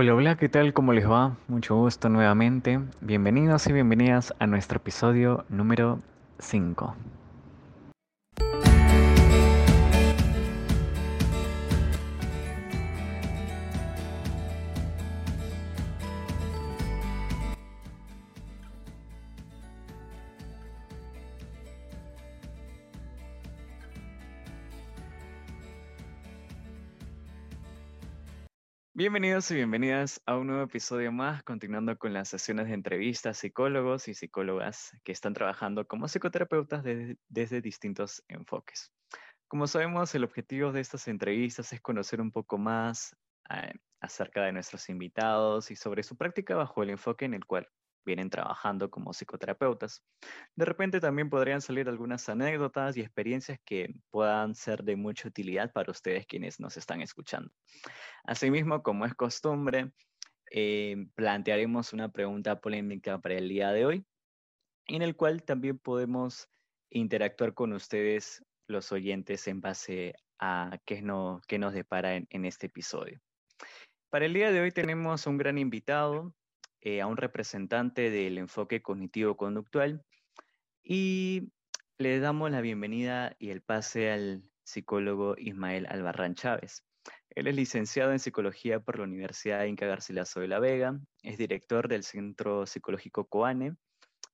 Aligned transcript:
Hola, 0.00 0.14
hola, 0.14 0.36
¿qué 0.36 0.48
tal? 0.48 0.72
¿Cómo 0.74 0.92
les 0.92 1.10
va? 1.10 1.36
Mucho 1.48 1.74
gusto 1.74 2.08
nuevamente. 2.08 2.78
Bienvenidos 3.00 3.66
y 3.66 3.72
bienvenidas 3.72 4.32
a 4.38 4.46
nuestro 4.46 4.76
episodio 4.76 5.44
número 5.48 5.98
5. 6.38 6.94
Bienvenidos 28.98 29.48
y 29.52 29.54
bienvenidas 29.54 30.20
a 30.26 30.36
un 30.36 30.48
nuevo 30.48 30.64
episodio 30.64 31.12
más, 31.12 31.44
continuando 31.44 31.96
con 31.96 32.12
las 32.12 32.30
sesiones 32.30 32.66
de 32.66 32.74
entrevistas 32.74 33.38
psicólogos 33.38 34.08
y 34.08 34.14
psicólogas 34.14 34.90
que 35.04 35.12
están 35.12 35.34
trabajando 35.34 35.86
como 35.86 36.08
psicoterapeutas 36.08 36.82
desde 37.28 37.60
distintos 37.60 38.24
enfoques. 38.26 38.92
Como 39.46 39.68
sabemos, 39.68 40.12
el 40.16 40.24
objetivo 40.24 40.72
de 40.72 40.80
estas 40.80 41.06
entrevistas 41.06 41.72
es 41.72 41.80
conocer 41.80 42.20
un 42.20 42.32
poco 42.32 42.58
más 42.58 43.16
eh, 43.50 43.72
acerca 44.00 44.42
de 44.42 44.52
nuestros 44.52 44.88
invitados 44.88 45.70
y 45.70 45.76
sobre 45.76 46.02
su 46.02 46.16
práctica 46.16 46.56
bajo 46.56 46.82
el 46.82 46.90
enfoque 46.90 47.24
en 47.24 47.34
el 47.34 47.44
cual 47.44 47.68
vienen 48.04 48.30
trabajando 48.30 48.90
como 48.90 49.12
psicoterapeutas. 49.12 50.02
De 50.54 50.64
repente 50.64 51.00
también 51.00 51.30
podrían 51.30 51.60
salir 51.60 51.88
algunas 51.88 52.28
anécdotas 52.28 52.96
y 52.96 53.00
experiencias 53.00 53.58
que 53.64 53.94
puedan 54.10 54.54
ser 54.54 54.82
de 54.84 54.96
mucha 54.96 55.28
utilidad 55.28 55.72
para 55.72 55.90
ustedes 55.90 56.26
quienes 56.26 56.60
nos 56.60 56.76
están 56.76 57.02
escuchando. 57.02 57.50
Asimismo, 58.24 58.82
como 58.82 59.04
es 59.06 59.14
costumbre, 59.14 59.92
eh, 60.50 61.06
plantearemos 61.14 61.92
una 61.92 62.10
pregunta 62.10 62.60
polémica 62.60 63.20
para 63.20 63.34
el 63.34 63.48
día 63.48 63.72
de 63.72 63.86
hoy, 63.86 64.06
en 64.86 65.02
el 65.02 65.16
cual 65.16 65.42
también 65.42 65.78
podemos 65.78 66.48
interactuar 66.90 67.54
con 67.54 67.72
ustedes, 67.72 68.42
los 68.66 68.92
oyentes, 68.92 69.46
en 69.48 69.60
base 69.60 70.14
a 70.38 70.78
qué, 70.84 71.02
no, 71.02 71.40
qué 71.46 71.58
nos 71.58 71.74
depara 71.74 72.16
en 72.16 72.44
este 72.44 72.66
episodio. 72.66 73.20
Para 74.10 74.24
el 74.24 74.32
día 74.32 74.50
de 74.50 74.60
hoy 74.60 74.72
tenemos 74.72 75.26
un 75.26 75.36
gran 75.36 75.58
invitado, 75.58 76.34
eh, 76.80 77.00
a 77.00 77.06
un 77.06 77.16
representante 77.16 78.10
del 78.10 78.38
enfoque 78.38 78.82
cognitivo-conductual 78.82 80.04
y 80.84 81.52
le 81.98 82.20
damos 82.20 82.50
la 82.50 82.60
bienvenida 82.60 83.34
y 83.38 83.50
el 83.50 83.62
pase 83.62 84.12
al 84.12 84.42
psicólogo 84.64 85.34
Ismael 85.36 85.86
Albarrán 85.88 86.34
Chávez. 86.34 86.84
Él 87.30 87.46
es 87.46 87.56
licenciado 87.56 88.12
en 88.12 88.18
psicología 88.18 88.80
por 88.80 88.98
la 88.98 89.04
Universidad 89.04 89.64
Inca 89.64 89.86
Garcilaso 89.86 90.40
de 90.40 90.48
la 90.48 90.60
Vega, 90.60 90.98
es 91.22 91.38
director 91.38 91.88
del 91.88 92.04
Centro 92.04 92.66
Psicológico 92.66 93.26
COANE, 93.26 93.74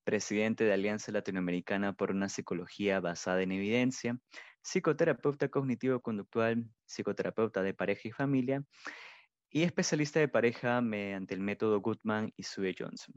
presidente 0.05 0.65
de 0.65 0.73
Alianza 0.73 1.13
Latinoamericana 1.13 1.95
por 1.95 2.11
una 2.11 2.29
Psicología 2.29 3.01
Basada 3.01 3.43
en 3.43 3.53
Evidencia, 3.53 4.19
psicoterapeuta 4.63 5.49
cognitivo-conductual, 5.49 6.65
psicoterapeuta 6.87 7.63
de 7.63 7.75
pareja 7.75 8.09
y 8.09 8.13
familia 8.13 8.65
y 9.55 9.63
especialista 9.63 10.19
de 10.19 10.27
pareja 10.27 10.81
mediante 10.81 11.33
el 11.33 11.39
método 11.39 11.81
Goodman 11.81 12.33
y 12.37 12.43
Sue 12.43 12.75
Johnson. 12.77 13.15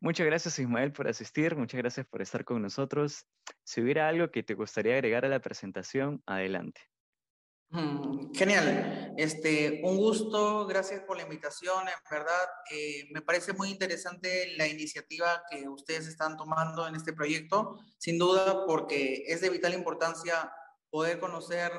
Muchas 0.00 0.26
gracias 0.26 0.60
Ismael 0.60 0.92
por 0.92 1.08
asistir, 1.08 1.56
muchas 1.56 1.78
gracias 1.78 2.06
por 2.06 2.22
estar 2.22 2.44
con 2.44 2.62
nosotros. 2.62 3.26
Si 3.64 3.80
hubiera 3.80 4.06
algo 4.06 4.30
que 4.30 4.44
te 4.44 4.54
gustaría 4.54 4.94
agregar 4.94 5.24
a 5.24 5.28
la 5.28 5.40
presentación, 5.40 6.22
adelante. 6.24 6.80
Mm, 7.70 8.32
genial, 8.32 9.12
este, 9.16 9.80
un 9.82 9.96
gusto, 9.96 10.66
gracias 10.66 11.00
por 11.00 11.16
la 11.16 11.24
invitación, 11.24 11.88
en 11.88 11.94
verdad 12.08 12.48
eh, 12.70 13.08
me 13.12 13.22
parece 13.22 13.52
muy 13.52 13.70
interesante 13.70 14.54
la 14.56 14.68
iniciativa 14.68 15.42
que 15.50 15.68
ustedes 15.68 16.06
están 16.06 16.36
tomando 16.36 16.86
en 16.86 16.94
este 16.94 17.12
proyecto, 17.12 17.80
sin 17.98 18.18
duda 18.18 18.66
porque 18.66 19.24
es 19.26 19.40
de 19.40 19.50
vital 19.50 19.74
importancia 19.74 20.52
poder 20.90 21.18
conocer, 21.18 21.72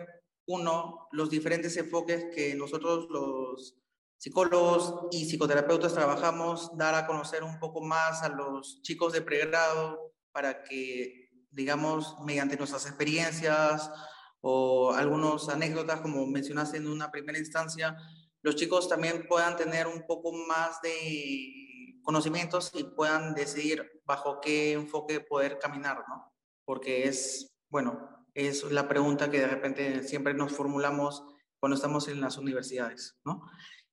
uno, 0.45 1.07
los 1.13 1.29
diferentes 1.29 1.77
enfoques 1.77 2.25
que 2.35 2.53
nosotros 2.55 3.07
los 3.09 3.82
psicólogos 4.23 5.09
y 5.11 5.25
psicoterapeutas 5.25 5.93
trabajamos, 5.93 6.71
dar 6.77 6.95
a 6.95 7.05
conocer 7.05 7.43
un 7.43 7.59
poco 7.59 7.81
más 7.81 8.23
a 8.23 8.29
los 8.29 8.81
chicos 8.81 9.11
de 9.11 9.21
pregrado 9.21 10.13
para 10.31 10.63
que, 10.63 11.29
digamos, 11.51 12.15
mediante 12.23 12.55
nuestras 12.55 12.85
experiencias 12.85 13.91
o 14.39 14.93
algunas 14.93 15.49
anécdotas, 15.49 15.99
como 15.99 16.25
mencionaste 16.25 16.77
en 16.77 16.87
una 16.87 17.11
primera 17.11 17.37
instancia, 17.37 17.97
los 18.41 18.55
chicos 18.55 18.87
también 18.87 19.27
puedan 19.27 19.57
tener 19.57 19.87
un 19.87 20.05
poco 20.07 20.31
más 20.31 20.81
de 20.81 21.99
conocimientos 22.01 22.71
y 22.75 22.85
puedan 22.85 23.33
decidir 23.33 24.01
bajo 24.05 24.39
qué 24.39 24.71
enfoque 24.71 25.19
poder 25.19 25.59
caminar, 25.59 25.97
¿no? 26.07 26.33
Porque 26.63 27.09
es, 27.09 27.57
bueno, 27.67 28.25
es 28.33 28.63
la 28.71 28.87
pregunta 28.87 29.29
que 29.29 29.41
de 29.41 29.47
repente 29.47 30.01
siempre 30.07 30.33
nos 30.33 30.53
formulamos 30.53 31.25
cuando 31.59 31.75
estamos 31.75 32.07
en 32.07 32.21
las 32.21 32.37
universidades, 32.37 33.17
¿no? 33.25 33.41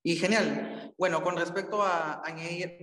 Y 0.03 0.15
genial. 0.15 0.93
Bueno, 0.97 1.21
con 1.23 1.37
respecto 1.37 1.83
a 1.83 2.21
añadir 2.25 2.79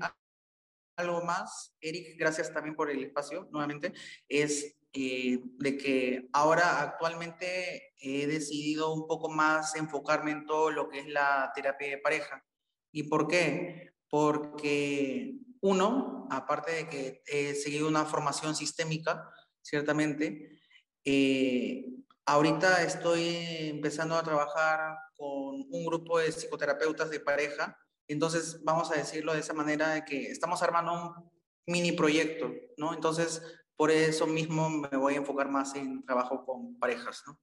algo 0.97 1.23
más, 1.23 1.75
Eric, 1.81 2.17
gracias 2.19 2.53
también 2.53 2.77
por 2.77 2.91
el 2.91 3.03
espacio 3.03 3.49
nuevamente, 3.51 3.93
es 4.29 4.77
eh, 4.93 5.39
de 5.59 5.77
que 5.77 6.29
ahora 6.33 6.81
actualmente 6.81 7.93
he 8.01 8.27
decidido 8.27 8.93
un 8.93 9.07
poco 9.07 9.29
más 9.29 9.75
enfocarme 9.77 10.31
en 10.31 10.47
todo 10.47 10.71
lo 10.71 10.89
que 10.89 11.01
es 11.01 11.09
la 11.09 11.53
terapia 11.55 11.89
de 11.89 11.99
pareja. 11.99 12.45
¿Y 12.93 13.05
por 13.05 13.27
qué? 13.27 13.93
Porque 14.09 15.35
uno, 15.61 16.27
aparte 16.31 16.73
de 16.73 16.89
que 16.89 17.23
he 17.27 17.55
seguido 17.55 17.89
una 17.89 18.05
formación 18.05 18.55
sistémica, 18.55 19.29
ciertamente, 19.61 20.61
eh, 21.05 21.85
ahorita 22.29 22.83
estoy 22.83 23.71
empezando 23.71 24.15
a 24.15 24.23
trabajar 24.23 24.99
con 25.17 25.67
un 25.71 25.87
grupo 25.87 26.19
de 26.19 26.31
psicoterapeutas 26.31 27.09
de 27.09 27.21
pareja. 27.21 27.77
Entonces, 28.07 28.63
vamos 28.65 28.91
a 28.91 28.97
decirlo 28.97 29.33
de 29.33 29.41
esa 29.41 29.55
manera, 29.55 29.95
de 29.95 30.05
que 30.05 30.31
estamos 30.31 30.63
armando 30.63 30.93
un 30.93 31.31
mini 31.67 31.93
proyecto, 31.93 32.53
¿no? 32.77 32.93
Entonces, 32.93 33.43
por 33.77 33.91
eso 33.91 34.27
mismo 34.27 34.69
me 34.69 34.97
voy 34.99 35.15
a 35.15 35.19
enfocar 35.19 35.49
más 35.49 35.75
en 35.75 36.05
trabajo 36.05 36.45
con 36.45 36.79
parejas, 36.79 37.23
¿no? 37.27 37.41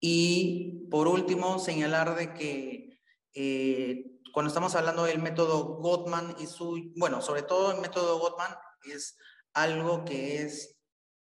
Y 0.00 0.88
por 0.90 1.06
último, 1.06 1.60
señalar 1.60 2.16
de 2.16 2.34
que 2.34 3.00
eh, 3.34 4.06
cuando 4.32 4.48
estamos 4.48 4.74
hablando 4.74 5.04
del 5.04 5.22
método 5.22 5.76
Gottman 5.76 6.34
y 6.40 6.46
su, 6.48 6.92
bueno, 6.96 7.22
sobre 7.22 7.42
todo 7.42 7.72
el 7.72 7.80
método 7.80 8.18
Gottman 8.18 8.56
es 8.92 9.16
algo 9.52 10.04
que 10.04 10.42
es, 10.42 10.79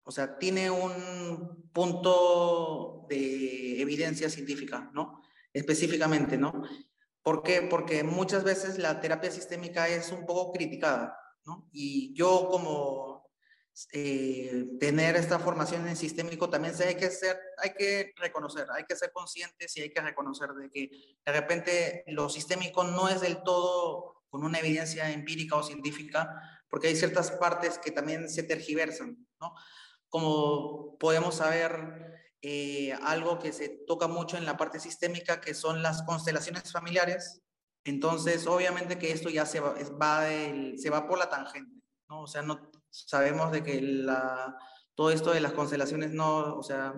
o 0.08 0.12
sea, 0.12 0.38
tiene 0.40 0.72
un 0.72 1.70
punto 1.72 3.06
de 3.10 3.82
evidencia 3.82 4.30
científica, 4.30 4.90
¿no? 4.94 5.22
específicamente, 5.58 6.38
¿no? 6.38 6.64
¿Por 7.22 7.44
qué? 7.44 7.62
Porque 7.64 8.04
muchas 8.04 8.44
veces 8.44 8.78
la 8.78 9.02
terapia 9.02 9.32
sistémica 9.32 9.88
es 9.88 10.12
un 10.12 10.26
poco 10.26 10.52
criticada, 10.54 11.18
¿no? 11.46 11.68
Y 11.72 12.14
yo 12.14 12.48
como 12.50 13.30
eh, 13.92 14.66
tener 14.80 15.16
esta 15.16 15.40
formación 15.40 15.88
en 15.88 15.96
sistémico 15.96 16.50
también 16.50 16.76
sé 16.76 16.86
hay 16.86 16.96
que 16.96 17.10
ser, 17.10 17.38
hay 17.58 17.74
que 17.74 18.14
reconocer, 18.16 18.68
hay 18.72 18.86
que 18.86 18.96
ser 18.96 19.12
conscientes 19.12 19.76
y 19.78 19.82
hay 19.82 19.90
que 19.90 20.02
reconocer 20.02 20.50
de 20.52 20.70
que 20.70 20.90
de 21.26 21.32
repente 21.32 22.04
lo 22.08 22.30
sistémico 22.30 22.84
no 22.84 23.10
es 23.10 23.22
del 23.22 23.44
todo 23.44 24.24
con 24.30 24.44
una 24.44 24.60
evidencia 24.60 25.12
empírica 25.12 25.56
o 25.58 25.64
científica, 25.64 26.62
porque 26.70 26.88
hay 26.88 26.96
ciertas 26.96 27.32
partes 27.32 27.78
que 27.78 27.92
también 27.92 28.30
se 28.30 28.44
tergiversan, 28.44 29.28
¿no? 29.40 29.54
Como 30.10 30.98
podemos 30.98 31.36
saber, 31.36 32.08
eh, 32.42 32.94
algo 33.04 33.40
que 33.40 33.52
se 33.52 33.68
toca 33.68 34.08
mucho 34.08 34.38
en 34.38 34.46
la 34.46 34.58
parte 34.58 34.80
sistémica, 34.80 35.42
que 35.42 35.54
son 35.54 35.82
las 35.82 36.04
constelaciones 36.04 36.72
familiares. 36.72 37.42
Entonces, 37.84 38.46
obviamente 38.48 39.00
que 39.00 39.12
esto 39.12 39.30
ya 39.30 39.46
se 39.46 39.60
va, 39.60 39.76
se 39.78 40.90
va 40.90 41.08
por 41.08 41.18
la 41.18 41.30
tangente, 41.30 41.82
¿no? 42.10 42.22
O 42.22 42.28
sea, 42.28 42.44
no 42.44 42.72
sabemos 42.90 43.52
de 43.52 43.64
que 43.64 43.82
la, 43.82 44.56
todo 44.94 45.10
esto 45.12 45.32
de 45.32 45.42
las 45.42 45.54
constelaciones 45.54 46.12
no, 46.12 46.56
o 46.56 46.64
sea, 46.64 46.94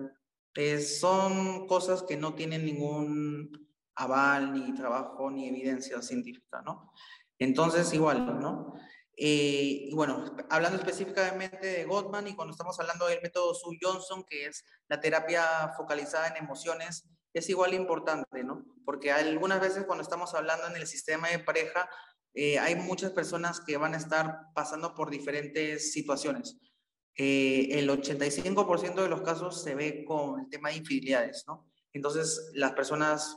son 0.80 1.66
cosas 1.66 2.02
que 2.02 2.16
no 2.16 2.34
tienen 2.34 2.64
ningún 2.66 3.68
aval, 3.94 4.52
ni 4.52 4.74
trabajo, 4.74 5.30
ni 5.30 5.48
evidencia 5.48 6.02
científica, 6.02 6.62
¿no? 6.62 6.92
Entonces, 7.38 7.92
igual, 7.94 8.40
¿no? 8.40 8.74
Eh, 9.22 9.88
y 9.90 9.94
bueno, 9.94 10.34
hablando 10.48 10.78
específicamente 10.78 11.66
de 11.66 11.84
Gottman 11.84 12.26
y 12.28 12.34
cuando 12.34 12.52
estamos 12.52 12.80
hablando 12.80 13.06
del 13.06 13.20
método 13.20 13.52
Sue 13.54 13.76
Johnson, 13.78 14.24
que 14.24 14.46
es 14.46 14.64
la 14.88 14.98
terapia 14.98 15.74
focalizada 15.76 16.28
en 16.28 16.42
emociones, 16.42 17.06
es 17.34 17.50
igual 17.50 17.74
importante, 17.74 18.42
¿no? 18.42 18.64
Porque 18.86 19.12
algunas 19.12 19.60
veces 19.60 19.84
cuando 19.84 20.02
estamos 20.02 20.32
hablando 20.32 20.66
en 20.68 20.76
el 20.76 20.86
sistema 20.86 21.28
de 21.28 21.38
pareja, 21.38 21.86
eh, 22.32 22.58
hay 22.58 22.76
muchas 22.76 23.10
personas 23.10 23.60
que 23.60 23.76
van 23.76 23.92
a 23.92 23.98
estar 23.98 24.38
pasando 24.54 24.94
por 24.94 25.10
diferentes 25.10 25.92
situaciones. 25.92 26.56
Eh, 27.14 27.78
el 27.78 27.90
85% 27.90 29.02
de 29.02 29.08
los 29.10 29.20
casos 29.20 29.62
se 29.62 29.74
ve 29.74 30.02
con 30.06 30.40
el 30.40 30.48
tema 30.48 30.70
de 30.70 30.76
infidelidades, 30.76 31.44
¿no? 31.46 31.70
Entonces, 31.92 32.52
las 32.54 32.72
personas 32.72 33.36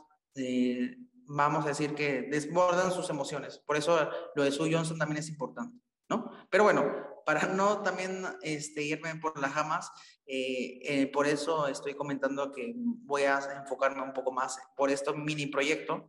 vamos 1.36 1.66
a 1.66 1.70
decir 1.70 1.96
que 1.96 2.24
desbordan 2.24 2.92
sus 2.92 3.10
emociones. 3.10 3.60
Por 3.60 3.76
eso 3.76 4.10
lo 4.36 4.44
de 4.44 4.52
Sue 4.52 4.72
Johnson 4.72 4.98
también 4.98 5.18
es 5.18 5.30
importante, 5.30 5.78
¿no? 6.10 6.32
Pero 6.50 6.64
bueno, 6.64 6.86
para 7.26 7.48
no 7.48 7.82
también 7.82 8.24
este, 8.42 8.84
irme 8.84 9.16
por 9.16 9.40
las 9.40 9.52
jamas, 9.52 9.92
eh, 10.26 10.80
eh, 10.84 11.08
por 11.08 11.26
eso 11.28 11.68
estoy 11.68 11.96
comentando 11.96 12.52
que 12.52 12.74
voy 12.76 13.24
a 13.24 13.40
enfocarme 13.60 14.02
un 14.02 14.14
poco 14.14 14.32
más 14.32 14.60
por 14.78 14.90
este 14.92 15.12
mini 15.14 15.48
proyecto, 15.48 16.08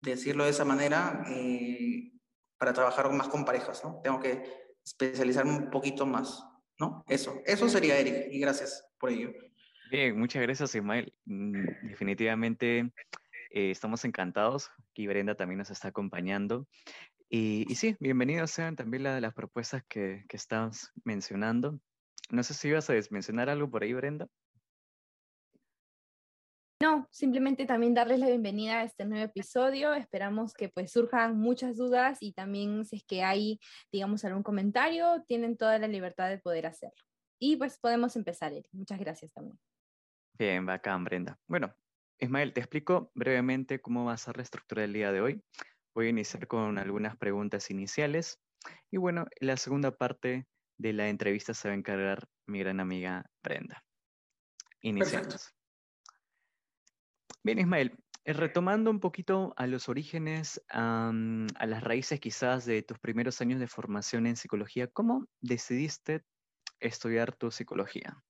decirlo 0.00 0.44
de 0.44 0.50
esa 0.50 0.64
manera, 0.64 1.24
eh, 1.28 2.12
para 2.56 2.72
trabajar 2.72 3.10
más 3.12 3.28
con 3.28 3.44
parejas, 3.44 3.82
¿no? 3.84 4.00
Tengo 4.02 4.20
que 4.20 4.42
especializarme 4.84 5.52
un 5.52 5.70
poquito 5.70 6.06
más, 6.06 6.44
¿no? 6.78 7.04
Eso, 7.08 7.40
eso 7.44 7.68
sería 7.68 7.98
Eric, 7.98 8.28
y 8.30 8.38
gracias 8.38 8.86
por 8.98 9.10
ello. 9.10 9.30
Bien, 9.90 10.16
muchas 10.16 10.42
gracias, 10.42 10.74
Ismael. 10.76 11.12
Mm, 11.24 11.66
definitivamente 13.50 13.70
estamos 13.70 14.04
encantados. 14.04 14.70
Aquí 14.90 15.06
Brenda 15.06 15.34
también 15.34 15.58
nos 15.58 15.70
está 15.70 15.88
acompañando. 15.88 16.66
Y, 17.28 17.64
sí, 17.76 17.96
bienvenidos 18.00 18.50
sean 18.50 18.74
también 18.74 19.04
las 19.04 19.34
propuestas 19.34 19.82
que, 19.88 20.24
que 20.28 20.36
estás 20.36 20.90
mencionando. 21.04 21.78
No 22.30 22.42
sé 22.42 22.54
si 22.54 22.68
ibas 22.68 22.90
a 22.90 22.94
mencionar 23.10 23.48
algo 23.48 23.70
por 23.70 23.82
ahí, 23.82 23.92
Brenda. 23.92 24.26
No, 26.82 27.06
simplemente 27.10 27.66
también 27.66 27.92
darles 27.92 28.20
la 28.20 28.26
bienvenida 28.26 28.80
a 28.80 28.84
este 28.84 29.04
nuevo 29.04 29.24
episodio. 29.24 29.94
Esperamos 29.94 30.54
que 30.54 30.70
pues 30.70 30.90
surjan 30.90 31.38
muchas 31.38 31.76
dudas 31.76 32.18
y 32.20 32.32
también 32.32 32.84
si 32.86 32.96
es 32.96 33.04
que 33.04 33.22
hay, 33.22 33.60
digamos, 33.92 34.24
algún 34.24 34.42
comentario, 34.42 35.22
tienen 35.28 35.56
toda 35.56 35.78
la 35.78 35.88
libertad 35.88 36.30
de 36.30 36.38
poder 36.38 36.66
hacerlo. 36.66 37.02
Y 37.38 37.56
pues 37.56 37.78
podemos 37.78 38.16
empezar, 38.16 38.52
Eric. 38.52 38.68
Muchas 38.72 38.98
gracias 38.98 39.32
también. 39.32 39.58
Bien, 40.38 40.64
bacán, 40.64 41.04
Brenda. 41.04 41.38
Bueno, 41.46 41.74
Ismael, 42.20 42.52
te 42.52 42.60
explico 42.60 43.10
brevemente 43.14 43.80
cómo 43.80 44.04
va 44.04 44.12
a 44.12 44.18
ser 44.18 44.36
la 44.36 44.42
estructura 44.42 44.82
del 44.82 44.92
día 44.92 45.10
de 45.10 45.22
hoy. 45.22 45.42
Voy 45.94 46.06
a 46.06 46.10
iniciar 46.10 46.46
con 46.46 46.78
algunas 46.78 47.16
preguntas 47.16 47.70
iniciales 47.70 48.38
y 48.90 48.98
bueno, 48.98 49.24
la 49.40 49.56
segunda 49.56 49.90
parte 49.90 50.46
de 50.78 50.92
la 50.92 51.08
entrevista 51.08 51.54
se 51.54 51.68
va 51.68 51.74
a 51.74 51.78
encargar 51.78 52.28
mi 52.46 52.58
gran 52.60 52.78
amiga 52.78 53.24
Brenda. 53.42 53.82
Iniciamos. 54.82 55.54
Bien, 57.42 57.58
Ismael, 57.58 57.96
eh, 58.24 58.34
retomando 58.34 58.90
un 58.90 59.00
poquito 59.00 59.54
a 59.56 59.66
los 59.66 59.88
orígenes, 59.88 60.62
a 60.68 61.10
las 61.66 61.82
raíces 61.82 62.20
quizás 62.20 62.66
de 62.66 62.82
tus 62.82 62.98
primeros 62.98 63.40
años 63.40 63.60
de 63.60 63.66
formación 63.66 64.26
en 64.26 64.36
psicología, 64.36 64.88
¿cómo 64.88 65.26
decidiste 65.40 66.22
estudiar 66.80 67.34
tu 67.34 67.50
psicología? 67.50 68.22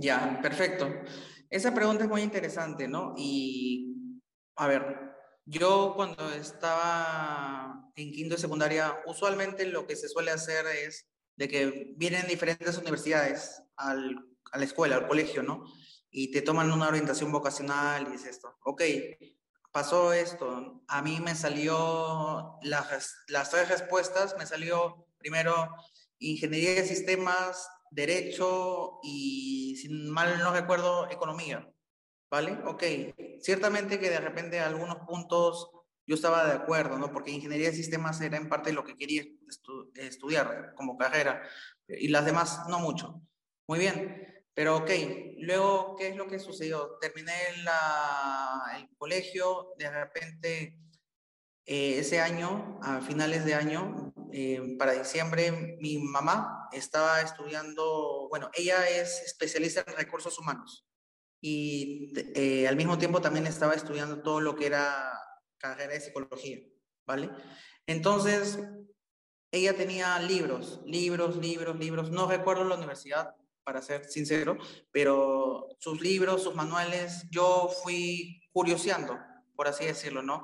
Ya, 0.00 0.40
perfecto. 0.42 0.90
Esa 1.52 1.74
pregunta 1.74 2.04
es 2.04 2.08
muy 2.08 2.22
interesante, 2.22 2.88
¿no? 2.88 3.12
Y, 3.14 4.18
a 4.56 4.66
ver, 4.66 5.12
yo 5.44 5.92
cuando 5.94 6.30
estaba 6.30 7.90
en 7.94 8.10
quinto 8.10 8.36
de 8.36 8.40
secundaria, 8.40 8.96
usualmente 9.04 9.66
lo 9.66 9.86
que 9.86 9.94
se 9.94 10.08
suele 10.08 10.30
hacer 10.30 10.64
es 10.66 11.10
de 11.36 11.48
que 11.48 11.92
vienen 11.98 12.26
diferentes 12.26 12.78
universidades 12.78 13.62
al, 13.76 14.16
a 14.50 14.56
la 14.56 14.64
escuela, 14.64 14.96
al 14.96 15.06
colegio, 15.06 15.42
¿no? 15.42 15.66
Y 16.10 16.30
te 16.30 16.40
toman 16.40 16.72
una 16.72 16.88
orientación 16.88 17.30
vocacional 17.30 18.06
y 18.08 18.12
dices 18.12 18.30
esto, 18.36 18.56
ok, 18.64 18.82
pasó 19.72 20.14
esto, 20.14 20.82
a 20.88 21.02
mí 21.02 21.20
me 21.20 21.34
salió 21.34 22.58
las, 22.62 23.14
las 23.28 23.50
tres 23.50 23.68
respuestas, 23.68 24.38
me 24.38 24.46
salió 24.46 25.06
primero 25.18 25.68
ingeniería 26.18 26.76
de 26.76 26.86
sistemas, 26.86 27.68
derecho 27.92 28.98
y, 29.02 29.76
sin 29.76 30.10
mal 30.10 30.38
no 30.38 30.52
recuerdo, 30.52 31.10
economía. 31.10 31.68
¿Vale? 32.30 32.58
Ok, 32.64 32.82
ciertamente 33.40 34.00
que 34.00 34.08
de 34.08 34.18
repente 34.18 34.58
algunos 34.58 34.96
puntos 35.06 35.70
yo 36.06 36.14
estaba 36.14 36.46
de 36.46 36.54
acuerdo, 36.54 36.98
¿no? 36.98 37.12
Porque 37.12 37.30
ingeniería 37.30 37.70
de 37.70 37.76
sistemas 37.76 38.20
era 38.22 38.38
en 38.38 38.48
parte 38.48 38.72
lo 38.72 38.84
que 38.84 38.96
quería 38.96 39.22
estudiar 39.94 40.72
como 40.74 40.96
carrera 40.96 41.42
y 41.86 42.08
las 42.08 42.24
demás 42.24 42.62
no 42.68 42.78
mucho. 42.78 43.20
Muy 43.68 43.78
bien, 43.78 44.44
pero 44.54 44.78
ok, 44.78 44.90
luego, 45.38 45.94
¿qué 45.96 46.08
es 46.08 46.16
lo 46.16 46.26
que 46.26 46.38
sucedió? 46.38 46.98
Terminé 47.00 47.32
el 48.78 48.88
colegio, 48.96 49.74
de 49.78 49.90
repente 49.90 50.78
eh, 51.66 51.98
ese 51.98 52.20
año, 52.20 52.78
a 52.82 53.00
finales 53.00 53.44
de 53.44 53.54
año, 53.54 54.12
eh, 54.32 54.76
para 54.78 54.92
diciembre, 54.92 55.76
mi 55.80 55.98
mamá 55.98 56.68
estaba 56.72 57.20
estudiando, 57.20 58.28
bueno, 58.30 58.50
ella 58.54 58.88
es 58.88 59.22
especialista 59.22 59.84
en 59.86 59.96
recursos 59.96 60.38
humanos 60.38 60.86
y 61.40 62.12
eh, 62.34 62.66
al 62.68 62.76
mismo 62.76 62.98
tiempo 62.98 63.20
también 63.20 63.46
estaba 63.46 63.74
estudiando 63.74 64.22
todo 64.22 64.40
lo 64.40 64.56
que 64.56 64.66
era 64.66 65.12
carrera 65.58 65.92
de 65.92 66.00
psicología, 66.00 66.58
¿vale? 67.06 67.30
Entonces, 67.86 68.58
ella 69.50 69.76
tenía 69.76 70.18
libros, 70.20 70.80
libros, 70.86 71.36
libros, 71.36 71.78
libros, 71.78 72.10
no 72.10 72.26
recuerdo 72.26 72.64
la 72.64 72.76
universidad, 72.76 73.34
para 73.64 73.82
ser 73.82 74.04
sincero, 74.06 74.58
pero 74.90 75.68
sus 75.78 76.00
libros, 76.00 76.42
sus 76.42 76.54
manuales, 76.54 77.26
yo 77.30 77.70
fui 77.82 78.42
curioseando, 78.52 79.18
por 79.54 79.68
así 79.68 79.84
decirlo, 79.84 80.22
¿no? 80.22 80.42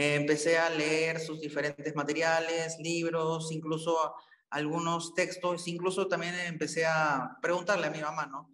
Empecé 0.00 0.58
a 0.58 0.70
leer 0.70 1.20
sus 1.20 1.40
diferentes 1.40 1.94
materiales, 1.94 2.76
libros, 2.78 3.52
incluso 3.52 4.14
algunos 4.50 5.14
textos, 5.14 5.68
incluso 5.68 6.08
también 6.08 6.34
empecé 6.46 6.86
a 6.86 7.38
preguntarle 7.40 7.86
a 7.86 7.90
mi 7.90 8.00
mamá, 8.00 8.26
¿no? 8.26 8.50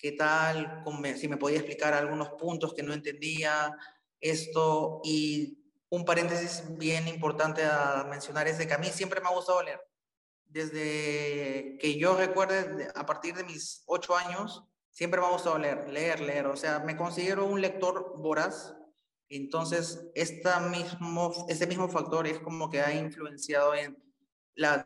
qué 0.00 0.12
tal, 0.12 0.82
si 1.16 1.28
me 1.28 1.36
podía 1.36 1.58
explicar 1.58 1.92
algunos 1.92 2.30
puntos 2.30 2.72
que 2.72 2.82
no 2.82 2.94
entendía, 2.94 3.76
esto, 4.20 5.00
y 5.04 5.58
un 5.90 6.04
paréntesis 6.04 6.64
bien 6.78 7.06
importante 7.06 7.62
a 7.64 8.06
mencionar 8.08 8.48
es 8.48 8.58
de 8.58 8.66
que 8.66 8.74
a 8.74 8.78
mí 8.78 8.86
siempre 8.88 9.20
me 9.20 9.28
ha 9.28 9.34
gustado 9.34 9.62
leer. 9.62 9.80
Desde 10.46 11.76
que 11.78 11.96
yo 11.98 12.16
recuerde, 12.16 12.88
a 12.94 13.06
partir 13.06 13.34
de 13.34 13.44
mis 13.44 13.82
ocho 13.86 14.16
años, 14.16 14.64
siempre 14.90 15.20
me 15.20 15.26
ha 15.26 15.30
gustado 15.30 15.58
leer, 15.58 15.88
leer, 15.90 16.20
leer. 16.20 16.46
O 16.46 16.56
sea, 16.56 16.80
me 16.80 16.96
considero 16.96 17.44
un 17.44 17.60
lector 17.60 18.14
voraz. 18.18 18.74
Entonces, 19.30 20.10
esta 20.16 20.58
mismo, 20.58 21.88
factor 21.88 22.26
es 22.26 22.40
como 22.40 22.68
que 22.68 22.80
ha 22.80 22.92
influenciado 22.92 23.74
en 23.76 23.96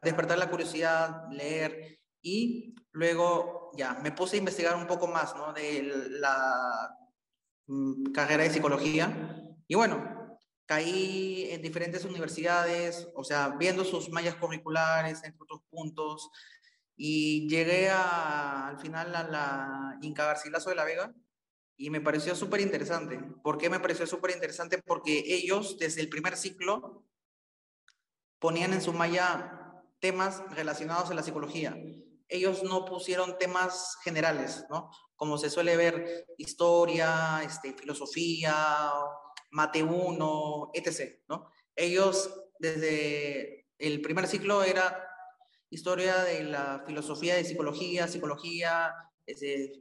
despertar 0.03 0.37
la 0.39 0.51
curiosidad, 0.51 1.31
leer. 1.31 1.99
Y 2.21 2.75
luego 2.93 3.71
ya 3.75 3.95
me 3.95 4.13
puse 4.13 4.37
a 4.37 4.39
investigar 4.41 4.77
un 4.77 4.87
poco 4.87 5.07
más 5.07 5.35
¿no? 5.35 5.55
de 5.55 5.83
la 6.11 6.95
mm, 7.67 8.13
carrera 8.13 8.45
de 8.45 8.51
psicología. 8.51 9.57
Y 9.67 9.77
bueno, 9.77 10.39
caí 10.67 11.49
en 11.51 11.63
diferentes 11.63 12.05
universidades, 12.05 13.09
o 13.15 13.25
sea, 13.25 13.49
viendo 13.59 13.83
sus 13.83 14.11
mallas 14.11 14.35
curriculares, 14.35 15.25
entre 15.25 15.43
otros 15.43 15.63
puntos, 15.71 16.31
y 16.97 17.49
llegué 17.49 17.89
al 17.89 18.79
final 18.79 19.15
a 19.17 19.23
la 19.25 19.99
Inca 20.03 20.27
Garcilaso 20.27 20.69
de 20.69 20.77
la 20.77 20.85
Vega 20.85 21.15
y 21.77 21.91
me 21.91 22.01
pareció 22.01 22.35
súper 22.35 22.61
interesante. 22.61 23.19
¿Por 23.43 23.59
qué 23.59 23.69
me 23.71 23.81
pareció 23.81 24.07
súper 24.07 24.31
interesante? 24.33 24.79
Porque 24.79 25.23
ellos, 25.27 25.79
desde 25.79 26.01
el 26.01 26.09
primer 26.09 26.37
ciclo, 26.37 27.05
ponían 28.39 28.73
en 28.73 28.83
su 28.83 28.93
malla 28.93 29.83
temas 30.01 30.43
relacionados 30.55 31.11
a 31.11 31.15
la 31.15 31.23
psicología 31.23 31.77
ellos 32.29 32.63
no 32.63 32.85
pusieron 32.85 33.39
temas 33.39 33.97
generales, 34.03 34.65
¿no? 34.71 34.91
Como 35.17 35.39
se 35.39 35.51
suele 35.51 35.77
ver, 35.77 36.27
historia, 36.39 37.43
este, 37.45 37.75
filosofía, 37.75 38.91
mate 39.51 39.83
1, 39.83 40.71
etc., 40.75 41.21
¿no? 41.29 41.51
Ellos, 41.77 42.31
desde 42.59 43.69
el 43.79 44.01
primer 44.01 44.27
ciclo 44.27 44.63
era 44.63 45.09
historia 45.71 46.23
de 46.23 46.45
la 46.45 46.83
filosofía 46.87 47.37
de 47.37 47.45
psicología, 47.45 48.09
psicología, 48.09 48.95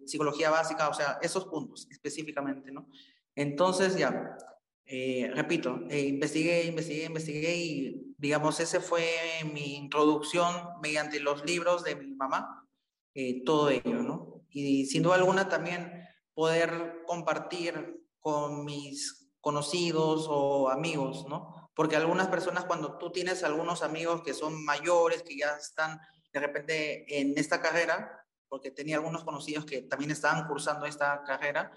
psicología 0.05 0.49
básica, 0.49 0.89
o 0.89 0.93
sea, 0.93 1.19
esos 1.21 1.45
puntos 1.45 1.87
específicamente, 1.91 2.71
¿no? 2.71 2.87
Entonces, 3.35 3.97
ya, 3.97 4.37
eh, 4.85 5.31
repito, 5.33 5.81
eh, 5.89 6.01
investigué, 6.01 6.65
investigué, 6.65 7.05
investigué 7.05 7.55
y 7.55 8.15
digamos, 8.17 8.59
ese 8.59 8.79
fue 8.79 9.05
mi 9.53 9.75
introducción 9.75 10.53
mediante 10.81 11.19
los 11.19 11.43
libros 11.45 11.83
de 11.83 11.95
mi 11.95 12.15
mamá, 12.15 12.67
eh, 13.13 13.43
todo 13.43 13.69
ello, 13.69 14.01
¿no? 14.01 14.41
Y 14.49 14.85
sin 14.85 15.03
duda 15.03 15.15
alguna 15.15 15.49
también 15.49 16.07
poder 16.33 17.03
compartir 17.05 18.01
con 18.19 18.65
mis 18.65 19.29
conocidos 19.41 20.27
o 20.29 20.69
amigos, 20.69 21.25
¿no? 21.27 21.69
Porque 21.75 21.95
algunas 21.95 22.27
personas 22.27 22.65
cuando 22.65 22.97
tú 22.97 23.11
tienes 23.11 23.43
algunos 23.43 23.83
amigos 23.83 24.21
que 24.21 24.33
son 24.33 24.63
mayores, 24.63 25.23
que 25.23 25.37
ya 25.37 25.55
están 25.57 25.99
de 26.31 26.39
repente 26.39 27.19
en 27.19 27.37
esta 27.37 27.61
carrera, 27.61 28.22
porque 28.53 28.69
tenía 28.69 28.97
algunos 28.97 29.23
conocidos 29.23 29.65
que 29.65 29.81
también 29.81 30.11
estaban 30.11 30.47
cursando 30.47 30.85
esta 30.85 31.23
carrera, 31.23 31.71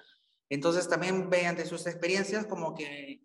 entonces 0.51 0.87
también 0.87 1.27
mediante 1.31 1.65
sus 1.65 1.87
experiencias 1.87 2.45
como 2.45 2.75
que 2.75 3.23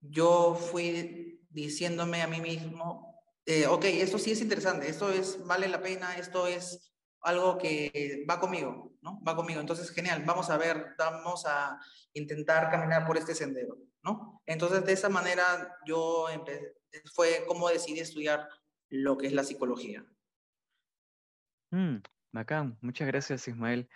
yo 0.00 0.54
fui 0.54 1.44
diciéndome 1.50 2.22
a 2.22 2.28
mí 2.28 2.40
mismo, 2.40 3.20
eh, 3.44 3.66
ok, 3.66 3.86
esto 3.86 4.20
sí 4.20 4.30
es 4.30 4.40
interesante, 4.40 4.88
esto 4.88 5.10
es, 5.10 5.44
vale 5.44 5.66
la 5.66 5.82
pena, 5.82 6.16
esto 6.16 6.46
es 6.46 6.92
algo 7.22 7.58
que 7.58 8.24
va 8.30 8.38
conmigo, 8.38 8.92
¿no? 9.02 9.20
Va 9.24 9.34
conmigo. 9.34 9.60
Entonces, 9.60 9.90
genial, 9.90 10.22
vamos 10.24 10.48
a 10.48 10.56
ver, 10.56 10.94
vamos 10.96 11.46
a 11.46 11.76
intentar 12.12 12.70
caminar 12.70 13.04
por 13.04 13.18
este 13.18 13.34
sendero. 13.34 13.76
¿no? 14.04 14.40
Entonces, 14.46 14.84
de 14.84 14.92
esa 14.92 15.08
manera 15.08 15.76
yo 15.84 16.26
fue 17.12 17.44
como 17.48 17.68
decidí 17.68 17.98
estudiar 17.98 18.48
lo 18.90 19.18
que 19.18 19.26
es 19.26 19.32
la 19.32 19.42
psicología. 19.42 20.06
Mm, 21.72 21.96
bacán, 22.32 22.78
muchas 22.80 23.06
gracias 23.08 23.48
Ismael 23.48 23.88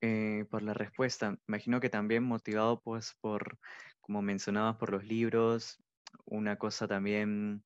eh, 0.00 0.44
por 0.50 0.62
la 0.62 0.74
respuesta. 0.74 1.38
Imagino 1.48 1.80
que 1.80 1.90
también 1.90 2.22
motivado 2.22 2.80
pues 2.80 3.16
por, 3.20 3.58
como 4.00 4.22
mencionabas, 4.22 4.76
por 4.76 4.90
los 4.90 5.04
libros, 5.04 5.82
una 6.24 6.56
cosa 6.56 6.86
también 6.88 7.64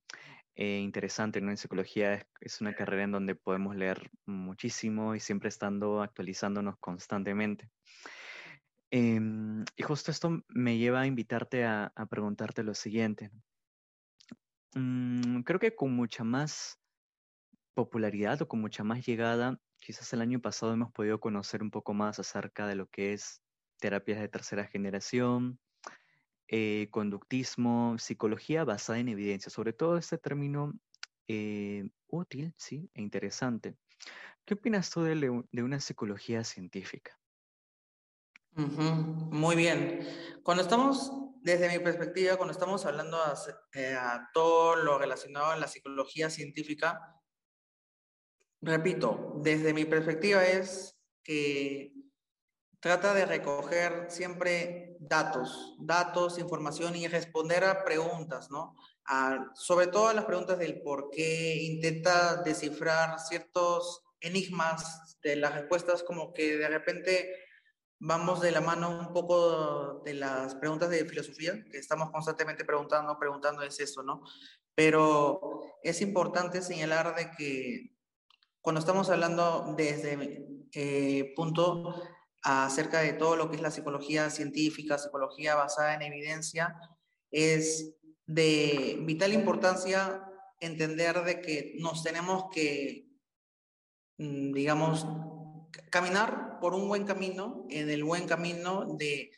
eh, 0.54 0.80
interesante 0.80 1.38
en 1.38 1.56
psicología 1.56 2.14
es, 2.14 2.26
es, 2.40 2.60
una 2.60 2.74
carrera 2.74 3.04
en 3.04 3.12
donde 3.12 3.34
podemos 3.34 3.76
leer 3.76 4.10
muchísimo 4.26 5.14
y 5.14 5.20
siempre 5.20 5.48
estando 5.48 6.02
actualizándonos 6.02 6.76
constantemente. 6.80 7.70
Em, 8.90 9.64
y 9.76 9.82
justo 9.82 10.10
esto 10.10 10.42
me 10.48 10.78
lleva 10.78 11.02
a 11.02 11.06
invitarte 11.06 11.64
a, 11.64 11.92
a 11.94 12.06
preguntarte 12.06 12.62
lo 12.62 12.74
siguiente. 12.74 13.30
Mm, 14.74 15.42
creo 15.42 15.60
que 15.60 15.74
con 15.74 15.94
mucha 15.94 16.24
más 16.24 16.80
popularidad 17.74 18.42
o 18.42 18.48
con 18.48 18.60
mucha 18.60 18.82
más 18.82 19.06
llegada, 19.06 19.60
quizás 19.80 20.12
el 20.12 20.20
año 20.20 20.40
pasado 20.40 20.72
hemos 20.72 20.92
podido 20.92 21.20
conocer 21.20 21.62
un 21.62 21.70
poco 21.70 21.94
más 21.94 22.18
acerca 22.18 22.66
de 22.66 22.74
lo 22.74 22.86
que 22.88 23.12
es 23.12 23.42
terapias 23.78 24.20
de 24.20 24.28
tercera 24.28 24.64
generación, 24.64 25.60
eh, 26.48 26.88
conductismo, 26.90 27.96
psicología 27.98 28.64
basada 28.64 28.98
en 28.98 29.08
evidencia, 29.08 29.50
sobre 29.50 29.72
todo 29.72 29.98
este 29.98 30.18
término 30.18 30.72
eh, 31.28 31.88
útil, 32.08 32.54
sí, 32.56 32.90
e 32.94 33.02
interesante. 33.02 33.76
¿Qué 34.44 34.54
opinas 34.54 34.90
tú 34.90 35.02
de, 35.02 35.44
de 35.52 35.62
una 35.62 35.78
psicología 35.78 36.42
científica? 36.44 37.18
Muy 38.58 39.54
bien. 39.54 40.00
Cuando 40.42 40.62
estamos, 40.62 41.12
desde 41.42 41.68
mi 41.68 41.84
perspectiva, 41.84 42.36
cuando 42.36 42.52
estamos 42.52 42.84
hablando 42.86 43.18
eh, 43.74 43.94
a, 43.94 44.28
todo 44.32 44.74
lo 44.76 44.98
relacionado 44.98 45.52
a 45.52 45.56
la 45.56 45.68
psicología 45.68 46.28
científica, 46.28 47.17
repito, 48.60 49.34
desde 49.36 49.72
mi 49.72 49.84
perspectiva 49.84 50.44
es 50.44 50.98
que 51.22 51.92
trata 52.80 53.14
de 53.14 53.26
recoger 53.26 54.06
siempre 54.08 54.96
datos, 55.00 55.76
datos, 55.80 56.38
información 56.38 56.96
y 56.96 57.08
responder 57.08 57.64
a 57.64 57.84
preguntas, 57.84 58.50
¿no? 58.50 58.76
sobre 59.54 59.86
todo 59.86 60.08
a 60.08 60.14
las 60.14 60.26
preguntas 60.26 60.58
del 60.58 60.82
por 60.82 61.08
qué, 61.10 61.56
intenta 61.62 62.42
descifrar 62.42 63.18
ciertos 63.18 64.04
enigmas 64.20 65.18
de 65.22 65.36
las 65.36 65.54
respuestas 65.54 66.02
como 66.02 66.34
que 66.34 66.56
de 66.58 66.68
repente 66.68 67.34
vamos 68.00 68.40
de 68.40 68.52
la 68.52 68.60
mano 68.60 68.90
un 68.90 69.12
poco 69.12 70.02
de 70.04 70.14
las 70.14 70.54
preguntas 70.56 70.90
de 70.90 71.04
filosofía, 71.04 71.64
que 71.70 71.78
estamos 71.78 72.10
constantemente 72.10 72.64
preguntando, 72.64 73.18
preguntando 73.18 73.62
es 73.62 73.80
eso, 73.80 74.02
¿no? 74.02 74.22
Pero 74.74 75.62
es 75.82 76.00
importante 76.00 76.62
señalar 76.62 77.16
de 77.16 77.30
que 77.30 77.97
cuando 78.60 78.80
estamos 78.80 79.10
hablando 79.10 79.74
desde 79.76 80.46
eh, 80.72 81.32
punto 81.34 82.02
acerca 82.42 83.00
de 83.00 83.14
todo 83.14 83.36
lo 83.36 83.50
que 83.50 83.56
es 83.56 83.62
la 83.62 83.70
psicología 83.70 84.30
científica, 84.30 84.98
psicología 84.98 85.54
basada 85.54 85.94
en 85.94 86.02
evidencia, 86.02 86.76
es 87.30 87.94
de 88.26 88.98
vital 89.02 89.32
importancia 89.32 90.24
entender 90.60 91.24
de 91.24 91.40
que 91.40 91.74
nos 91.78 92.02
tenemos 92.02 92.44
que, 92.52 93.08
mm, 94.18 94.52
digamos, 94.52 95.06
caminar 95.90 96.58
por 96.60 96.74
un 96.74 96.88
buen 96.88 97.04
camino, 97.04 97.66
en 97.70 97.88
el 97.90 98.04
buen 98.04 98.26
camino 98.26 98.96
de 98.98 99.30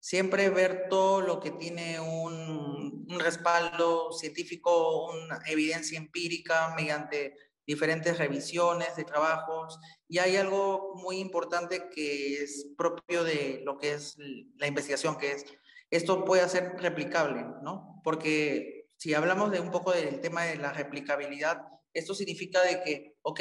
siempre 0.00 0.50
ver 0.50 0.86
todo 0.88 1.20
lo 1.20 1.40
que 1.40 1.50
tiene 1.52 2.00
un, 2.00 3.06
respaldo 3.18 4.12
científico, 4.12 5.10
una 5.10 5.40
evidencia 5.46 5.96
empírica 5.96 6.74
mediante 6.76 7.34
diferentes 7.66 8.16
revisiones 8.18 8.94
de 8.96 9.04
trabajos. 9.04 9.78
Y 10.08 10.18
hay 10.18 10.36
algo 10.36 10.94
muy 10.96 11.18
importante 11.18 11.88
que 11.88 12.42
es 12.42 12.68
propio 12.76 13.24
de 13.24 13.62
lo 13.64 13.78
que 13.78 13.92
es 13.92 14.16
la 14.56 14.66
investigación, 14.66 15.18
que 15.18 15.32
es 15.32 15.44
esto 15.90 16.24
puede 16.24 16.48
ser 16.48 16.74
replicable, 16.78 17.44
¿no? 17.62 18.00
Porque 18.02 18.88
si 18.96 19.14
hablamos 19.14 19.50
de 19.50 19.60
un 19.60 19.70
poco 19.70 19.92
del 19.92 20.20
tema 20.20 20.42
de 20.44 20.56
la 20.56 20.72
replicabilidad, 20.72 21.62
esto 21.92 22.14
significa 22.14 22.62
de 22.62 22.82
que, 22.82 23.16
ok, 23.22 23.40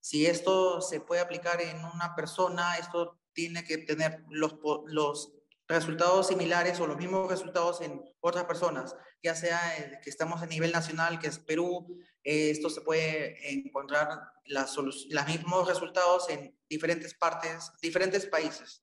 si 0.00 0.26
esto 0.26 0.80
se 0.80 1.00
puede 1.00 1.20
aplicar 1.20 1.60
en 1.60 1.84
una 1.84 2.14
persona, 2.14 2.76
esto 2.76 3.18
tiene 3.32 3.64
que 3.64 3.78
tener 3.78 4.24
los, 4.30 4.56
los 4.86 5.32
resultados 5.68 6.28
similares 6.28 6.80
o 6.80 6.86
los 6.86 6.96
mismos 6.96 7.30
resultados 7.30 7.80
en 7.80 8.02
otras 8.20 8.44
personas, 8.44 8.94
ya 9.22 9.34
sea 9.34 10.00
que 10.02 10.10
estamos 10.10 10.42
a 10.42 10.46
nivel 10.46 10.72
nacional, 10.72 11.18
que 11.18 11.28
es 11.28 11.38
Perú, 11.38 11.98
eh, 12.24 12.50
esto 12.50 12.70
se 12.70 12.80
puede 12.80 13.52
encontrar 13.52 14.08
las, 14.44 14.76
los 14.76 15.06
mismos 15.26 15.68
resultados 15.68 16.28
en 16.28 16.56
diferentes 16.68 17.14
partes, 17.14 17.70
diferentes 17.80 18.26
países. 18.26 18.80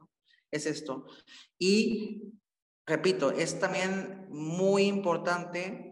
Es 0.52 0.66
esto. 0.66 1.06
Y, 1.58 2.34
repito, 2.86 3.32
es 3.32 3.60
también 3.60 4.28
muy 4.30 4.84
importante 4.84 5.90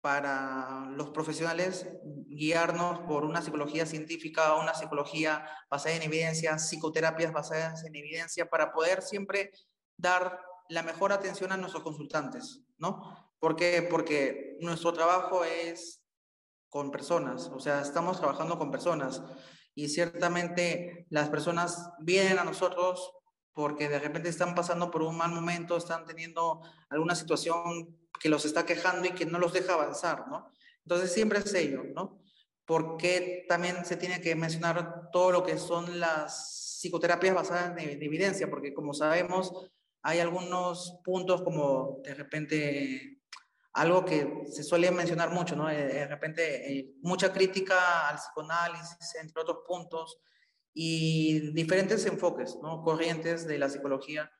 para 0.00 0.90
los 0.96 1.10
profesionales 1.10 1.86
guiarnos 2.26 3.00
por 3.00 3.24
una 3.24 3.40
psicología 3.40 3.86
científica, 3.86 4.56
una 4.56 4.74
psicología 4.74 5.46
basada 5.70 5.94
en 5.94 6.02
evidencia, 6.02 6.58
psicoterapias 6.58 7.32
basadas 7.32 7.84
en 7.84 7.94
evidencia, 7.94 8.50
para 8.50 8.72
poder 8.72 9.02
siempre 9.02 9.52
dar 9.96 10.40
la 10.68 10.82
mejor 10.82 11.12
atención 11.12 11.52
a 11.52 11.56
nuestros 11.56 11.84
consultantes, 11.84 12.62
¿no? 12.78 13.31
¿Por 13.42 13.56
qué? 13.56 13.82
Porque 13.82 14.56
nuestro 14.60 14.92
trabajo 14.92 15.44
es 15.44 16.00
con 16.68 16.92
personas, 16.92 17.50
o 17.52 17.58
sea, 17.58 17.80
estamos 17.80 18.20
trabajando 18.20 18.56
con 18.56 18.70
personas 18.70 19.20
y 19.74 19.88
ciertamente 19.88 21.08
las 21.10 21.28
personas 21.28 21.90
vienen 21.98 22.38
a 22.38 22.44
nosotros 22.44 23.10
porque 23.52 23.88
de 23.88 23.98
repente 23.98 24.28
están 24.28 24.54
pasando 24.54 24.92
por 24.92 25.02
un 25.02 25.16
mal 25.16 25.32
momento, 25.32 25.76
están 25.76 26.04
teniendo 26.06 26.62
alguna 26.88 27.16
situación 27.16 27.98
que 28.20 28.28
los 28.28 28.44
está 28.44 28.64
quejando 28.64 29.08
y 29.08 29.10
que 29.10 29.26
no 29.26 29.40
los 29.40 29.52
deja 29.52 29.74
avanzar, 29.74 30.28
¿no? 30.28 30.48
Entonces 30.84 31.12
siempre 31.12 31.40
es 31.40 31.52
ello, 31.52 31.82
¿no? 31.96 32.22
Porque 32.64 33.44
también 33.48 33.84
se 33.84 33.96
tiene 33.96 34.20
que 34.20 34.36
mencionar 34.36 35.10
todo 35.10 35.32
lo 35.32 35.42
que 35.42 35.58
son 35.58 35.98
las 35.98 36.78
psicoterapias 36.78 37.34
basadas 37.34 37.76
en 37.76 38.00
evidencia, 38.04 38.48
porque 38.48 38.72
como 38.72 38.94
sabemos, 38.94 39.52
hay 40.00 40.20
algunos 40.20 41.00
puntos 41.02 41.42
como 41.42 41.98
de 42.04 42.14
repente 42.14 43.21
algo 43.74 44.04
que 44.04 44.44
se 44.50 44.62
suele 44.62 44.90
mencionar 44.90 45.30
mucho, 45.30 45.56
¿no? 45.56 45.68
De 45.68 46.06
repente 46.06 46.72
eh, 46.72 46.94
mucha 47.02 47.32
crítica 47.32 48.08
al 48.08 48.16
psicoanálisis, 48.16 49.14
entre 49.20 49.42
otros 49.42 49.58
puntos, 49.66 50.18
y 50.74 51.52
diferentes 51.52 52.04
enfoques, 52.06 52.56
¿no? 52.62 52.82
Corrientes 52.82 53.46
de 53.46 53.58
la 53.58 53.68
psicología 53.68 54.30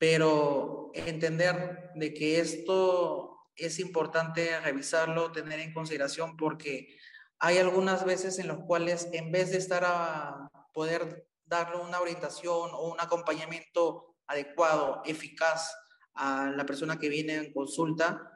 pero 0.00 0.90
entender 0.94 1.90
de 1.94 2.14
que 2.14 2.40
esto 2.40 3.50
es 3.54 3.78
importante 3.78 4.58
revisarlo, 4.60 5.30
tener 5.30 5.60
en 5.60 5.74
consideración, 5.74 6.38
porque 6.38 6.96
hay 7.38 7.58
algunas 7.58 8.06
veces 8.06 8.38
en 8.38 8.48
las 8.48 8.60
cuales 8.60 9.10
en 9.12 9.30
vez 9.30 9.50
de 9.50 9.58
estar 9.58 9.84
a 9.84 10.48
poder 10.72 11.28
darle 11.44 11.76
una 11.82 12.00
orientación 12.00 12.70
o 12.72 12.90
un 12.90 12.98
acompañamiento 12.98 14.16
adecuado, 14.26 15.02
eficaz 15.04 15.70
a 16.14 16.46
la 16.46 16.64
persona 16.64 16.98
que 16.98 17.10
viene 17.10 17.34
en 17.34 17.52
consulta, 17.52 18.29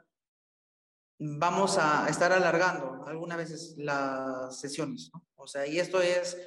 vamos 1.17 1.77
a 1.77 2.07
estar 2.09 2.31
alargando 2.31 3.03
algunas 3.07 3.37
veces 3.37 3.75
las 3.77 4.59
sesiones. 4.59 5.11
O 5.35 5.47
sea, 5.47 5.65
y 5.65 5.79
esto 5.79 6.01
es 6.01 6.37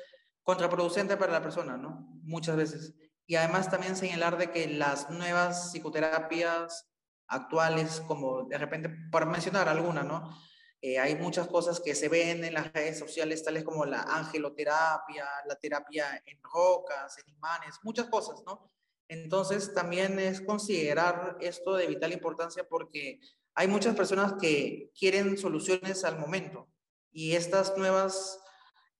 contraproducente 0.42 1.16
para 1.16 1.32
la 1.32 1.42
persona, 1.42 1.76
¿no? 1.76 2.08
Muchas 2.22 2.56
veces. 2.56 2.94
Y 3.26 3.36
además 3.36 3.70
también 3.70 3.96
señalar 3.96 4.38
de 4.38 4.50
que 4.50 4.66
las 4.68 5.10
nuevas 5.10 5.72
psicoterapias 5.72 6.88
actuales, 7.26 8.02
como 8.06 8.44
de 8.44 8.58
repente, 8.58 8.90
para 9.10 9.26
mencionar 9.26 9.68
alguna, 9.68 10.02
¿no? 10.02 10.34
Eh, 10.80 10.98
hay 10.98 11.16
muchas 11.16 11.48
cosas 11.48 11.80
que 11.80 11.94
se 11.94 12.08
ven 12.08 12.44
en 12.44 12.54
las 12.54 12.72
redes 12.72 12.98
sociales, 12.98 13.44
tales 13.44 13.64
como 13.64 13.84
la 13.84 14.02
angeloterapia, 14.02 15.26
la 15.46 15.56
terapia 15.56 16.22
en 16.24 16.40
rocas, 16.42 17.18
en 17.18 17.34
imanes, 17.34 17.74
muchas 17.82 18.08
cosas, 18.08 18.42
¿no? 18.46 18.70
Entonces 19.08 19.74
también 19.74 20.18
es 20.18 20.40
considerar 20.40 21.36
esto 21.40 21.74
de 21.74 21.86
vital 21.86 22.12
importancia 22.12 22.68
porque 22.68 23.20
hay 23.58 23.66
muchas 23.66 23.96
personas 23.96 24.34
que 24.40 24.92
quieren 24.96 25.36
soluciones 25.36 26.04
al 26.04 26.16
momento 26.16 26.68
y 27.10 27.34
estas 27.34 27.76
nuevas 27.76 28.38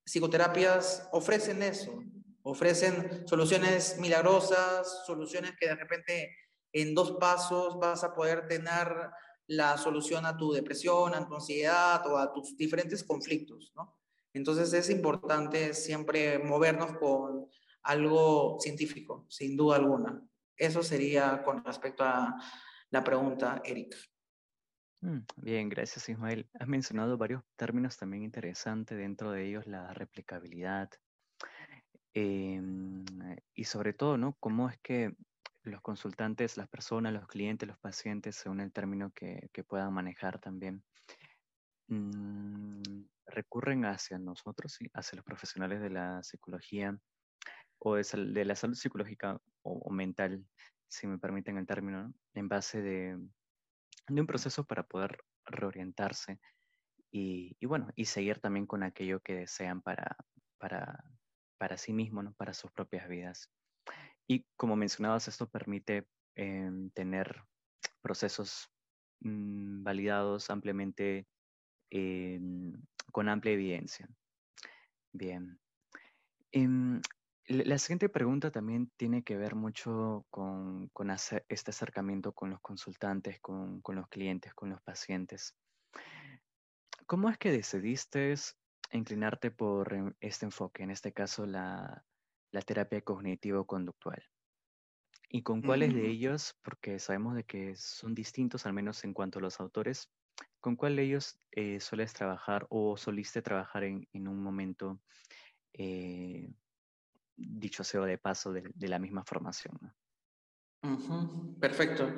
psicoterapias 0.03 1.07
ofrecen 1.13 1.63
eso, 1.63 2.03
ofrecen 2.41 3.25
soluciones 3.25 3.97
milagrosas, 3.99 5.05
soluciones 5.05 5.53
que 5.57 5.67
de 5.67 5.75
repente 5.75 6.35
en 6.73 6.93
dos 6.93 7.13
pasos 7.13 7.79
vas 7.79 8.03
a 8.03 8.13
poder 8.13 8.49
tener 8.49 8.93
la 9.47 9.77
solución 9.77 10.25
a 10.25 10.35
tu 10.35 10.51
depresión, 10.51 11.13
a 11.15 11.25
tu 11.25 11.35
ansiedad 11.35 12.05
o 12.07 12.17
a 12.17 12.33
tus 12.33 12.57
diferentes 12.57 13.05
conflictos, 13.05 13.71
¿no? 13.77 13.97
Entonces 14.33 14.73
es 14.73 14.89
importante 14.89 15.73
siempre 15.73 16.37
movernos 16.37 16.97
con 16.97 17.47
algo 17.83 18.57
científico, 18.59 19.25
sin 19.29 19.55
duda 19.55 19.77
alguna. 19.77 20.21
Eso 20.57 20.83
sería 20.83 21.43
con 21.43 21.63
respecto 21.63 22.03
a 22.03 22.35
la 22.89 23.03
pregunta, 23.05 23.61
Erika. 23.63 23.97
Mm, 25.01 25.19
bien, 25.37 25.69
gracias 25.69 26.09
Ismael. 26.09 26.49
Has 26.59 26.67
mencionado 26.67 27.17
varios 27.17 27.43
términos 27.55 27.95
también 27.97 28.23
interesantes, 28.23 28.97
dentro 28.97 29.31
de 29.31 29.47
ellos 29.47 29.65
la 29.65 29.93
replicabilidad 29.93 30.89
em, 32.13 33.05
y 33.53 33.63
sobre 33.63 33.93
todo, 33.93 34.17
¿no? 34.17 34.35
Cómo 34.39 34.69
es 34.69 34.77
que 34.79 35.13
los 35.63 35.81
consultantes, 35.81 36.57
las 36.57 36.67
personas, 36.67 37.13
los 37.13 37.27
clientes, 37.27 37.67
los 37.67 37.77
pacientes, 37.79 38.35
según 38.35 38.59
el 38.59 38.73
término 38.73 39.11
que, 39.13 39.49
puedan 39.67 39.93
manejar 39.93 40.39
también, 40.39 40.83
mm, 41.87 42.81
recurren 43.27 43.85
hacia 43.85 44.19
nosotros, 44.19 44.77
hacia 44.93 45.15
los 45.15 45.25
profesionales 45.25 45.81
de 45.81 45.89
la 45.91 46.23
psicología 46.23 46.97
o 47.79 47.95
de, 47.95 48.45
la 48.45 48.55
salud 48.55 48.75
psicológica 48.75 49.39
o, 49.61 49.89
mental, 49.91 50.45
si 50.89 51.07
me 51.07 51.19
permiten 51.19 51.57
el 51.57 51.67
término, 51.67 52.13
en 52.33 52.49
base 52.49 52.81
de, 52.81 53.17
de 54.07 54.21
un 54.21 54.27
proceso 54.27 54.63
para 54.63 54.83
poder 54.83 55.23
reorientarse 55.45 56.39
y, 57.11 57.57
bueno, 57.65 57.89
y 57.95 58.05
seguir 58.05 58.39
también 58.39 58.67
con 58.67 58.83
aquello 58.83 59.19
que 59.21 59.35
desean 59.35 59.81
para, 59.81 60.15
para, 60.59 61.03
para 61.57 61.77
sí 61.77 61.93
mismos, 61.93 62.23
¿no? 62.23 62.33
para 62.33 62.53
sus 62.53 62.71
propias 62.71 63.07
vidas. 63.07 63.49
Y 64.27 64.45
como 64.55 64.75
mencionabas, 64.75 65.27
esto 65.27 65.49
permite 65.49 66.07
em, 66.35 66.91
tener 66.91 67.43
procesos 68.01 68.69
mm, 69.21 69.83
validados 69.83 70.49
ampliamente 70.49 71.27
em, 71.89 72.73
con 73.11 73.27
amplia 73.27 73.53
evidencia. 73.53 74.07
Bien. 75.11 75.59
Em, 76.51 77.01
la 77.49 77.79
siguiente 77.79 78.09
pregunta 78.09 78.51
también 78.51 78.91
tiene 78.95 79.23
que 79.23 79.35
ver 79.35 79.55
mucho 79.55 80.25
con, 80.29 80.91
este 81.49 81.71
acercamiento 81.71 82.31
con 82.31 82.51
los 82.51 82.61
consultantes, 82.61 83.39
con, 83.39 83.81
los 83.87 84.07
clientes, 84.07 84.53
con 84.53 84.69
los 84.69 84.81
pacientes. 84.83 85.55
¿Cómo 87.07 87.27
es 87.27 87.39
que 87.39 87.51
decidiste 87.51 88.35
inclinarte 88.91 89.49
por 89.49 89.93
em, 89.93 90.13
este 90.19 90.45
enfoque, 90.45 90.83
en 90.83 90.91
este 90.91 91.11
caso 91.11 91.47
la, 91.47 92.05
terapia 92.67 93.01
cognitivo-conductual? 93.01 94.23
¿Y 95.27 95.41
con 95.41 95.63
cuáles 95.63 95.93
de 95.93 96.03
mm. 96.03 96.05
ellos, 96.05 96.55
porque 96.61 96.99
sabemos 96.99 97.35
de 97.35 97.45
que 97.45 97.75
son 97.75 98.13
distintos, 98.13 98.67
al 98.67 98.73
menos 98.73 99.03
en 99.03 99.13
cuanto 99.13 99.39
a 99.39 99.41
los 99.41 99.59
autores, 99.59 100.11
con 100.59 100.75
cuál 100.75 100.95
de 100.95 101.03
ellos 101.03 101.39
eh, 101.51 101.79
sueles 101.79 102.13
trabajar 102.13 102.67
o 102.69 102.95
soliste 102.95 103.41
trabajar 103.41 103.83
en, 103.83 104.07
un 104.13 104.41
momento 104.41 104.99
eh, 105.73 106.49
dicho 107.39 107.83
sea 107.83 108.01
de 108.01 108.17
paso, 108.17 108.51
de, 108.51 108.87
la 108.87 108.99
misma 108.99 109.23
formación. 109.23 109.77
Perfecto. 111.59 112.13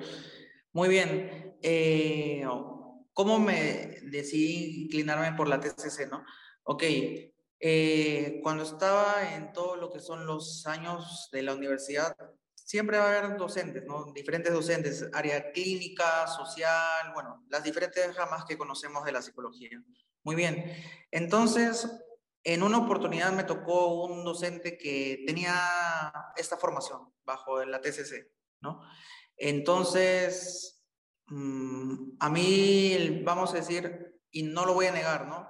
Muy 0.73 0.89
bien. 0.89 1.57
Eh, 1.61 2.43
¿Cómo 3.13 3.39
me 3.39 3.99
decidí 4.03 4.83
inclinarme 4.83 5.35
por 5.35 5.47
la 5.47 5.59
TCC, 5.59 6.09
no? 6.09 6.23
Ok. 6.63 6.83
Eh, 7.63 8.39
cuando 8.41 8.63
estaba 8.63 9.35
en 9.35 9.53
todo 9.53 9.75
lo 9.75 9.91
que 9.91 9.99
son 9.99 10.25
los 10.25 10.65
años 10.65 11.29
de 11.31 11.43
la 11.43 11.53
universidad, 11.53 12.15
siempre 12.55 12.97
va 12.97 13.05
a 13.11 13.19
haber 13.19 13.37
docentes, 13.37 13.83
¿no? 13.85 14.11
Diferentes 14.13 14.51
docentes, 14.51 15.07
área 15.13 15.51
clínica, 15.51 16.25
social, 16.27 17.11
bueno, 17.13 17.43
las 17.49 17.63
diferentes 17.63 18.15
ramas 18.15 18.45
que 18.45 18.57
conocemos 18.57 19.03
de 19.03 19.11
la 19.11 19.21
psicología. 19.21 19.69
Muy 20.23 20.35
bien. 20.35 20.73
Entonces, 21.11 21.87
en 22.43 22.63
una 22.63 22.79
oportunidad 22.79 23.31
me 23.31 23.43
tocó 23.43 24.03
un 24.05 24.23
docente 24.23 24.77
que 24.77 25.23
tenía 25.25 25.53
esta 26.35 26.57
formación 26.57 27.13
bajo 27.23 27.63
la 27.65 27.81
TCC, 27.81 28.31
¿no? 28.61 28.81
Entonces, 29.37 30.83
mm, 31.27 32.17
a 32.19 32.29
mí, 32.29 33.21
vamos 33.23 33.53
a 33.53 33.57
decir, 33.57 34.19
y 34.31 34.43
no 34.43 34.65
lo 34.65 34.73
voy 34.73 34.87
a 34.87 34.91
negar, 34.91 35.27
¿no? 35.27 35.47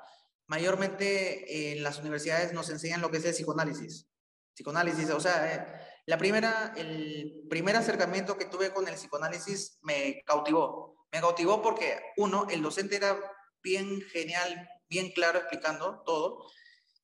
Mayormente 0.48 1.72
en 1.72 1.84
las 1.84 2.00
universidades 2.00 2.54
nos 2.54 2.70
enseñan 2.70 3.01
lo 3.01 3.10
que 3.10 3.18
es 3.18 3.25
el 3.25 3.34
psicoanálisis. 3.34 4.08
Psicoanálisis, 4.54 5.10
o 5.12 5.20
sea, 5.20 5.56
eh, 5.56 5.66
la 6.08 6.18
primera, 6.18 6.74
el 6.75 7.44
primer 7.50 7.75
acercamiento 7.75 8.38
que 8.38 8.46
tuve 8.46 8.74
con 8.74 8.88
el 8.88 8.96
psicoanálisis 8.96 9.80
me 9.82 10.22
cautivó. 10.25 11.06
Me 11.12 11.22
cautivó 11.22 11.62
porque, 11.62 12.01
uno, 12.18 12.48
el 12.50 12.62
docente 12.62 12.98
era 12.98 13.18
bien 13.64 14.01
genial, 14.01 14.68
bien 14.90 15.12
claro 15.12 15.40
explicando 15.40 16.04
todo. 16.06 16.48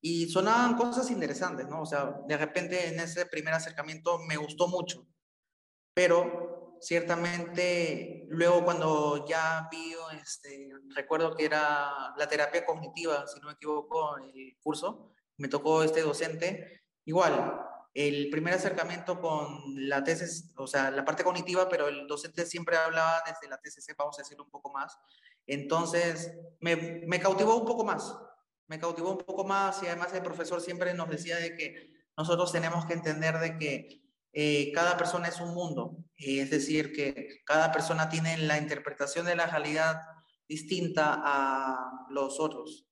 Y 0.00 0.28
sonaban 0.28 0.76
cosas 0.76 1.10
interesantes, 1.10 1.66
¿no? 1.68 1.82
O 1.82 1.86
sea, 1.86 2.20
de 2.26 2.36
repente 2.36 2.88
en 2.88 3.00
ese 3.00 3.26
primer 3.26 3.54
acercamiento 3.54 4.18
me 4.20 4.36
gustó 4.36 4.68
mucho, 4.68 5.06
pero 5.92 6.76
ciertamente 6.80 8.24
luego 8.28 8.64
cuando 8.64 9.26
ya 9.26 9.68
vi, 9.70 9.94
este, 10.22 10.70
recuerdo 10.94 11.34
que 11.34 11.44
era 11.46 12.14
la 12.16 12.28
terapia 12.28 12.64
cognitiva, 12.64 13.26
si 13.26 13.40
no 13.40 13.48
me 13.48 13.54
equivoco, 13.54 14.16
el 14.18 14.56
curso, 14.60 15.12
me 15.38 15.48
tocó 15.48 15.82
este 15.82 16.02
docente, 16.02 16.84
igual, 17.04 17.60
el 17.94 18.30
primer 18.30 18.54
acercamiento 18.54 19.20
con 19.20 19.60
la 19.88 20.04
tesis, 20.04 20.52
o 20.56 20.68
sea, 20.68 20.92
la 20.92 21.04
parte 21.04 21.24
cognitiva, 21.24 21.68
pero 21.68 21.88
el 21.88 22.06
docente 22.06 22.46
siempre 22.46 22.76
hablaba 22.76 23.22
desde 23.26 23.48
la 23.48 23.58
TCC, 23.58 23.96
vamos 23.96 24.16
a 24.18 24.22
decirlo 24.22 24.44
un 24.44 24.50
poco 24.50 24.70
más. 24.70 24.96
Entonces, 25.46 26.30
me, 26.60 26.76
me 26.76 27.18
cautivó 27.18 27.56
un 27.56 27.66
poco 27.66 27.84
más 27.84 28.14
me 28.68 28.78
cautivó 28.78 29.10
un 29.10 29.18
poco 29.18 29.44
más 29.44 29.82
y 29.82 29.86
además 29.86 30.12
el 30.12 30.22
profesor 30.22 30.60
siempre 30.60 30.94
nos 30.94 31.08
decía 31.08 31.36
de 31.36 31.54
que 31.56 31.92
nosotros 32.16 32.52
tenemos 32.52 32.84
que 32.86 32.92
entender 32.92 33.38
de 33.38 33.58
que 33.58 34.02
eh, 34.32 34.70
cada 34.72 34.96
persona 34.96 35.28
es 35.28 35.40
un 35.40 35.54
mundo, 35.54 35.96
es 36.16 36.50
decir, 36.50 36.92
que 36.92 37.40
cada 37.44 37.72
persona 37.72 38.08
tiene 38.08 38.36
la 38.38 38.58
interpretación 38.58 39.24
de 39.26 39.36
la 39.36 39.46
realidad 39.46 40.00
distinta 40.46 41.20
a 41.24 42.06
los 42.10 42.38
otros. 42.38 42.86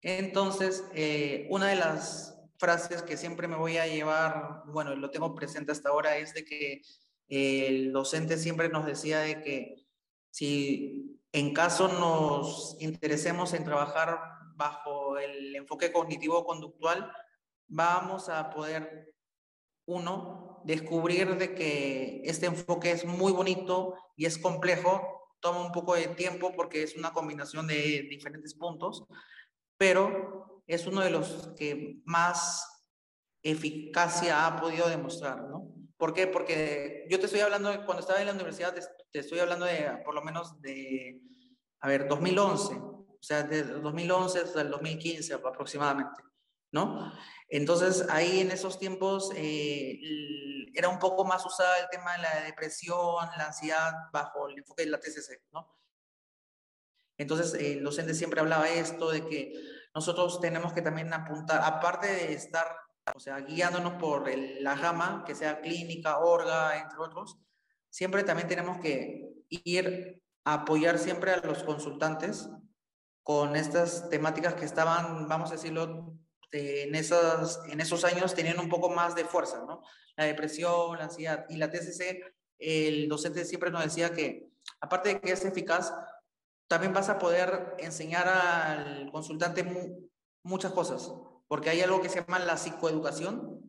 Entonces, 0.00 0.84
eh, 0.94 1.46
una 1.50 1.68
de 1.68 1.76
las 1.76 2.38
frases 2.58 3.02
que 3.02 3.16
siempre 3.16 3.48
me 3.48 3.56
voy 3.56 3.78
a 3.78 3.86
llevar, 3.86 4.62
bueno, 4.66 4.94
lo 4.94 5.10
tengo 5.10 5.34
presente 5.34 5.72
hasta 5.72 5.88
ahora, 5.88 6.16
es 6.16 6.32
de 6.34 6.44
que 6.44 6.82
el 7.28 7.92
docente 7.92 8.38
siempre 8.38 8.68
nos 8.68 8.86
decía 8.86 9.20
de 9.20 9.42
que 9.42 9.86
si 10.30 11.20
en 11.32 11.52
caso 11.52 11.88
nos 11.88 12.76
interesemos 12.80 13.52
en 13.52 13.64
trabajar 13.64 14.36
bajo 14.56 15.18
el 15.18 15.54
enfoque 15.54 15.92
cognitivo-conductual, 15.92 17.12
vamos 17.68 18.28
a 18.28 18.50
poder, 18.50 19.14
uno, 19.86 20.62
descubrir 20.64 21.36
de 21.36 21.54
que 21.54 22.22
este 22.24 22.46
enfoque 22.46 22.90
es 22.90 23.04
muy 23.04 23.32
bonito 23.32 23.94
y 24.16 24.26
es 24.26 24.38
complejo, 24.38 25.28
toma 25.40 25.64
un 25.64 25.72
poco 25.72 25.94
de 25.94 26.08
tiempo 26.08 26.52
porque 26.56 26.82
es 26.82 26.96
una 26.96 27.12
combinación 27.12 27.66
de 27.66 28.06
diferentes 28.10 28.54
puntos, 28.54 29.04
pero 29.78 30.62
es 30.66 30.86
uno 30.86 31.02
de 31.02 31.10
los 31.10 31.52
que 31.56 32.00
más 32.04 32.84
eficacia 33.42 34.46
ha 34.46 34.60
podido 34.60 34.88
demostrar, 34.88 35.42
¿no? 35.42 35.72
¿Por 35.96 36.12
qué? 36.12 36.26
Porque 36.26 37.06
yo 37.08 37.18
te 37.18 37.26
estoy 37.26 37.40
hablando, 37.40 37.70
cuando 37.86 38.00
estaba 38.00 38.20
en 38.20 38.26
la 38.26 38.34
universidad, 38.34 38.74
te, 38.74 39.18
estoy 39.18 39.38
hablando 39.38 39.64
de 39.64 40.02
por 40.04 40.14
lo 40.14 40.22
menos 40.22 40.60
de, 40.60 41.22
a 41.80 41.88
ver, 41.88 42.06
2011 42.08 42.74
o 42.74 42.95
sea, 43.26 43.42
desde 43.42 43.72
2011 43.80 44.38
hasta 44.38 44.60
el 44.60 44.70
2015 44.70 45.34
aproximadamente, 45.34 46.22
¿no? 46.70 47.12
Entonces, 47.48 48.06
ahí 48.08 48.40
en 48.40 48.52
esos 48.52 48.78
tiempos 48.78 49.32
eh, 49.34 49.98
era 50.74 50.88
un 50.88 51.00
poco 51.00 51.24
más 51.24 51.44
usada 51.44 51.78
el 51.78 51.88
tema 51.88 52.12
de 52.12 52.22
la 52.22 52.42
depresión, 52.42 53.26
la 53.36 53.46
ansiedad, 53.46 53.92
bajo 54.12 54.48
el 54.48 54.58
enfoque 54.58 54.84
de 54.84 54.90
la 54.90 55.00
TCC, 55.00 55.42
¿no? 55.52 55.76
Entonces, 57.18 57.54
el 57.54 57.82
docente 57.82 58.14
siempre 58.14 58.40
hablaba 58.40 58.68
esto, 58.68 59.10
de 59.10 59.26
que 59.26 59.52
nosotros 59.92 60.40
tenemos 60.40 60.72
que 60.72 60.82
también 60.82 61.12
apuntar, 61.12 61.62
aparte 61.64 62.06
de 62.06 62.32
estar, 62.32 62.66
o 63.12 63.18
sea, 63.18 63.40
guiándonos 63.40 63.94
por 63.94 64.30
la 64.60 64.74
rama, 64.74 65.24
que 65.26 65.34
sea 65.34 65.60
clínica, 65.60 66.18
orga, 66.18 66.78
entre 66.78 66.98
otros, 66.98 67.38
siempre 67.90 68.22
también 68.22 68.46
tenemos 68.46 68.78
que 68.78 69.32
ir 69.48 70.22
a 70.44 70.54
apoyar 70.54 70.98
siempre 70.98 71.32
a 71.32 71.38
los 71.38 71.64
consultantes 71.64 72.48
con 73.26 73.56
estas 73.56 74.08
temáticas 74.08 74.54
que 74.54 74.64
estaban, 74.64 75.26
vamos 75.26 75.50
a 75.50 75.54
decirlo, 75.54 76.14
en, 76.52 76.94
esos, 76.94 77.58
en 77.68 77.80
esos 77.80 78.04
años 78.04 78.36
tenían 78.36 78.60
un 78.60 78.68
poco 78.68 78.88
más 78.88 79.16
de 79.16 79.24
fuerza, 79.24 79.64
¿no? 79.66 79.82
La 80.14 80.26
depresión, 80.26 80.96
la 80.96 81.06
ansiedad. 81.06 81.44
Y 81.48 81.56
la 81.56 81.68
TCC, 81.68 82.22
el 82.60 83.08
docente 83.08 83.44
siempre 83.44 83.72
nos 83.72 83.82
decía 83.82 84.12
que, 84.12 84.52
aparte 84.80 85.08
de 85.08 85.20
que 85.20 85.32
es 85.32 85.44
eficaz, 85.44 85.92
también 86.68 86.92
vas 86.92 87.08
a 87.08 87.18
poder 87.18 87.74
enseñar 87.78 88.28
al 88.28 89.10
consultante 89.10 89.66
muchas 90.44 90.70
cosas, 90.70 91.12
porque 91.48 91.70
hay 91.70 91.80
algo 91.80 92.00
que 92.00 92.08
se 92.08 92.20
llama 92.20 92.38
la 92.38 92.56
psicoeducación, 92.56 93.60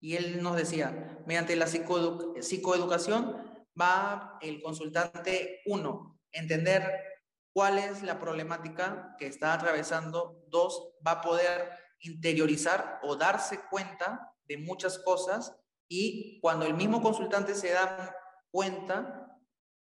y 0.00 0.16
él 0.16 0.42
nos 0.42 0.56
decía, 0.56 1.22
mediante 1.26 1.54
la 1.54 1.66
psicoeducación 1.66 3.36
va 3.78 4.38
el 4.40 4.62
consultante, 4.62 5.60
uno, 5.66 6.18
entender 6.32 7.11
cuál 7.52 7.78
es 7.78 8.02
la 8.02 8.18
problemática 8.18 9.16
que 9.18 9.26
está 9.26 9.54
atravesando. 9.54 10.42
Dos, 10.48 10.94
va 11.06 11.12
a 11.12 11.20
poder 11.20 11.70
interiorizar 12.00 13.00
o 13.02 13.16
darse 13.16 13.60
cuenta 13.70 14.34
de 14.44 14.58
muchas 14.58 14.98
cosas 14.98 15.56
y 15.88 16.40
cuando 16.40 16.66
el 16.66 16.74
mismo 16.74 17.02
consultante 17.02 17.54
se 17.54 17.70
da 17.70 18.16
cuenta, 18.50 19.28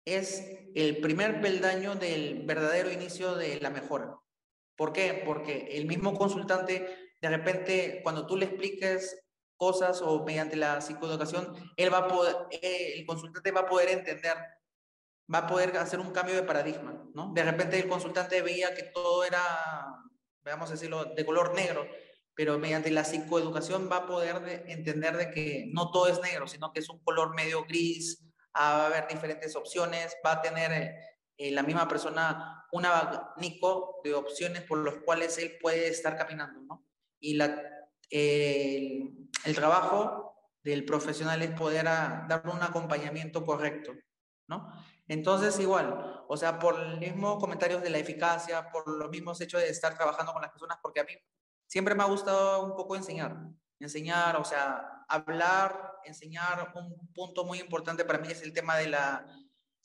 es 0.04 0.44
el 0.74 1.00
primer 1.00 1.40
peldaño 1.40 1.94
del 1.94 2.44
verdadero 2.44 2.90
inicio 2.90 3.34
de 3.36 3.60
la 3.60 3.70
mejora. 3.70 4.18
¿Por 4.76 4.92
qué? 4.92 5.22
Porque 5.24 5.68
el 5.72 5.86
mismo 5.86 6.14
consultante, 6.14 7.12
de 7.20 7.28
repente, 7.28 8.00
cuando 8.02 8.26
tú 8.26 8.36
le 8.36 8.46
expliques 8.46 9.22
cosas 9.56 10.02
o 10.02 10.24
mediante 10.24 10.56
la 10.56 10.80
psicoeducación, 10.80 11.54
él 11.76 11.92
va 11.92 11.98
a 11.98 12.08
poder, 12.08 12.36
eh, 12.50 12.94
el 12.96 13.06
consultante 13.06 13.52
va 13.52 13.60
a 13.60 13.68
poder 13.68 13.90
entender, 13.90 14.36
va 15.32 15.38
a 15.38 15.46
poder 15.46 15.76
hacer 15.76 16.00
un 16.00 16.10
cambio 16.10 16.34
de 16.34 16.42
paradigma, 16.42 17.04
¿no? 17.14 17.32
De 17.32 17.42
repente 17.42 17.78
el 17.78 17.88
consultante 17.88 18.42
veía 18.42 18.74
que 18.74 18.84
todo 18.84 19.24
era, 19.24 19.40
vamos 20.44 20.68
a 20.70 20.72
decirlo, 20.72 21.04
de 21.04 21.24
color 21.24 21.54
negro, 21.54 21.86
pero 22.34 22.58
mediante 22.58 22.90
la 22.90 23.04
psicoeducación 23.04 23.88
va 23.90 23.98
a 23.98 24.06
poder 24.06 24.64
entender 24.68 25.16
de 25.16 25.30
que 25.30 25.66
no 25.72 25.90
todo 25.90 26.08
es 26.08 26.20
negro, 26.20 26.46
sino 26.46 26.72
que 26.72 26.80
es 26.80 26.88
un 26.88 27.02
color 27.02 27.34
medio 27.34 27.64
gris, 27.64 28.22
va 28.56 28.84
a 28.84 28.86
haber 28.86 29.08
diferentes 29.08 29.54
opciones, 29.56 30.16
va 30.24 30.32
a 30.32 30.42
tener 30.42 30.72
eh, 30.72 30.96
eh, 31.36 31.50
la 31.50 31.62
misma 31.62 31.88
persona 31.88 32.66
un 32.72 32.86
abanico 32.86 34.00
de 34.04 34.14
opciones 34.14 34.62
por 34.62 34.78
los 34.78 34.96
cuales 35.04 35.36
él 35.38 35.58
puede 35.60 35.88
estar 35.88 36.16
caminando, 36.16 36.60
¿no? 36.62 36.86
Y 37.20 37.34
la, 37.34 37.62
el, 38.10 39.54
trabajo 39.54 40.34
del 40.62 40.84
profesional 40.84 41.42
es 41.42 41.50
poder 41.50 41.84
dar 41.84 42.42
un 42.44 42.62
acompañamiento 42.62 43.44
correcto, 43.44 43.92
¿no? 44.48 44.72
Entonces, 45.12 45.58
igual, 45.60 46.24
o 46.26 46.36
sea, 46.38 46.58
por 46.58 46.78
los 46.78 46.98
mismos 46.98 47.38
comentarios 47.38 47.82
de 47.82 47.90
la 47.90 47.98
eficacia, 47.98 48.70
por 48.70 48.88
los 48.88 49.10
mismos 49.10 49.38
hechos 49.42 49.60
de 49.60 49.68
estar 49.68 49.94
trabajando 49.94 50.32
con 50.32 50.40
las 50.40 50.50
personas, 50.50 50.78
porque 50.82 51.00
a 51.00 51.04
mí 51.04 51.12
siempre 51.66 51.94
me 51.94 52.02
ha 52.02 52.06
gustado 52.06 52.64
un 52.64 52.74
poco 52.74 52.96
enseñar, 52.96 53.36
enseñar, 53.78 54.36
o 54.36 54.44
sea, 54.44 55.04
hablar, 55.08 55.98
enseñar. 56.04 56.72
Un 56.74 57.12
punto 57.12 57.44
muy 57.44 57.60
importante 57.60 58.06
para 58.06 58.20
mí 58.20 58.28
es 58.28 58.40
el 58.40 58.54
tema 58.54 58.78
de 58.78 58.88
la, 58.88 59.26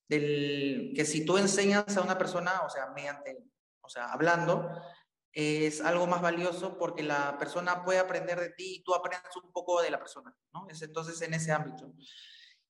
del, 0.07 0.93
que 0.95 1.03
si 1.03 1.25
tú 1.25 1.37
enseñas 1.37 1.97
a 1.97 2.01
una 2.01 2.17
persona, 2.17 2.61
o 2.65 2.69
sea, 2.69 2.87
mediante, 2.95 3.37
o 3.81 3.89
sea, 3.89 4.13
hablando, 4.13 4.71
es 5.33 5.81
algo 5.81 6.07
más 6.07 6.21
valioso 6.21 6.77
porque 6.77 7.03
la 7.03 7.37
persona 7.37 7.83
puede 7.83 7.99
aprender 7.99 8.39
de 8.39 8.51
ti 8.51 8.75
y 8.77 8.83
tú 8.83 8.95
aprendes 8.95 9.35
un 9.43 9.51
poco 9.51 9.81
de 9.81 9.91
la 9.91 9.99
persona, 9.99 10.33
¿no? 10.53 10.67
Es 10.69 10.81
entonces 10.81 11.21
en 11.21 11.33
ese 11.33 11.51
ámbito. 11.51 11.91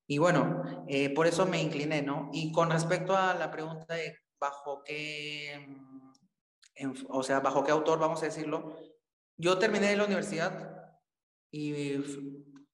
Y 0.07 0.19
bueno, 0.19 0.63
eh, 0.87 1.13
por 1.13 1.27
eso 1.27 1.45
me 1.45 1.61
incliné, 1.61 2.01
¿no? 2.01 2.29
Y 2.31 2.53
con 2.53 2.71
respecto 2.71 3.15
a 3.15 3.33
la 3.33 3.51
pregunta 3.51 3.93
de 3.93 4.17
bajo 4.39 4.81
qué, 4.83 5.67
o 7.09 7.23
sea, 7.23 7.41
bajo 7.41 7.63
qué 7.63 7.71
autor, 7.71 7.99
vamos 7.99 8.21
a 8.23 8.27
decirlo, 8.27 8.77
yo 9.35 9.57
terminé 9.57 9.95
la 9.97 10.05
universidad 10.05 10.93
y 11.51 11.95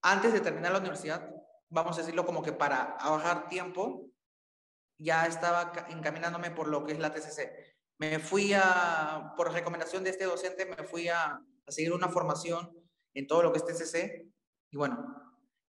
antes 0.02 0.34
de 0.34 0.42
terminar 0.42 0.74
la 0.74 0.80
universidad, 0.80 1.30
vamos 1.70 1.98
a 1.98 2.02
decirlo 2.02 2.26
como 2.26 2.44
que 2.44 2.54
para 2.54 2.84
ahorrar 2.98 3.48
tiempo, 3.48 4.10
ya 5.00 5.26
estaba 5.26 5.74
encaminándome 5.90 6.52
por 6.52 6.68
lo 6.68 6.86
que 6.86 6.94
es 6.94 7.00
la 7.00 7.12
TCC. 7.12 7.76
Me 7.98 8.20
fui 8.20 8.54
a, 8.54 9.34
por 9.36 9.52
recomendación 9.52 10.04
de 10.04 10.12
este 10.12 10.26
docente, 10.26 10.66
me 10.66 10.84
fui 10.84 11.08
a, 11.10 11.34
a 11.34 11.72
seguir 11.72 11.94
una 11.94 12.10
formación 12.10 12.72
en 13.16 13.26
todo 13.26 13.42
lo 13.44 13.52
que 13.52 13.58
es 13.60 13.66
TCC. 13.66 14.28
Y 14.72 14.78
bueno, 14.78 15.23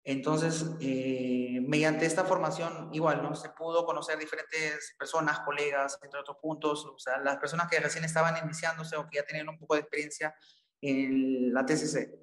entonces, 0.06 0.66
eh, 0.80 1.60
mediante 1.66 2.04
esta 2.04 2.24
formación, 2.24 2.90
igual, 2.92 3.22
¿no? 3.22 3.34
Se 3.34 3.48
pudo 3.48 3.86
conocer 3.86 4.18
diferentes 4.18 4.94
personas, 4.98 5.40
colegas, 5.40 5.98
entre 6.02 6.20
otros 6.20 6.36
puntos, 6.42 6.84
o 6.84 6.98
sea, 6.98 7.18
las 7.18 7.38
personas 7.38 7.68
que 7.68 7.80
recién 7.80 8.04
estaban 8.04 8.36
iniciándose 8.44 8.96
o 8.96 9.08
que 9.08 9.16
ya 9.16 9.24
tenían 9.24 9.48
un 9.48 9.58
poco 9.58 9.74
de 9.74 9.80
experiencia 9.80 10.34
en 10.82 11.54
la 11.54 11.64
TCC, 11.64 12.14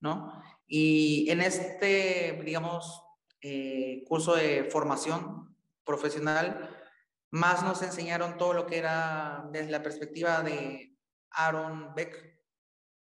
¿no? 0.00 0.42
Y 0.66 1.30
en 1.30 1.42
este, 1.42 2.40
digamos, 2.42 3.02
eh, 3.42 4.02
curso 4.08 4.34
de 4.34 4.64
formación 4.70 5.54
profesional, 5.84 6.70
más 7.30 7.62
nos 7.62 7.82
enseñaron 7.82 8.38
todo 8.38 8.54
lo 8.54 8.66
que 8.66 8.78
era 8.78 9.46
desde 9.52 9.70
la 9.70 9.82
perspectiva 9.82 10.42
de 10.42 10.96
Aaron 11.30 11.94
Beck. 11.94 12.35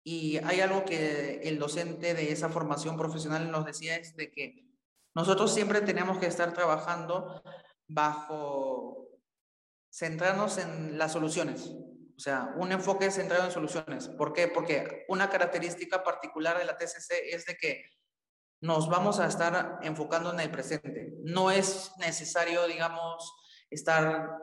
Y 0.03 0.37
hay 0.37 0.61
algo 0.61 0.83
que 0.83 1.41
el 1.43 1.59
docente 1.59 2.13
de 2.13 2.31
esa 2.31 2.49
formación 2.49 2.97
profesional 2.97 3.51
nos 3.51 3.65
decía, 3.65 3.97
es 3.97 4.15
de 4.15 4.31
que 4.31 4.65
nosotros 5.13 5.53
siempre 5.53 5.81
tenemos 5.81 6.17
que 6.17 6.25
estar 6.25 6.53
trabajando 6.53 7.41
bajo, 7.87 9.09
centrarnos 9.91 10.57
en 10.57 10.97
las 10.97 11.11
soluciones, 11.11 11.69
o 12.21 12.23
sea, 12.23 12.53
un 12.55 12.71
enfoque 12.71 13.09
centrado 13.11 13.45
en 13.45 13.51
soluciones. 13.51 14.07
¿Por 14.09 14.31
qué? 14.31 14.47
Porque 14.47 15.05
una 15.07 15.29
característica 15.29 16.03
particular 16.03 16.57
de 16.57 16.65
la 16.65 16.77
TCC 16.77 17.13
es 17.31 17.45
de 17.45 17.57
que 17.57 17.83
nos 18.61 18.89
vamos 18.89 19.19
a 19.19 19.25
estar 19.25 19.79
enfocando 19.81 20.31
en 20.31 20.39
el 20.39 20.51
presente. 20.51 21.15
No 21.23 21.49
es 21.49 21.91
necesario, 21.97 22.67
digamos, 22.67 23.33
estar 23.71 24.37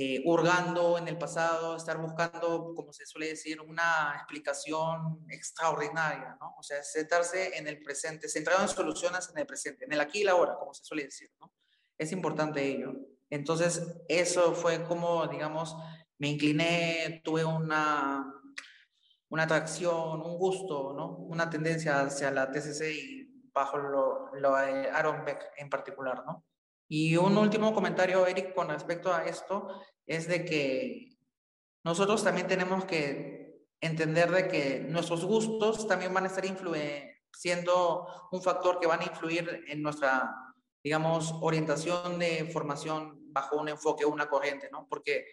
eh, 0.00 0.22
hurgando 0.24 0.96
en 0.96 1.08
el 1.08 1.18
pasado, 1.18 1.74
estar 1.74 1.98
buscando, 1.98 2.72
como 2.76 2.92
se 2.92 3.04
suele 3.04 3.30
decir, 3.30 3.60
una 3.60 4.12
explicación 4.14 5.26
extraordinaria, 5.28 6.36
¿no? 6.40 6.54
O 6.56 6.62
sea, 6.62 6.84
sentarse 6.84 7.58
en 7.58 7.66
el 7.66 7.82
presente, 7.82 8.28
centrado 8.28 8.62
en 8.62 8.68
soluciones 8.68 9.28
en 9.30 9.38
el 9.38 9.46
presente, 9.46 9.86
en 9.86 9.92
el 9.92 10.00
aquí 10.00 10.20
y 10.20 10.22
la 10.22 10.30
ahora, 10.30 10.54
como 10.56 10.72
se 10.72 10.84
suele 10.84 11.02
decir, 11.02 11.32
¿no? 11.40 11.52
Es 11.98 12.12
importante 12.12 12.64
ello. 12.64 12.92
Entonces, 13.28 13.82
eso 14.06 14.54
fue 14.54 14.84
como, 14.84 15.26
digamos, 15.26 15.76
me 16.18 16.28
incliné, 16.28 17.20
tuve 17.24 17.44
una, 17.44 18.32
una 19.30 19.42
atracción, 19.42 20.20
un 20.20 20.38
gusto, 20.38 20.94
¿no? 20.96 21.16
Una 21.16 21.50
tendencia 21.50 22.02
hacia 22.02 22.30
la 22.30 22.52
TCC 22.52 22.82
y 22.92 23.50
bajo 23.52 23.78
lo, 23.78 24.32
lo 24.36 24.54
de 24.58 24.90
Aaron 24.90 25.24
Beck 25.24 25.50
en 25.56 25.68
particular, 25.68 26.24
¿no? 26.24 26.44
Y 26.88 27.16
un 27.16 27.36
último 27.36 27.74
comentario, 27.74 28.26
Eric, 28.26 28.54
con 28.54 28.68
respecto 28.68 29.12
a 29.12 29.26
esto, 29.26 29.68
es 30.06 30.26
de 30.26 30.44
que 30.44 31.18
nosotros 31.84 32.24
también 32.24 32.46
tenemos 32.46 32.84
que 32.86 33.66
entender 33.80 34.30
de 34.30 34.48
que 34.48 34.80
nuestros 34.80 35.24
gustos 35.24 35.86
también 35.86 36.12
van 36.12 36.24
a 36.24 36.28
estar 36.28 36.44
siendo 37.32 38.06
un 38.32 38.42
factor 38.42 38.80
que 38.80 38.86
van 38.86 39.00
a 39.00 39.04
influir 39.04 39.64
en 39.68 39.82
nuestra, 39.82 40.34
digamos, 40.82 41.34
orientación 41.40 42.18
de 42.18 42.48
formación 42.52 43.18
bajo 43.32 43.56
un 43.56 43.68
enfoque 43.68 44.04
o 44.04 44.08
una 44.10 44.28
corriente, 44.28 44.68
¿no? 44.72 44.86
Porque 44.88 45.26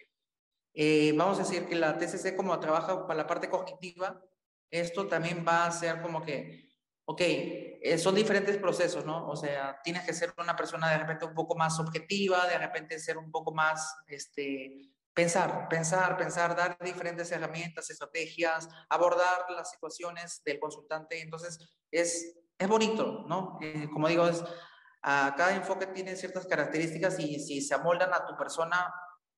eh, 0.74 1.12
vamos 1.16 1.38
a 1.38 1.42
decir 1.42 1.66
que 1.66 1.74
la 1.74 1.96
TCC 1.96 2.36
como 2.36 2.58
trabaja 2.60 3.06
para 3.06 3.22
la 3.22 3.26
parte 3.26 3.48
cognitiva, 3.48 4.22
esto 4.70 5.06
también 5.06 5.44
va 5.46 5.66
a 5.66 5.72
ser 5.72 6.02
como 6.02 6.22
que, 6.22 6.65
ok, 7.08 7.20
eh, 7.20 7.98
son 7.98 8.14
diferentes 8.14 8.56
procesos, 8.58 9.04
¿no? 9.06 9.28
O 9.28 9.36
sea, 9.36 9.80
tienes 9.82 10.04
que 10.04 10.12
ser 10.12 10.34
una 10.38 10.56
persona 10.56 10.90
de 10.90 10.98
repente 10.98 11.24
un 11.24 11.34
poco 11.34 11.56
más 11.56 11.78
objetiva, 11.78 12.46
de 12.48 12.58
repente 12.58 12.98
ser 12.98 13.16
un 13.16 13.30
poco 13.30 13.52
más, 13.52 13.96
este, 14.08 14.90
pensar, 15.14 15.68
pensar, 15.68 16.16
pensar, 16.16 16.56
dar 16.56 16.76
diferentes 16.80 17.30
herramientas, 17.30 17.90
estrategias, 17.90 18.68
abordar 18.88 19.48
las 19.50 19.70
situaciones 19.70 20.42
del 20.44 20.58
consultante. 20.58 21.20
Entonces, 21.20 21.60
es, 21.92 22.36
es 22.58 22.68
bonito, 22.68 23.24
¿no? 23.28 23.58
Eh, 23.62 23.88
como 23.92 24.08
digo, 24.08 24.26
es, 24.26 24.42
a 25.02 25.32
cada 25.36 25.54
enfoque 25.54 25.86
tiene 25.86 26.16
ciertas 26.16 26.46
características 26.46 27.20
y 27.20 27.38
si 27.38 27.60
se 27.60 27.74
amoldan 27.74 28.12
a 28.12 28.26
tu 28.26 28.36
persona, 28.36 28.92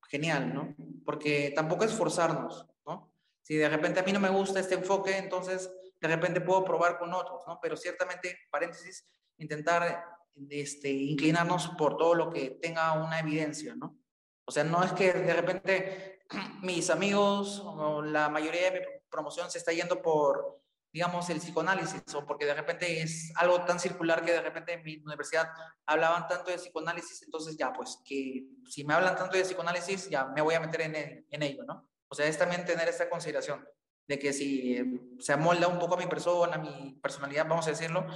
genial, 0.08 0.54
¿no? 0.54 0.74
Porque 1.04 1.52
tampoco 1.54 1.84
es 1.84 1.92
forzarnos, 1.92 2.66
¿no? 2.86 3.12
Si 3.42 3.56
de 3.56 3.68
repente 3.68 4.00
a 4.00 4.04
mí 4.04 4.12
no 4.12 4.20
me 4.20 4.30
gusta 4.30 4.58
este 4.58 4.74
enfoque, 4.74 5.18
entonces 5.18 5.70
de 6.00 6.08
repente 6.08 6.40
puedo 6.40 6.64
probar 6.64 6.98
con 6.98 7.12
otros, 7.12 7.42
¿no? 7.46 7.58
Pero 7.60 7.76
ciertamente, 7.76 8.38
paréntesis, 8.50 9.06
intentar 9.38 10.04
este, 10.50 10.90
inclinarnos 10.90 11.68
por 11.78 11.96
todo 11.96 12.14
lo 12.14 12.30
que 12.30 12.58
tenga 12.62 12.92
una 12.92 13.18
evidencia, 13.18 13.74
¿no? 13.74 13.98
O 14.46 14.50
sea, 14.50 14.64
no 14.64 14.82
es 14.82 14.92
que 14.92 15.12
de 15.12 15.34
repente 15.34 16.20
mis 16.62 16.90
amigos 16.90 17.62
o 17.64 18.02
la 18.02 18.28
mayoría 18.28 18.70
de 18.70 18.80
mi 18.80 18.86
promoción 19.10 19.50
se 19.50 19.58
está 19.58 19.72
yendo 19.72 20.00
por 20.02 20.58
digamos, 20.92 21.28
el 21.28 21.38
psicoanálisis, 21.38 22.02
o 22.14 22.24
porque 22.26 22.46
de 22.46 22.54
repente 22.54 23.02
es 23.02 23.30
algo 23.36 23.62
tan 23.64 23.78
circular 23.78 24.24
que 24.24 24.32
de 24.32 24.40
repente 24.40 24.72
en 24.72 24.82
mi 24.82 24.96
universidad 24.96 25.50
hablaban 25.86 26.26
tanto 26.26 26.50
de 26.50 26.56
psicoanálisis, 26.56 27.22
entonces 27.22 27.56
ya, 27.56 27.72
pues 27.72 27.98
que 28.04 28.44
si 28.66 28.84
me 28.84 28.94
hablan 28.94 29.14
tanto 29.14 29.36
de 29.36 29.44
psicoanálisis, 29.44 30.08
ya 30.08 30.24
me 30.26 30.40
voy 30.40 30.54
a 30.54 30.60
meter 30.60 30.80
en, 30.82 31.26
en 31.28 31.42
ello, 31.42 31.64
¿no? 31.64 31.88
O 32.08 32.14
sea, 32.14 32.26
es 32.26 32.38
también 32.38 32.64
tener 32.64 32.88
esta 32.88 33.10
consideración 33.10 33.68
de 34.08 34.18
que 34.18 34.32
si 34.32 34.76
eh, 34.76 35.00
se 35.20 35.34
amolda 35.34 35.68
un 35.68 35.78
poco 35.78 35.94
a 35.94 35.98
mi 35.98 36.06
persona, 36.06 36.56
a 36.56 36.58
mi 36.58 36.98
personalidad, 37.02 37.46
vamos 37.46 37.66
a 37.66 37.70
decirlo, 37.70 38.06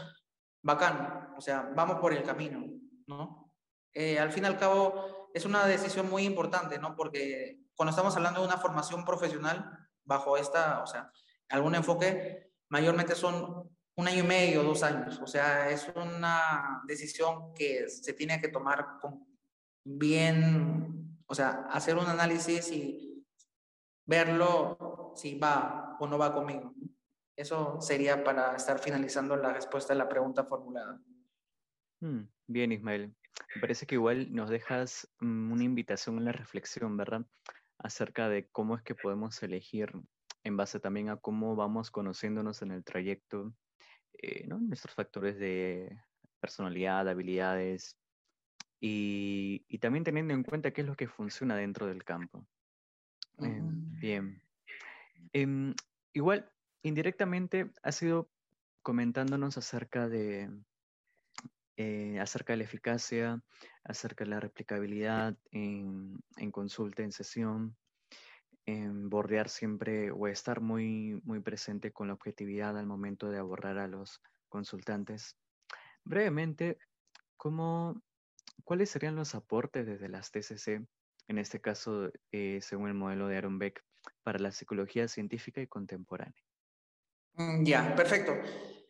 bacán, 0.62 1.34
o 1.36 1.40
sea, 1.40 1.70
vamos 1.76 2.00
por 2.00 2.14
el 2.14 2.22
camino, 2.22 2.64
¿no? 3.06 3.54
Eh, 3.92 4.18
al 4.18 4.32
fin 4.32 4.44
y 4.44 4.46
al 4.46 4.58
cabo, 4.58 5.30
es 5.34 5.44
una 5.44 5.66
decisión 5.66 6.08
muy 6.08 6.24
importante, 6.24 6.78
¿no? 6.78 6.96
Porque 6.96 7.60
cuando 7.74 7.90
estamos 7.90 8.16
hablando 8.16 8.40
de 8.40 8.46
una 8.46 8.56
formación 8.56 9.04
profesional 9.04 9.70
bajo 10.04 10.38
esta, 10.38 10.82
o 10.82 10.86
sea, 10.86 11.12
algún 11.50 11.74
enfoque, 11.74 12.50
mayormente 12.70 13.14
son 13.14 13.70
un 13.94 14.08
año 14.08 14.24
y 14.24 14.26
medio, 14.26 14.62
dos 14.62 14.82
años. 14.82 15.20
O 15.22 15.26
sea, 15.26 15.68
es 15.68 15.92
una 15.94 16.82
decisión 16.86 17.52
que 17.54 17.88
se 17.88 18.14
tiene 18.14 18.40
que 18.40 18.48
tomar 18.48 18.98
con 19.00 19.26
bien, 19.84 21.18
o 21.26 21.34
sea, 21.34 21.66
hacer 21.70 21.96
un 21.98 22.06
análisis 22.06 22.70
y 22.72 23.26
verlo 24.06 24.91
si 25.14 25.38
va 25.38 25.96
o 25.98 26.06
no 26.06 26.18
va 26.18 26.32
conmigo. 26.32 26.74
Eso 27.36 27.80
sería 27.80 28.22
para 28.22 28.54
estar 28.54 28.78
finalizando 28.78 29.36
la 29.36 29.52
respuesta 29.52 29.92
a 29.92 29.96
la 29.96 30.08
pregunta 30.08 30.44
formulada. 30.44 31.00
Hmm, 32.00 32.22
bien, 32.46 32.72
Ismael. 32.72 33.14
me 33.54 33.60
parece 33.60 33.86
que 33.86 33.94
igual 33.94 34.32
nos 34.32 34.50
dejas 34.50 35.08
mm, 35.20 35.52
una 35.52 35.64
invitación 35.64 36.18
en 36.18 36.26
la 36.26 36.32
reflexión, 36.32 36.96
¿verdad? 36.96 37.24
Acerca 37.78 38.28
de 38.28 38.48
cómo 38.48 38.76
es 38.76 38.82
que 38.82 38.94
podemos 38.94 39.42
elegir 39.42 39.92
en 40.44 40.56
base 40.56 40.80
también 40.80 41.08
a 41.08 41.16
cómo 41.16 41.56
vamos 41.56 41.90
conociéndonos 41.90 42.62
en 42.62 42.72
el 42.72 42.84
trayecto, 42.84 43.54
eh, 44.14 44.46
¿no? 44.46 44.58
Nuestros 44.58 44.94
factores 44.94 45.38
de 45.38 45.98
personalidad, 46.40 47.08
habilidades, 47.08 47.96
y, 48.80 49.64
y, 49.68 49.78
también 49.78 50.02
teniendo 50.02 50.34
en 50.34 50.42
cuenta 50.42 50.72
qué 50.72 50.80
es 50.80 50.86
lo 50.88 50.96
que 50.96 51.06
funciona 51.06 51.54
dentro 51.54 51.86
del 51.86 52.02
campo. 52.02 52.44
Eh, 53.38 53.60
bien. 54.00 54.42
Eh, 55.32 55.74
igual, 56.12 56.50
indirectamente, 56.82 57.70
ha 57.82 57.92
sido 57.92 58.30
comentándonos 58.82 59.56
acerca 59.58 60.08
de, 60.08 60.50
eh, 61.76 62.18
acerca 62.20 62.52
de 62.52 62.58
la 62.58 62.64
eficacia, 62.64 63.42
acerca 63.84 64.24
de 64.24 64.30
la 64.30 64.40
replicabilidad 64.40 65.36
en, 65.50 66.22
en 66.36 66.50
consulta, 66.50 67.02
en 67.02 67.12
sesión, 67.12 67.76
en 68.66 69.08
bordear 69.08 69.48
siempre 69.48 70.10
o 70.10 70.28
estar 70.28 70.60
muy, 70.60 71.20
muy 71.24 71.40
presente 71.40 71.92
con 71.92 72.08
la 72.08 72.14
objetividad 72.14 72.78
al 72.78 72.86
momento 72.86 73.30
de 73.30 73.38
abordar 73.38 73.78
a 73.78 73.88
los 73.88 74.20
consultantes. 74.48 75.36
Brevemente, 76.04 76.78
¿cómo, 77.36 78.02
¿cuáles 78.64 78.90
serían 78.90 79.16
los 79.16 79.34
aportes 79.34 79.86
desde 79.86 80.08
las 80.08 80.30
TCC, 80.30 80.86
en 81.28 81.38
este 81.38 81.60
caso, 81.60 82.12
eh, 82.32 82.60
según 82.60 82.88
el 82.88 82.94
modelo 82.94 83.28
de 83.28 83.38
Aaron 83.38 83.58
Beck, 83.58 83.82
para 84.22 84.38
la 84.38 84.52
psicología 84.52 85.08
científica 85.08 85.60
y 85.60 85.66
contemporánea? 85.66 86.42
Mm, 87.34 87.64
ya, 87.64 87.94
perfecto. 87.94 88.32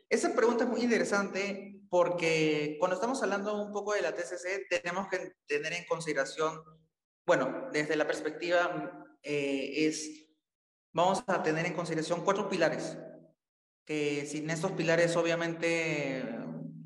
Esa 0.08 0.34
pregunta 0.34 0.64
es 0.64 0.70
muy 0.70 0.82
interesante 0.82 1.80
porque 1.88 2.76
cuando 2.78 2.96
estamos 2.96 3.22
hablando 3.22 3.62
un 3.62 3.72
poco 3.72 3.94
de 3.94 4.02
la 4.02 4.14
TCC, 4.14 4.66
tenemos 4.68 5.08
que 5.08 5.36
tener 5.46 5.72
en 5.72 5.84
consideración, 5.86 6.62
bueno, 7.26 7.68
desde 7.72 7.96
la 7.96 8.06
perspectiva 8.06 9.06
eh, 9.22 9.86
es, 9.86 10.26
vamos 10.92 11.22
a 11.26 11.42
tener 11.42 11.66
en 11.66 11.74
consideración 11.74 12.24
cuatro 12.24 12.48
pilares, 12.48 12.98
que 13.84 14.26
sin 14.26 14.50
estos 14.50 14.72
pilares 14.72 15.16
obviamente, 15.16 16.24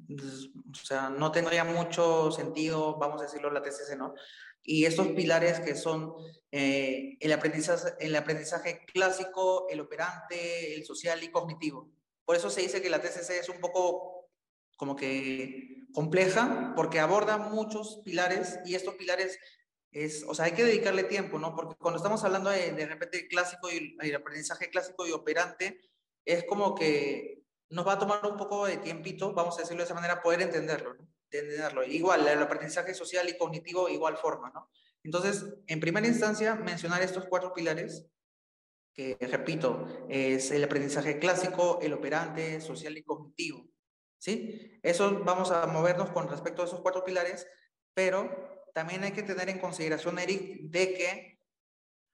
pues, 0.08 0.50
o 0.72 0.84
sea, 0.84 1.10
no 1.10 1.32
tendría 1.32 1.64
mucho 1.64 2.30
sentido, 2.30 2.96
vamos 2.98 3.20
a 3.20 3.24
decirlo, 3.24 3.50
la 3.50 3.62
TCC, 3.62 3.96
¿no? 3.96 4.14
Y 4.66 4.84
estos 4.84 5.08
pilares 5.08 5.60
que 5.60 5.74
son 5.74 6.12
eh, 6.50 7.16
el, 7.20 7.32
aprendizaje, 7.32 7.94
el 8.00 8.14
aprendizaje 8.16 8.84
clásico, 8.84 9.66
el 9.70 9.80
operante, 9.80 10.74
el 10.74 10.84
social 10.84 11.22
y 11.22 11.30
cognitivo. 11.30 11.88
Por 12.24 12.36
eso 12.36 12.50
se 12.50 12.62
dice 12.62 12.82
que 12.82 12.90
la 12.90 13.00
TCC 13.00 13.30
es 13.40 13.48
un 13.48 13.60
poco 13.60 14.28
como 14.76 14.96
que 14.96 15.86
compleja, 15.94 16.74
porque 16.76 16.98
aborda 16.98 17.38
muchos 17.38 18.02
pilares 18.04 18.58
y 18.66 18.74
estos 18.74 18.96
pilares 18.96 19.38
es, 19.92 20.24
o 20.28 20.34
sea, 20.34 20.46
hay 20.46 20.52
que 20.52 20.64
dedicarle 20.64 21.04
tiempo, 21.04 21.38
¿no? 21.38 21.54
Porque 21.54 21.76
cuando 21.76 21.96
estamos 21.96 22.22
hablando 22.24 22.50
de, 22.50 22.72
de 22.72 22.86
repente 22.86 23.28
clásico 23.28 23.70
y 23.70 23.96
el 23.98 24.14
aprendizaje 24.14 24.68
clásico 24.68 25.06
y 25.06 25.12
operante, 25.12 25.80
es 26.24 26.44
como 26.44 26.74
que 26.74 27.44
nos 27.70 27.86
va 27.86 27.92
a 27.92 27.98
tomar 27.98 28.26
un 28.26 28.36
poco 28.36 28.66
de 28.66 28.76
tiempito, 28.76 29.32
vamos 29.32 29.56
a 29.56 29.62
decirlo 29.62 29.82
de 29.82 29.86
esa 29.86 29.94
manera, 29.94 30.22
poder 30.22 30.42
entenderlo, 30.42 30.94
¿no? 30.94 31.15
Entenderlo. 31.30 31.84
Igual, 31.84 32.26
el 32.26 32.42
aprendizaje 32.42 32.94
social 32.94 33.28
y 33.28 33.36
cognitivo, 33.36 33.88
igual 33.88 34.16
forma, 34.16 34.50
¿no? 34.54 34.70
Entonces, 35.02 35.44
en 35.66 35.80
primera 35.80 36.06
instancia, 36.06 36.54
mencionar 36.56 37.02
estos 37.02 37.26
cuatro 37.26 37.52
pilares, 37.52 38.06
que 38.92 39.16
repito, 39.20 39.86
es 40.08 40.50
el 40.50 40.64
aprendizaje 40.64 41.18
clásico, 41.18 41.78
el 41.82 41.92
operante, 41.92 42.60
social 42.60 42.96
y 42.96 43.04
cognitivo, 43.04 43.68
¿sí? 44.18 44.78
Eso 44.82 45.22
vamos 45.24 45.50
a 45.50 45.66
movernos 45.66 46.10
con 46.10 46.28
respecto 46.28 46.62
a 46.62 46.64
esos 46.64 46.80
cuatro 46.80 47.04
pilares, 47.04 47.46
pero 47.94 48.64
también 48.74 49.04
hay 49.04 49.12
que 49.12 49.22
tener 49.22 49.48
en 49.48 49.58
consideración, 49.58 50.18
Eric, 50.18 50.62
de 50.62 50.94
que 50.94 51.40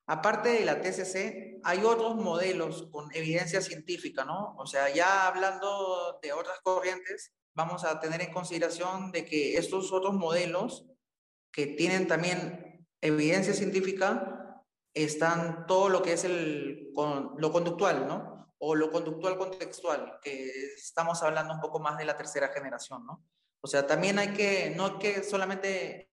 aparte 0.06 0.50
de 0.50 0.64
la 0.64 0.80
TCC, 0.80 1.60
hay 1.64 1.84
otros 1.84 2.16
modelos 2.16 2.88
con 2.90 3.14
evidencia 3.14 3.60
científica, 3.60 4.24
¿no? 4.24 4.54
O 4.56 4.66
sea, 4.66 4.92
ya 4.92 5.26
hablando 5.26 6.18
de 6.22 6.32
otras 6.32 6.60
corrientes, 6.62 7.32
vamos 7.54 7.84
a 7.84 8.00
tener 8.00 8.20
en 8.22 8.32
consideración 8.32 9.12
de 9.12 9.24
que 9.24 9.56
estos 9.56 9.92
otros 9.92 10.14
modelos 10.14 10.86
que 11.52 11.66
tienen 11.66 12.06
también 12.06 12.86
evidencia 13.00 13.54
científica 13.54 14.62
están 14.94 15.66
todo 15.66 15.88
lo 15.88 16.02
que 16.02 16.12
es 16.12 16.24
el, 16.24 16.90
lo 16.94 17.52
conductual, 17.52 18.06
¿no? 18.06 18.54
O 18.58 18.74
lo 18.74 18.90
conductual 18.90 19.36
contextual, 19.36 20.18
que 20.22 20.50
estamos 20.76 21.22
hablando 21.22 21.54
un 21.54 21.60
poco 21.60 21.80
más 21.80 21.98
de 21.98 22.04
la 22.04 22.16
tercera 22.16 22.48
generación, 22.48 23.04
¿no? 23.06 23.24
O 23.60 23.66
sea, 23.66 23.86
también 23.86 24.18
hay 24.18 24.32
que, 24.32 24.72
no 24.76 24.98
que 24.98 25.22
solamente 25.22 26.11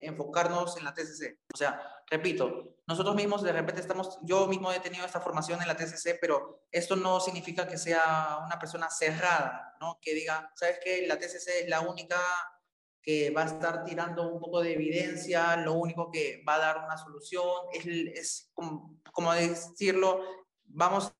enfocarnos 0.00 0.76
en 0.76 0.84
la 0.84 0.94
TCC. 0.94 1.38
O 1.52 1.56
sea, 1.56 1.80
repito, 2.10 2.76
nosotros 2.86 3.14
mismos 3.14 3.42
de 3.42 3.52
repente 3.52 3.80
estamos, 3.80 4.18
yo 4.22 4.46
mismo 4.46 4.72
he 4.72 4.80
tenido 4.80 5.04
esta 5.04 5.20
formación 5.20 5.60
en 5.60 5.68
la 5.68 5.76
TCC, 5.76 6.18
pero 6.20 6.62
esto 6.70 6.96
no 6.96 7.20
significa 7.20 7.66
que 7.66 7.78
sea 7.78 8.38
una 8.44 8.58
persona 8.58 8.88
cerrada, 8.90 9.76
¿no? 9.80 9.98
Que 10.00 10.14
diga, 10.14 10.50
¿sabes 10.54 10.78
qué? 10.82 11.06
La 11.06 11.18
TCC 11.18 11.62
es 11.62 11.68
la 11.68 11.80
única 11.80 12.18
que 13.02 13.30
va 13.30 13.42
a 13.42 13.46
estar 13.46 13.84
tirando 13.84 14.28
un 14.28 14.40
poco 14.40 14.60
de 14.60 14.74
evidencia, 14.74 15.56
lo 15.56 15.74
único 15.74 16.10
que 16.10 16.42
va 16.46 16.56
a 16.56 16.58
dar 16.58 16.84
una 16.84 16.98
solución, 16.98 17.48
es, 17.72 18.50
como, 18.52 19.00
como 19.12 19.32
decirlo, 19.32 20.22
vamos 20.64 21.12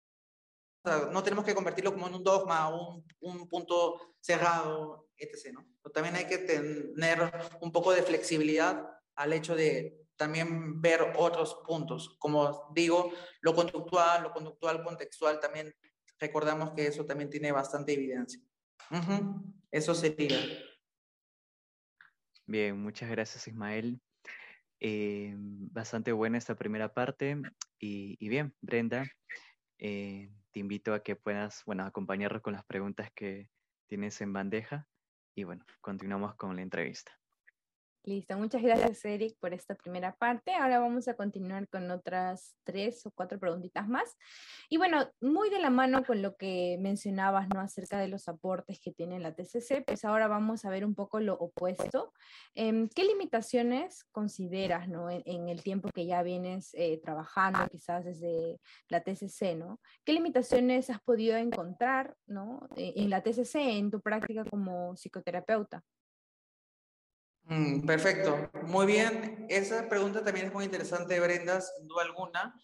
no 1.12 1.22
tenemos 1.22 1.44
que 1.44 1.54
convertirlo 1.54 1.92
como 1.92 2.08
en 2.08 2.14
un 2.14 2.24
dogma, 2.24 2.68
un, 2.68 3.04
un 3.20 3.48
punto 3.48 4.14
cerrado, 4.20 5.08
etc. 5.16 5.52
¿no? 5.52 5.66
También 5.92 6.16
hay 6.16 6.26
que 6.26 6.38
tener 6.38 7.18
un 7.60 7.72
poco 7.72 7.92
de 7.92 8.02
flexibilidad 8.02 8.86
al 9.14 9.32
hecho 9.32 9.54
de 9.54 10.06
también 10.16 10.80
ver 10.80 11.14
otros 11.16 11.62
puntos. 11.66 12.16
Como 12.18 12.70
digo, 12.74 13.12
lo 13.40 13.54
conductual, 13.54 14.22
lo 14.22 14.32
conductual 14.32 14.82
contextual, 14.82 15.40
también 15.40 15.74
recordamos 16.18 16.72
que 16.72 16.86
eso 16.86 17.06
también 17.06 17.30
tiene 17.30 17.52
bastante 17.52 17.94
evidencia. 17.94 18.40
Eso 19.70 19.94
sería. 19.94 20.38
Bien, 22.46 22.80
muchas 22.80 23.10
gracias 23.10 23.46
Ismael. 23.46 24.00
Eh, 24.80 25.34
bastante 25.36 26.12
buena 26.12 26.38
esta 26.38 26.54
primera 26.54 26.92
parte. 26.92 27.36
Y, 27.78 28.16
y 28.18 28.28
bien, 28.28 28.54
Brenda, 28.60 29.04
eh, 29.78 30.30
invito 30.58 30.94
a 30.94 31.02
que 31.02 31.16
puedas, 31.16 31.62
bueno, 31.64 31.84
acompañarnos 31.84 32.42
con 32.42 32.52
las 32.52 32.64
preguntas 32.64 33.10
que 33.14 33.50
tienes 33.88 34.20
en 34.20 34.32
bandeja 34.32 34.86
y 35.34 35.44
bueno, 35.44 35.64
continuamos 35.80 36.34
con 36.36 36.56
la 36.56 36.62
entrevista. 36.62 37.12
Listo, 38.04 38.38
muchas 38.38 38.62
gracias 38.62 39.04
Eric 39.04 39.36
por 39.38 39.52
esta 39.52 39.74
primera 39.74 40.14
parte. 40.14 40.54
Ahora 40.54 40.78
vamos 40.78 41.08
a 41.08 41.14
continuar 41.14 41.68
con 41.68 41.90
otras 41.90 42.56
tres 42.64 43.04
o 43.04 43.10
cuatro 43.10 43.38
preguntitas 43.38 43.86
más. 43.88 44.16
Y 44.70 44.78
bueno, 44.78 45.10
muy 45.20 45.50
de 45.50 45.58
la 45.58 45.68
mano 45.68 46.04
con 46.04 46.22
lo 46.22 46.36
que 46.36 46.78
mencionabas, 46.80 47.48
¿no? 47.52 47.60
Acerca 47.60 47.98
de 47.98 48.08
los 48.08 48.28
aportes 48.28 48.80
que 48.80 48.92
tiene 48.92 49.18
la 49.18 49.34
TCC, 49.34 49.84
pues 49.84 50.04
ahora 50.04 50.28
vamos 50.28 50.64
a 50.64 50.70
ver 50.70 50.84
un 50.84 50.94
poco 50.94 51.20
lo 51.20 51.34
opuesto. 51.34 52.14
Em, 52.54 52.88
¿Qué 52.88 53.04
limitaciones 53.04 54.04
consideras, 54.12 54.88
¿no? 54.88 55.10
En, 55.10 55.48
el 55.48 55.62
tiempo 55.62 55.90
que 55.94 56.06
ya 56.06 56.22
vienes 56.22 56.70
eh, 56.74 57.00
trabajando, 57.02 57.66
quizás 57.70 58.04
desde 58.04 58.58
la 58.88 59.02
TCC, 59.02 59.56
¿no? 59.56 59.80
¿Qué 60.04 60.12
limitaciones 60.12 60.88
has 60.88 61.00
podido 61.00 61.36
encontrar, 61.36 62.16
¿no? 62.26 62.68
E, 62.76 62.94
en 62.96 63.10
la 63.10 63.22
TCC, 63.22 63.56
en 63.56 63.90
tu 63.90 64.00
práctica 64.00 64.44
como 64.44 64.94
psicoterapeuta? 64.94 65.82
Mm, 67.48 67.86
perfecto, 67.86 68.50
muy 68.64 68.84
bien. 68.86 69.46
Esa 69.48 69.88
pregunta 69.88 70.22
también 70.22 70.46
es 70.46 70.52
muy 70.52 70.66
interesante, 70.66 71.18
Brenda, 71.18 71.60
sin 71.62 71.88
duda 71.88 72.02
alguna. 72.02 72.54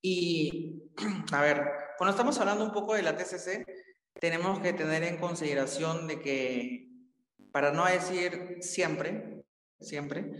Y, 0.00 0.84
a 1.32 1.42
ver, 1.42 1.64
cuando 1.98 2.12
estamos 2.12 2.38
hablando 2.38 2.64
un 2.64 2.72
poco 2.72 2.94
de 2.94 3.02
la 3.02 3.16
TCC, 3.16 3.66
tenemos 4.20 4.60
que 4.60 4.72
tener 4.72 5.02
en 5.02 5.16
consideración 5.16 6.06
de 6.06 6.20
que, 6.20 6.88
para 7.50 7.72
no 7.72 7.84
decir 7.86 8.58
siempre, 8.60 9.42
siempre, 9.80 10.30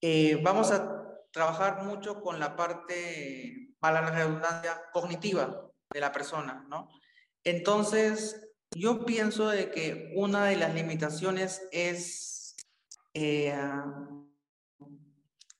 eh, 0.00 0.40
vamos 0.44 0.70
a 0.70 1.02
trabajar 1.32 1.82
mucho 1.82 2.20
con 2.20 2.38
la 2.38 2.54
parte, 2.54 3.74
para 3.80 4.00
la 4.00 4.10
redundancia, 4.12 4.80
cognitiva 4.92 5.68
de 5.90 6.00
la 6.00 6.12
persona, 6.12 6.64
¿no? 6.68 6.88
Entonces, 7.42 8.52
yo 8.70 9.04
pienso 9.04 9.48
de 9.48 9.72
que 9.72 10.12
una 10.14 10.46
de 10.46 10.56
las 10.56 10.72
limitaciones 10.72 11.66
es 11.72 12.33
eh, 13.14 13.56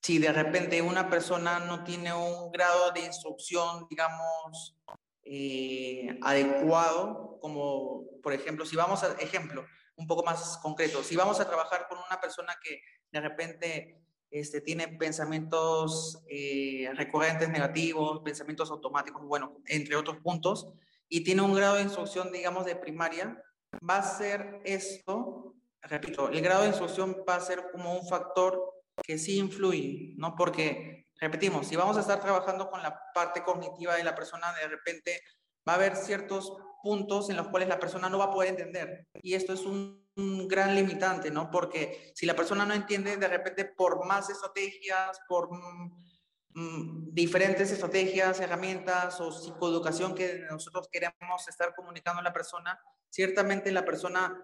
si 0.03 0.19
de 0.19 0.33
repente 0.33 0.83
una 0.83 1.09
persona 1.09 1.61
no 1.61 1.83
tiene 1.83 2.13
un 2.13 2.53
grado 2.53 2.91
de 2.93 3.01
instrucción, 3.01 3.87
digamos, 3.89 4.77
eh, 5.23 6.19
adecuado, 6.21 7.39
como 7.41 8.05
por 8.23 8.35
ejemplo, 8.35 8.67
si 8.67 8.77
vamos 8.77 9.03
a, 9.03 9.13
ejemplo, 9.15 9.65
un 9.97 10.07
poco 10.07 10.23
más 10.25 10.59
concreto, 10.59 11.03
si 11.03 11.17
vamos 11.17 11.41
a 11.41 11.47
trabajar 11.47 11.87
con 11.89 11.99
una 11.99 12.21
persona 12.21 12.55
que 12.63 12.81
de 13.13 13.21
repente 13.21 14.05
este, 14.31 14.61
tiene 14.61 14.89
pensamientos 14.89 16.23
eh, 16.29 16.91
recurrentes 16.97 17.49
negativos, 17.49 18.21
pensamientos 18.23 18.71
automáticos, 18.71 19.25
bueno, 19.25 19.63
entre 19.67 19.97
otros 19.97 20.19
puntos, 20.19 20.69
y 21.09 21.23
tiene 21.23 21.43
un 21.43 21.55
grado 21.55 21.77
de 21.77 21.83
instrucción, 21.83 22.33
digamos, 22.33 22.67
de 22.67 22.77
primaria, 22.77 23.43
va 23.89 23.99
a 23.99 24.03
ser 24.03 24.61
esto 24.65 25.55
repito, 25.85 26.29
el 26.29 26.41
grado 26.41 26.63
de 26.63 26.69
instrucción 26.69 27.25
va 27.29 27.37
a 27.37 27.41
ser 27.41 27.71
como 27.71 27.99
un 27.99 28.07
factor 28.07 28.75
que 29.03 29.19
sí 29.19 29.39
influye, 29.39 30.15
¿no? 30.17 30.35
Porque, 30.37 31.09
repetimos, 31.21 31.67
si 31.67 31.77
vamos 31.77 31.97
a 31.97 32.01
estar 32.01 32.21
trabajando 32.21 32.71
con 32.71 32.83
la 32.83 33.01
parte 33.15 33.43
cognitiva 33.43 33.97
de 33.97 34.05
la 34.05 34.15
persona, 34.15 34.53
de 34.55 34.69
repente 34.69 35.21
va 35.69 35.73
a 35.73 35.77
haber 35.77 35.97
ciertos 35.97 36.53
puntos 36.83 37.31
en 37.31 37.37
los 37.37 37.49
cuales 37.49 37.69
la 37.69 37.81
persona 37.81 38.09
no 38.09 38.19
va 38.19 38.27
a 38.27 38.31
poder 38.31 38.51
entender. 38.51 39.09
Y 39.23 39.35
esto 39.35 39.53
es 39.55 39.63
un, 39.63 40.05
gran 40.47 40.77
limitante, 40.77 41.33
¿no? 41.33 41.51
Porque 41.51 42.13
si 42.15 42.25
la 42.25 42.37
persona 42.37 42.65
no 42.65 42.73
entiende, 42.73 43.17
de 43.17 43.27
repente, 43.27 43.65
por 43.65 44.07
más 44.07 44.31
estrategias, 44.31 45.19
por 45.27 45.49
mm, 45.51 47.13
diferentes 47.13 47.73
estrategias, 47.73 48.39
herramientas 48.39 49.21
o 49.21 49.33
psicoeducación 49.33 50.15
que 50.15 50.45
nosotros 50.49 50.89
queremos 50.93 51.49
estar 51.49 51.75
comunicando 51.75 52.21
a 52.21 52.23
la 52.23 52.33
persona, 52.33 52.79
ciertamente 53.11 53.73
la 53.73 53.85
persona, 53.85 54.41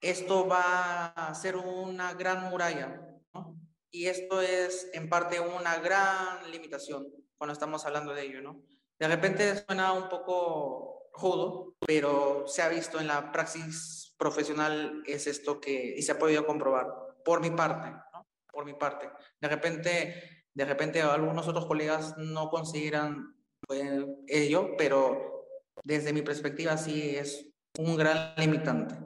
esto 0.00 0.46
va 0.46 1.06
a 1.06 1.34
ser 1.34 1.56
una 1.56 2.14
gran 2.14 2.50
muralla, 2.50 3.00
¿no? 3.34 3.58
Y 3.90 4.06
esto 4.06 4.40
es 4.40 4.90
en 4.92 5.08
parte 5.08 5.40
una 5.40 5.78
gran 5.78 6.50
limitación 6.50 7.06
cuando 7.38 7.52
estamos 7.52 7.84
hablando 7.86 8.12
de 8.12 8.22
ello, 8.22 8.42
¿no? 8.42 8.62
De 8.98 9.08
repente 9.08 9.64
suena 9.64 9.92
un 9.92 10.08
poco 10.08 11.10
rudo, 11.14 11.74
pero 11.86 12.44
se 12.46 12.62
ha 12.62 12.68
visto 12.68 13.00
en 13.00 13.06
la 13.06 13.32
praxis 13.32 14.14
profesional 14.18 15.02
es 15.06 15.26
esto 15.26 15.60
que 15.60 15.94
y 15.96 16.02
se 16.02 16.12
ha 16.12 16.18
podido 16.18 16.46
comprobar 16.46 16.86
por 17.24 17.40
mi 17.40 17.50
parte, 17.50 17.90
¿no? 17.90 18.26
Por 18.50 18.64
mi 18.64 18.74
parte. 18.74 19.10
De 19.40 19.48
repente, 19.48 20.46
de 20.54 20.64
repente 20.64 21.02
algunos 21.02 21.46
otros 21.48 21.66
colegas 21.66 22.16
no 22.16 22.48
consideran 22.48 23.36
pues, 23.66 23.82
ello, 24.26 24.70
pero 24.78 25.46
desde 25.84 26.12
mi 26.12 26.22
perspectiva 26.22 26.76
sí 26.76 27.16
es 27.16 27.46
un 27.78 27.96
gran 27.96 28.34
limitante. 28.36 28.96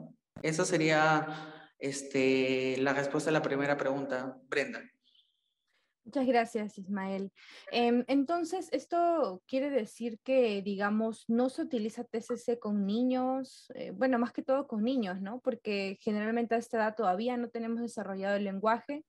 Esa 0.41 0.65
sería 0.65 1.27
este, 1.79 2.77
la 2.77 2.93
respuesta 2.93 3.29
a 3.29 3.33
la 3.33 3.41
primera 3.41 3.77
pregunta, 3.77 4.37
Brenda. 4.47 4.81
Muchas 6.03 6.25
gracias, 6.25 6.77
Ismael. 6.79 7.31
Em, 7.71 8.03
entonces, 8.07 8.69
esto 8.71 9.43
quiere 9.47 9.69
decir 9.69 10.19
que, 10.23 10.61
digamos, 10.63 11.25
no 11.27 11.49
se 11.49 11.61
utiliza 11.61 12.03
TCC 12.03 12.57
con 12.59 12.87
niños, 12.87 13.71
eh, 13.75 13.91
bueno, 13.91 14.17
más 14.17 14.33
que 14.33 14.41
todo 14.41 14.67
con 14.67 14.83
niños, 14.83 15.21
¿no? 15.21 15.39
Porque 15.41 15.97
generalmente 16.01 16.55
a 16.55 16.57
esta 16.57 16.77
edad 16.77 16.95
todavía 16.95 17.37
no 17.37 17.49
tenemos 17.49 17.81
desarrollado 17.81 18.35
el 18.35 18.45
lenguaje, 18.45 19.05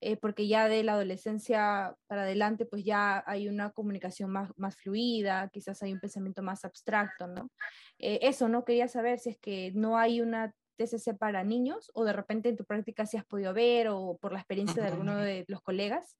eh, 0.00 0.16
porque 0.16 0.46
ya 0.46 0.68
de 0.68 0.84
la 0.84 0.92
adolescencia 0.92 1.96
para 2.06 2.22
adelante, 2.22 2.64
pues 2.64 2.84
ya 2.84 3.24
hay 3.26 3.48
una 3.48 3.70
comunicación 3.70 4.30
más, 4.30 4.50
más 4.56 4.76
fluida, 4.76 5.48
quizás 5.52 5.82
hay 5.82 5.92
un 5.92 6.00
pensamiento 6.00 6.42
más 6.42 6.64
abstracto, 6.64 7.26
¿no? 7.26 7.50
Eh, 7.98 8.20
eso, 8.22 8.48
¿no? 8.48 8.64
Quería 8.64 8.86
saber 8.88 9.18
si 9.18 9.30
es 9.30 9.38
que 9.38 9.72
no 9.74 9.98
hay 9.98 10.20
una 10.20 10.54
TCC 10.76 11.16
para 11.18 11.44
niños 11.44 11.90
o 11.94 12.04
de 12.04 12.12
repente 12.12 12.48
en 12.48 12.56
tu 12.56 12.64
práctica 12.64 13.06
si 13.06 13.16
has 13.16 13.24
podido 13.24 13.52
ver 13.52 13.88
o 13.88 14.18
por 14.20 14.32
la 14.32 14.38
experiencia 14.38 14.82
de 14.82 14.88
alguno 14.88 15.16
de 15.16 15.44
los 15.48 15.62
colegas. 15.62 16.16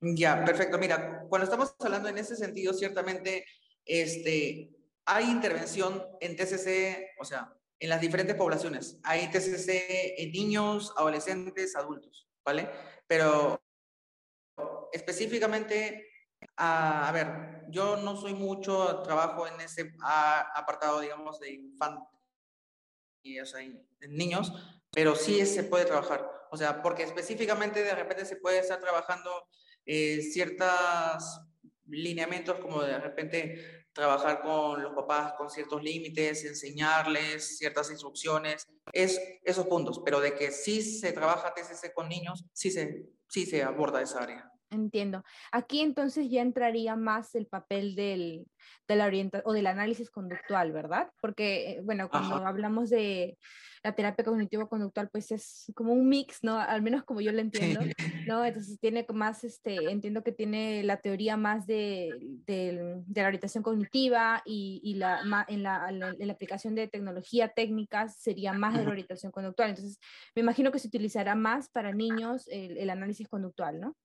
Ya, 0.00 0.44
perfecto. 0.44 0.78
Mira, 0.78 1.24
cuando 1.28 1.44
estamos 1.44 1.74
hablando 1.78 2.08
en 2.08 2.18
ese 2.18 2.34
sentido, 2.34 2.74
ciertamente, 2.74 3.46
este, 3.84 4.70
hay 5.06 5.30
intervención 5.30 6.04
en 6.20 6.36
TCC, 6.36 7.14
o 7.20 7.24
sea, 7.24 7.56
en 7.78 7.88
las 7.88 8.00
diferentes 8.00 8.36
poblaciones. 8.36 8.98
Hay 9.04 9.30
TCC 9.30 10.14
en 10.18 10.32
niños, 10.32 10.92
adolescentes, 10.96 11.76
adultos, 11.76 12.28
¿vale? 12.44 12.68
Pero 13.06 13.62
específicamente, 14.92 16.08
a, 16.56 17.08
a 17.08 17.12
ver, 17.12 17.62
yo 17.68 17.96
no 17.96 18.16
soy 18.16 18.34
mucho, 18.34 19.02
trabajo 19.02 19.46
en 19.46 19.60
ese 19.60 19.94
apartado, 20.00 21.00
digamos, 21.00 21.38
de 21.40 21.60
infantes, 23.22 23.42
o 23.42 23.46
sea, 23.46 23.60
en 23.62 24.16
niños, 24.16 24.52
pero 24.92 25.16
sí 25.16 25.44
se 25.46 25.64
puede 25.64 25.84
trabajar. 25.84 26.28
O 26.50 26.56
sea, 26.56 26.82
porque 26.82 27.02
específicamente 27.02 27.82
de 27.82 27.94
repente 27.94 28.26
se 28.26 28.36
puede 28.36 28.58
estar 28.58 28.78
trabajando 28.78 29.30
eh, 29.86 30.20
ciertos 30.20 31.40
lineamientos 31.86 32.58
como 32.60 32.82
de 32.82 32.98
repente 32.98 33.86
trabajar 33.92 34.40
con 34.42 34.82
los 34.82 34.94
papás 34.94 35.34
con 35.34 35.50
ciertos 35.50 35.82
límites, 35.82 36.44
enseñarles 36.44 37.58
ciertas 37.58 37.90
instrucciones, 37.90 38.66
es 38.92 39.20
esos 39.44 39.66
puntos, 39.66 40.00
pero 40.04 40.20
de 40.20 40.34
que 40.34 40.50
sí 40.50 40.82
se 40.82 41.12
trabaja 41.12 41.52
TCC 41.54 41.92
con 41.92 42.08
niños, 42.08 42.44
sí 42.52 42.70
se, 42.70 43.06
sí 43.28 43.44
se 43.46 43.62
aborda 43.62 44.00
esa 44.00 44.22
área. 44.22 44.51
Entiendo. 44.72 45.22
Aquí 45.52 45.82
entonces 45.82 46.30
ya 46.30 46.40
entraría 46.40 46.96
más 46.96 47.34
el 47.34 47.46
papel 47.46 47.94
del, 47.94 48.46
de 48.88 48.96
la 48.96 49.04
orientación 49.04 49.42
o 49.44 49.52
del 49.52 49.66
análisis 49.66 50.10
conductual, 50.10 50.72
¿verdad? 50.72 51.10
Porque, 51.20 51.72
eh, 51.72 51.80
bueno, 51.82 52.08
cuando 52.08 52.36
hablamos 52.36 52.88
de 52.88 53.36
la 53.84 53.94
terapia 53.94 54.24
cognitivo-conductual, 54.24 55.10
pues 55.10 55.30
es 55.30 55.70
como 55.74 55.92
un 55.92 56.08
mix, 56.08 56.42
¿no? 56.42 56.58
Al 56.58 56.80
menos 56.80 57.04
como 57.04 57.20
yo 57.20 57.32
lo 57.32 57.40
entiendo, 57.40 57.80
¿no? 58.26 58.44
Entonces 58.46 58.78
tiene 58.80 59.04
más, 59.12 59.44
este, 59.44 59.74
entiendo 59.90 60.22
que 60.22 60.32
tiene 60.32 60.82
la 60.84 60.96
teoría 60.98 61.36
más 61.36 61.66
de, 61.66 62.10
de, 62.46 63.02
la 63.14 63.26
orientación 63.26 63.62
cognitiva 63.62 64.42
y, 64.46 64.80
y 64.82 64.94
la, 64.94 65.20
en, 65.48 65.62
la, 65.62 65.86
en, 65.90 65.98
la, 65.98 66.32
aplicación 66.32 66.74
de 66.74 66.88
tecnología 66.88 67.48
técnicas 67.48 68.16
sería 68.16 68.54
más 68.54 68.74
de 68.78 68.84
la 68.84 68.90
orientación 68.90 69.32
conductual. 69.32 69.70
Entonces, 69.70 69.98
me 70.34 70.40
imagino 70.40 70.72
que 70.72 70.78
se 70.78 70.88
utilizará 70.88 71.34
más 71.34 71.68
para 71.68 71.92
niños 71.92 72.48
el, 72.48 72.78
el 72.78 72.88
análisis 72.88 73.28
conductual, 73.28 73.80
¿no? 73.80 73.96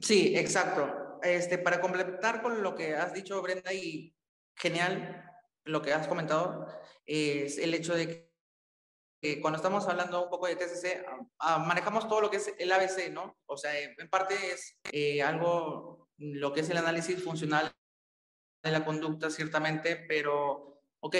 Sí, 0.00 0.36
exacto. 0.36 1.20
Este, 1.22 1.58
para 1.58 1.80
completar 1.80 2.42
con 2.42 2.62
lo 2.62 2.74
que 2.74 2.94
has 2.94 3.12
dicho, 3.12 3.42
Brenda, 3.42 3.72
y 3.72 4.14
genial 4.56 5.24
lo 5.64 5.82
que 5.82 5.92
has 5.92 6.08
comentado, 6.08 6.66
es 7.04 7.58
el 7.58 7.74
hecho 7.74 7.94
de 7.94 8.28
que 9.20 9.40
cuando 9.40 9.56
estamos 9.56 9.86
hablando 9.88 10.24
un 10.24 10.30
poco 10.30 10.46
de 10.46 10.56
TCC, 10.56 11.04
ah, 11.40 11.58
manejamos 11.58 12.08
todo 12.08 12.20
lo 12.20 12.30
que 12.30 12.36
es 12.36 12.54
el 12.58 12.70
ABC, 12.70 13.10
¿no? 13.10 13.36
O 13.46 13.56
sea, 13.56 13.78
en 13.78 14.08
parte 14.08 14.34
es 14.52 14.78
eh, 14.92 15.22
algo, 15.22 16.08
lo 16.18 16.52
que 16.52 16.60
es 16.60 16.70
el 16.70 16.76
análisis 16.76 17.22
funcional 17.22 17.72
de 18.62 18.70
la 18.70 18.84
conducta, 18.84 19.30
ciertamente, 19.30 19.96
pero, 20.08 20.82
ok, 21.00 21.16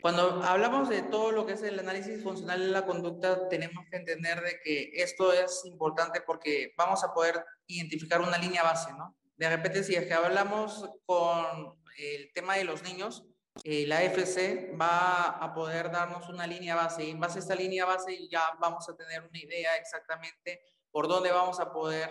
cuando 0.00 0.42
hablamos 0.42 0.88
de 0.88 1.02
todo 1.02 1.30
lo 1.30 1.46
que 1.46 1.52
es 1.52 1.62
el 1.62 1.78
análisis 1.78 2.22
funcional 2.22 2.60
de 2.60 2.68
la 2.68 2.86
conducta, 2.86 3.48
tenemos 3.48 3.84
que 3.90 3.96
entender 3.96 4.40
de 4.40 4.60
que 4.62 4.92
esto 4.94 5.32
es 5.32 5.62
importante 5.66 6.22
porque 6.22 6.72
vamos 6.76 7.04
a 7.04 7.12
poder 7.12 7.44
identificar 7.66 8.20
una 8.20 8.38
línea 8.38 8.62
base, 8.62 8.92
¿no? 8.92 9.16
De 9.36 9.48
repente, 9.48 9.84
si 9.84 9.94
es 9.94 10.06
que 10.06 10.14
hablamos 10.14 10.88
con 11.04 11.76
el 11.98 12.32
tema 12.32 12.56
de 12.56 12.64
los 12.64 12.82
niños, 12.82 13.24
eh, 13.62 13.86
la 13.86 14.02
FC 14.02 14.74
va 14.80 15.38
a 15.38 15.54
poder 15.54 15.90
darnos 15.90 16.28
una 16.28 16.46
línea 16.46 16.74
base 16.74 17.04
y 17.04 17.10
en 17.10 17.20
base 17.20 17.38
a 17.38 17.42
esta 17.42 17.54
línea 17.54 17.84
base 17.84 18.28
ya 18.28 18.42
vamos 18.58 18.88
a 18.88 18.96
tener 18.96 19.22
una 19.22 19.38
idea 19.38 19.76
exactamente 19.76 20.60
por 20.90 21.08
dónde 21.08 21.30
vamos 21.30 21.60
a 21.60 21.72
poder 21.72 22.10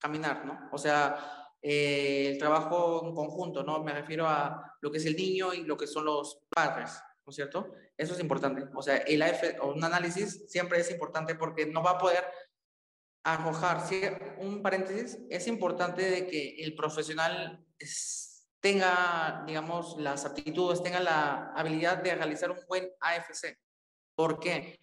caminar, 0.00 0.44
¿no? 0.44 0.68
O 0.72 0.78
sea, 0.78 1.43
eh, 1.66 2.28
el 2.28 2.38
trabajo 2.38 3.06
en 3.06 3.14
conjunto, 3.14 3.62
¿no? 3.62 3.82
Me 3.82 3.94
refiero 3.94 4.28
a 4.28 4.76
lo 4.82 4.90
que 4.90 4.98
es 4.98 5.06
el 5.06 5.16
niño 5.16 5.54
y 5.54 5.62
lo 5.62 5.78
que 5.78 5.86
son 5.86 6.04
los 6.04 6.44
padres, 6.54 6.92
¿no 7.24 7.30
es 7.30 7.36
cierto? 7.36 7.72
Eso 7.96 8.12
es 8.12 8.20
importante. 8.20 8.66
O 8.74 8.82
sea, 8.82 8.98
el 8.98 9.22
AF, 9.22 9.42
un 9.62 9.82
análisis 9.82 10.44
siempre 10.46 10.80
es 10.80 10.90
importante 10.90 11.36
porque 11.36 11.64
nos 11.64 11.82
va 11.82 11.92
a 11.92 11.98
poder 11.98 12.22
arrojar, 13.24 13.82
un 14.40 14.60
paréntesis, 14.60 15.18
es 15.30 15.46
importante 15.46 16.02
de 16.02 16.26
que 16.26 16.62
el 16.62 16.74
profesional 16.74 17.64
tenga, 18.60 19.42
digamos, 19.46 19.96
las 19.98 20.26
aptitudes, 20.26 20.82
tenga 20.82 21.00
la 21.00 21.50
habilidad 21.54 22.02
de 22.02 22.14
realizar 22.14 22.50
un 22.50 22.58
buen 22.68 22.90
AFC. 23.00 23.58
¿Por 24.14 24.38
qué? 24.38 24.78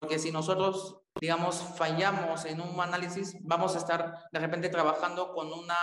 Porque 0.00 0.18
si 0.18 0.32
nosotros 0.32 1.03
digamos, 1.20 1.56
fallamos 1.76 2.44
en 2.44 2.60
un 2.60 2.78
análisis, 2.80 3.36
vamos 3.40 3.74
a 3.74 3.78
estar 3.78 4.28
de 4.32 4.38
repente 4.38 4.68
trabajando 4.68 5.32
con 5.32 5.52
una, 5.52 5.76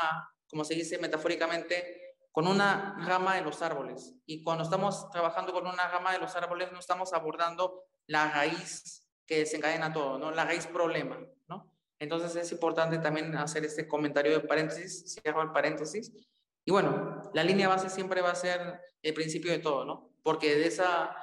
como 0.49 0.63
se 0.63 0.75
dice 0.75 0.97
metafóricamente, 0.99 2.15
con 2.31 2.47
una 2.47 2.95
rama 3.05 3.35
de 3.35 3.41
los 3.41 3.61
árboles. 3.61 4.13
Y 4.25 4.43
cuando 4.43 4.63
estamos 4.63 5.09
trabajando 5.11 5.53
con 5.53 5.67
una 5.67 5.87
rama 5.87 6.13
de 6.13 6.19
los 6.19 6.35
árboles, 6.35 6.71
no 6.71 6.79
estamos 6.79 7.13
abordando 7.13 7.83
la 8.07 8.31
raíz 8.31 9.07
que 9.25 9.39
desencadena 9.39 9.93
todo, 9.93 10.17
¿no? 10.17 10.31
La 10.31 10.45
raíz 10.45 10.67
problema, 10.67 11.17
¿no? 11.47 11.73
Entonces 11.99 12.35
es 12.35 12.51
importante 12.51 12.97
también 12.97 13.35
hacer 13.35 13.63
este 13.65 13.87
comentario 13.87 14.31
de 14.31 14.39
paréntesis, 14.41 15.13
cierro 15.13 15.41
el 15.41 15.51
paréntesis. 15.51 16.11
Y 16.65 16.71
bueno, 16.71 17.31
la 17.33 17.43
línea 17.43 17.67
base 17.67 17.89
siempre 17.89 18.21
va 18.21 18.31
a 18.31 18.35
ser 18.35 18.81
el 19.01 19.13
principio 19.13 19.51
de 19.51 19.59
todo, 19.59 19.85
¿no? 19.85 20.09
Porque 20.23 20.55
de 20.55 20.67
esa 20.67 21.15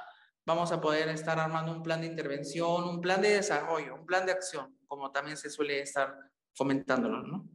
vamos 0.49 0.73
a 0.73 0.81
poder 0.81 1.11
estar 1.11 1.39
armando 1.39 1.73
un 1.73 1.83
plan 1.83 2.01
de 2.01 2.07
intervención, 2.07 2.89
un 2.89 3.03
plan 3.03 3.21
de 3.21 3.29
desarrollo, 3.29 3.97
un 3.97 4.07
plan 4.07 4.25
de 4.25 4.33
acción, 4.33 4.75
como 4.87 5.13
también 5.13 5.37
se 5.37 5.51
suele 5.51 5.83
estar 5.83 6.17
fomentándolo, 6.55 7.23
¿no? 7.23 7.47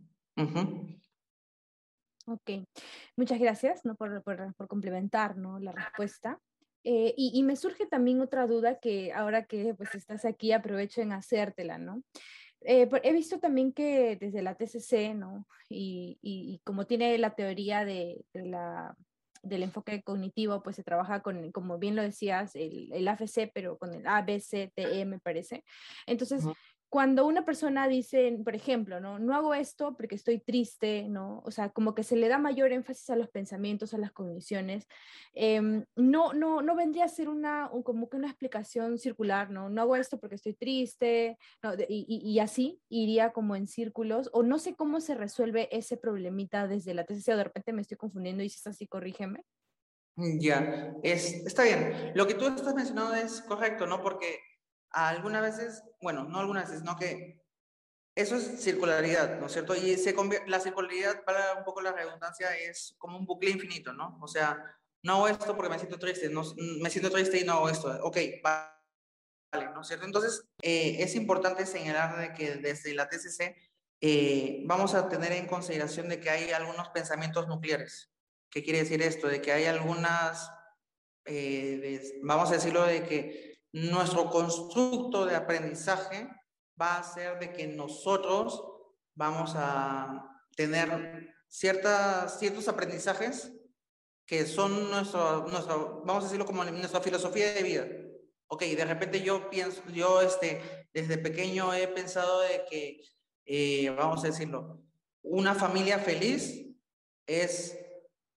Ok, 2.27 2.51
muchas 3.17 3.39
gracias 3.39 3.83
¿no? 3.83 3.95
por, 3.95 4.21
por, 4.21 4.53
por 4.53 4.67
complementar 4.67 5.35
¿no? 5.35 5.59
la 5.59 5.71
respuesta. 5.71 6.39
Eh, 6.83 7.15
y, 7.17 7.31
y, 7.33 7.43
me 7.43 7.55
surge 7.55 7.87
también 7.87 8.21
otra 8.21 8.45
duda 8.45 8.79
que 8.79 9.11
ahora 9.13 9.45
que 9.45 9.73
pues 9.73 9.95
estás 9.95 10.25
aquí 10.25 10.51
aprovecho 10.51 11.01
en 11.01 11.13
hacértela, 11.13 11.77
¿no? 11.77 12.03
Eh, 12.61 12.89
he 13.03 13.13
visto 13.13 13.39
también 13.39 13.73
que 13.73 14.17
desde 14.17 14.41
la 14.41 14.55
TCC, 14.55 15.15
¿no? 15.15 15.47
Y, 15.69 16.19
y, 16.21 16.53
y 16.53 16.59
como 16.59 16.85
tiene 16.85 17.17
la 17.17 17.35
teoría 17.35 17.85
de, 17.85 18.25
de, 18.33 18.45
la 18.45 18.95
del 19.43 19.63
enfoque 19.63 20.01
cognitivo, 20.01 20.63
pues 20.63 20.77
se 20.77 20.83
trabaja 20.83 21.21
con, 21.21 21.51
como 21.51 21.77
bien 21.77 21.95
lo 21.95 22.01
decías, 22.01 22.55
el, 22.55 22.91
el 22.93 23.07
AFC, 23.07 23.51
pero 23.53 23.77
con 23.77 23.93
el 23.93 24.07
ABCTE, 24.07 25.05
me 25.05 25.19
parece. 25.19 25.63
Entonces, 26.07 26.45
cuando 26.93 27.25
una 27.25 27.43
persona 27.43 27.87
dice, 27.87 28.37
por 28.45 28.53
ejemplo, 28.53 28.99
¿no? 28.99 29.17
no 29.17 29.33
hago 29.33 29.55
esto 29.55 29.95
porque 29.97 30.13
estoy 30.13 30.37
triste, 30.37 31.07
¿no? 31.09 31.41
O 31.43 31.49
sea, 31.49 31.69
como 31.69 31.95
que 31.95 32.03
se 32.03 32.15
le 32.15 32.27
da 32.27 32.37
mayor 32.37 32.71
énfasis 32.71 33.09
a 33.09 33.15
los 33.15 33.29
pensamientos, 33.29 33.95
a 33.95 33.97
las 33.97 34.11
cogniciones, 34.11 34.87
em, 35.33 35.85
no, 35.95 36.33
no, 36.33 36.61
no 36.61 36.75
vendría 36.75 37.05
a 37.05 37.07
ser 37.07 37.29
una, 37.29 37.71
como 37.83 38.09
que 38.09 38.17
una 38.17 38.27
explicación 38.27 38.99
circular, 38.99 39.49
¿no? 39.49 39.69
No 39.69 39.81
hago 39.81 39.95
esto 39.95 40.19
porque 40.19 40.35
estoy 40.35 40.53
triste, 40.53 41.39
y, 41.89 42.21
y, 42.31 42.37
así 42.37 42.79
iría 42.89 43.31
como 43.31 43.55
en 43.55 43.65
círculos, 43.65 44.29
o 44.31 44.43
no 44.43 44.59
sé 44.59 44.75
cómo 44.75 45.01
se 45.01 45.15
resuelve 45.15 45.75
ese 45.75 45.97
problemita 45.97 46.67
desde 46.67 46.93
la 46.93 47.05
tesis, 47.05 47.27
o 47.27 47.35
de 47.35 47.45
repente 47.45 47.73
me 47.73 47.81
estoy 47.81 47.97
confundiendo 47.97 48.43
y 48.43 48.49
si 48.49 48.57
es 48.57 48.67
así, 48.67 48.85
corrígeme. 48.85 49.43
Ya, 50.15 50.93
es, 51.01 51.43
está 51.43 51.63
bien. 51.63 52.11
Lo 52.13 52.27
que 52.27 52.35
tú 52.35 52.45
estás 52.45 52.75
mencionando 52.75 53.15
es 53.15 53.41
correcto, 53.41 53.87
¿no? 53.87 53.99
Porque 54.03 54.37
algunas 54.93 55.41
veces, 55.41 55.83
bueno, 56.01 56.23
no 56.23 56.39
algunas 56.39 56.65
veces, 56.65 56.79
sino 56.79 56.95
que 56.97 57.43
eso 58.15 58.35
es 58.35 58.63
circularidad, 58.63 59.39
¿no 59.39 59.47
es 59.47 59.53
cierto? 59.53 59.75
Y 59.75 59.97
se 59.97 60.15
la 60.47 60.59
circularidad, 60.59 61.23
para 61.23 61.55
un 61.55 61.63
poco 61.63 61.81
la 61.81 61.91
redundancia, 61.91 62.55
es 62.55 62.95
como 62.99 63.17
un 63.17 63.25
bucle 63.25 63.49
infinito, 63.49 63.91
¿no? 63.91 64.19
O 64.21 64.27
sea, 64.27 64.63
no 65.01 65.13
hago 65.13 65.27
esto 65.27 65.55
porque 65.55 65.71
me 65.71 65.79
siento 65.79 65.97
triste, 65.97 66.29
no, 66.29 66.43
me 66.79 66.89
siento 66.89 67.09
triste 67.09 67.39
y 67.39 67.43
no 67.43 67.53
hago 67.53 67.69
esto. 67.69 67.89
Ok, 68.03 68.17
vale, 68.43 69.71
¿no 69.73 69.81
es 69.81 69.87
cierto? 69.87 70.05
Entonces, 70.05 70.45
eh, 70.61 70.97
es 70.99 71.15
importante 71.15 71.65
señalar 71.65 72.19
de 72.19 72.33
que 72.33 72.55
desde 72.57 72.93
la 72.93 73.09
TCC 73.09 73.55
eh, 73.99 74.61
vamos 74.65 74.93
a 74.93 75.09
tener 75.09 75.31
en 75.31 75.47
consideración 75.47 76.07
de 76.07 76.19
que 76.19 76.29
hay 76.29 76.51
algunos 76.51 76.89
pensamientos 76.89 77.47
nucleares. 77.47 78.11
¿Qué 78.51 78.63
quiere 78.63 78.79
decir 78.79 79.01
esto? 79.01 79.27
De 79.27 79.41
que 79.41 79.51
hay 79.51 79.65
algunas, 79.65 80.51
eh, 81.25 82.19
vamos 82.21 82.51
a 82.51 82.53
decirlo, 82.53 82.83
de 82.85 83.03
que 83.03 83.52
nuestro 83.73 84.29
constructo 84.29 85.25
de 85.25 85.35
aprendizaje 85.35 86.29
va 86.79 86.97
a 86.97 87.03
ser 87.03 87.39
de 87.39 87.51
que 87.51 87.67
nosotros 87.67 88.63
vamos 89.15 89.53
a 89.55 90.29
tener 90.55 91.35
ciertas, 91.47 92.39
ciertos 92.39 92.67
aprendizajes 92.67 93.51
que 94.25 94.45
son 94.45 94.89
nuestro, 94.89 95.47
nuestro, 95.47 96.03
vamos 96.05 96.23
a 96.23 96.27
decirlo 96.27 96.45
como 96.45 96.63
nuestra 96.63 97.01
filosofía 97.01 97.53
de 97.53 97.63
vida. 97.63 97.87
Ok, 98.47 98.63
de 98.63 98.85
repente 98.85 99.21
yo 99.21 99.49
pienso, 99.49 99.81
yo 99.91 100.21
este, 100.21 100.87
desde 100.93 101.17
pequeño 101.17 101.73
he 101.73 101.87
pensado 101.87 102.41
de 102.41 102.63
que, 102.69 103.01
eh, 103.45 103.89
vamos 103.89 104.23
a 104.23 104.27
decirlo, 104.27 104.81
una 105.23 105.55
familia 105.55 105.99
feliz 105.99 106.67
es 107.25 107.77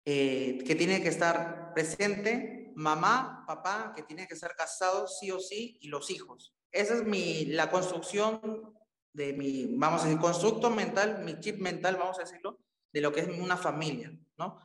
eh, 0.06 0.60
que 0.66 0.76
tiene 0.76 1.02
que 1.02 1.10
estar 1.10 1.74
presente 1.74 2.63
mamá, 2.76 3.44
papá, 3.48 3.94
que 3.96 4.04
tiene 4.04 4.28
que 4.28 4.36
ser 4.36 4.52
casado 4.56 5.08
sí 5.08 5.32
o 5.32 5.40
sí, 5.40 5.78
y 5.82 5.88
los 5.88 6.10
hijos. 6.10 6.54
Esa 6.72 6.96
es 6.96 7.04
mi, 7.04 7.46
la 7.46 7.70
construcción 7.70 8.74
de 9.14 9.34
mi, 9.34 9.68
vamos 9.78 10.02
a 10.02 10.06
decir, 10.06 10.20
constructo 10.20 10.70
mental, 10.70 11.24
mi 11.24 11.40
chip 11.40 11.60
mental, 11.60 11.98
vamos 11.98 12.18
a 12.18 12.24
decirlo, 12.24 12.60
de 12.92 13.02
lo 13.02 13.12
que 13.12 13.22
es 13.22 13.28
una 13.28 13.58
familia, 13.58 14.12
¿no? 14.38 14.60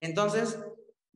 Entonces, 0.00 0.58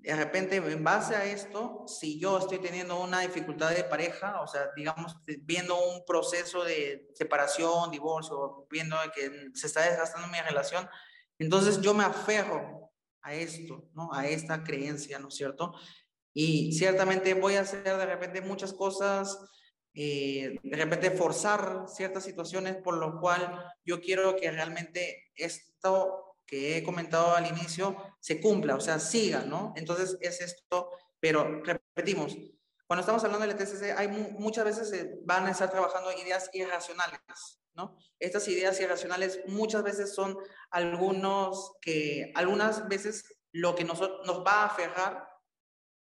de 0.02 0.16
repente, 0.16 0.56
en 0.56 0.82
base 0.82 1.14
a 1.14 1.24
esto, 1.24 1.84
si 1.86 2.18
yo 2.18 2.38
estoy 2.38 2.58
teniendo 2.58 3.00
una 3.00 3.20
dificultad 3.20 3.70
de 3.70 3.84
pareja, 3.84 4.40
o 4.40 4.48
sea, 4.48 4.70
digamos, 4.74 5.16
viendo 5.42 5.78
un 5.78 6.04
proceso 6.04 6.64
de 6.64 7.08
separación, 7.14 7.90
divorcio, 7.90 8.66
viendo 8.68 8.96
que 9.14 9.50
se 9.54 9.68
está 9.68 9.82
desgastando 9.82 10.26
mi 10.26 10.40
relación, 10.40 10.88
entonces 11.38 11.80
yo 11.80 11.94
me 11.94 12.02
aferro 12.02 12.90
a 13.22 13.34
esto, 13.34 13.88
¿no? 13.94 14.12
A 14.12 14.26
esta 14.26 14.64
creencia, 14.64 15.20
¿no 15.20 15.28
es 15.28 15.36
cierto? 15.36 15.72
Y 16.34 16.72
ciertamente 16.72 17.34
voy 17.34 17.56
a 17.56 17.60
hacer 17.60 17.84
de 17.84 18.06
repente 18.06 18.40
muchas 18.40 18.72
cosas, 18.72 19.38
eh, 19.94 20.58
de 20.62 20.76
repente 20.76 21.10
forzar 21.10 21.84
ciertas 21.86 22.24
situaciones 22.24 22.76
por 22.76 22.96
lo 22.96 23.20
cual 23.20 23.62
yo 23.84 24.00
quiero 24.00 24.36
que 24.36 24.50
realmente 24.50 25.30
esto 25.34 26.36
que 26.46 26.78
he 26.78 26.82
comentado 26.82 27.34
al 27.34 27.46
inicio 27.46 27.96
se 28.20 28.40
cumpla, 28.40 28.74
o 28.74 28.80
sea, 28.80 28.98
siga, 28.98 29.42
¿no? 29.42 29.72
Entonces 29.76 30.16
es 30.20 30.40
esto, 30.40 30.90
pero 31.20 31.62
repetimos, 31.62 32.36
cuando 32.86 33.00
estamos 33.00 33.24
hablando 33.24 33.46
del 33.46 33.56
TCC, 33.56 33.94
hay 33.96 34.08
muchas 34.08 34.64
veces 34.64 35.08
van 35.24 35.46
a 35.46 35.50
estar 35.50 35.70
trabajando 35.70 36.12
ideas 36.12 36.50
irracionales, 36.52 37.20
¿no? 37.74 37.96
Estas 38.18 38.46
ideas 38.48 38.78
irracionales 38.80 39.40
muchas 39.46 39.82
veces 39.82 40.14
son 40.14 40.36
algunos 40.70 41.72
que, 41.80 42.32
algunas 42.34 42.88
veces 42.88 43.24
lo 43.50 43.74
que 43.74 43.84
nos, 43.84 44.00
nos 44.00 44.44
va 44.44 44.62
a 44.62 44.66
aferrar 44.66 45.31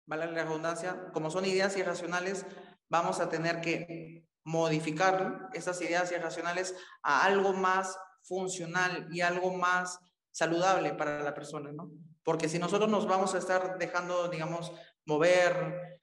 vale 0.07 0.31
la 0.31 0.45
redundancia, 0.45 1.11
como 1.13 1.31
son 1.31 1.45
ideas 1.45 1.77
irracionales, 1.77 2.47
vamos 2.89 3.21
a 3.21 3.29
tener 3.29 3.61
que 3.61 4.25
modificar 4.45 5.49
esas 5.53 5.81
ideas 5.83 6.13
irracionales 6.13 6.75
a 7.03 7.25
algo 7.25 7.53
más 7.53 7.99
funcional 8.23 9.09
y 9.11 9.21
algo 9.21 9.53
más 9.53 9.99
saludable 10.31 10.95
para 10.95 11.23
la 11.23 11.35
persona, 11.35 11.73
¿no? 11.73 11.91
Porque 12.23 12.49
si 12.49 12.59
nosotros 12.59 12.91
nos 12.91 13.07
vamos 13.07 13.35
a 13.35 13.39
estar 13.39 13.79
dejando, 13.79 14.29
digamos, 14.29 14.73
mover, 15.05 16.01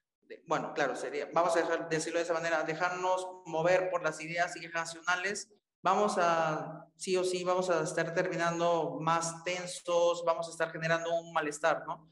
bueno, 0.48 0.74
claro, 0.74 0.96
sería, 0.96 1.30
vamos 1.34 1.56
a 1.56 1.78
decirlo 1.88 2.20
de 2.20 2.24
esa 2.24 2.34
manera, 2.34 2.64
dejarnos 2.64 3.28
mover 3.46 3.90
por 3.90 4.04
las 4.04 4.20
ideas 4.22 4.56
irracionales, 4.56 5.50
vamos 5.82 6.18
a, 6.18 6.88
sí 6.96 7.16
o 7.18 7.24
sí, 7.24 7.44
vamos 7.44 7.70
a 7.70 7.84
estar 7.84 8.14
terminando 8.14 8.98
más 9.02 9.44
tensos, 9.44 10.24
vamos 10.26 10.48
a 10.48 10.52
estar 10.52 10.72
generando 10.72 11.14
un 11.14 11.32
malestar, 11.34 11.86
¿no? 11.86 12.10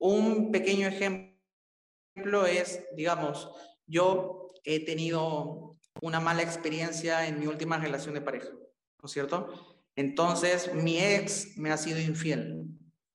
Un 0.00 0.50
pequeño 0.50 0.88
ejemplo 0.88 2.46
es, 2.46 2.82
digamos, 2.96 3.50
yo 3.86 4.52
he 4.64 4.84
tenido 4.84 5.78
una 6.00 6.20
mala 6.20 6.42
experiencia 6.42 7.26
en 7.26 7.38
mi 7.38 7.46
última 7.46 7.76
relación 7.76 8.14
de 8.14 8.22
pareja, 8.22 8.48
¿no 8.50 9.04
es 9.04 9.10
cierto? 9.10 9.78
Entonces, 9.96 10.72
mi 10.72 10.98
ex 10.98 11.56
me 11.58 11.70
ha 11.70 11.76
sido 11.76 12.00
infiel. 12.00 12.64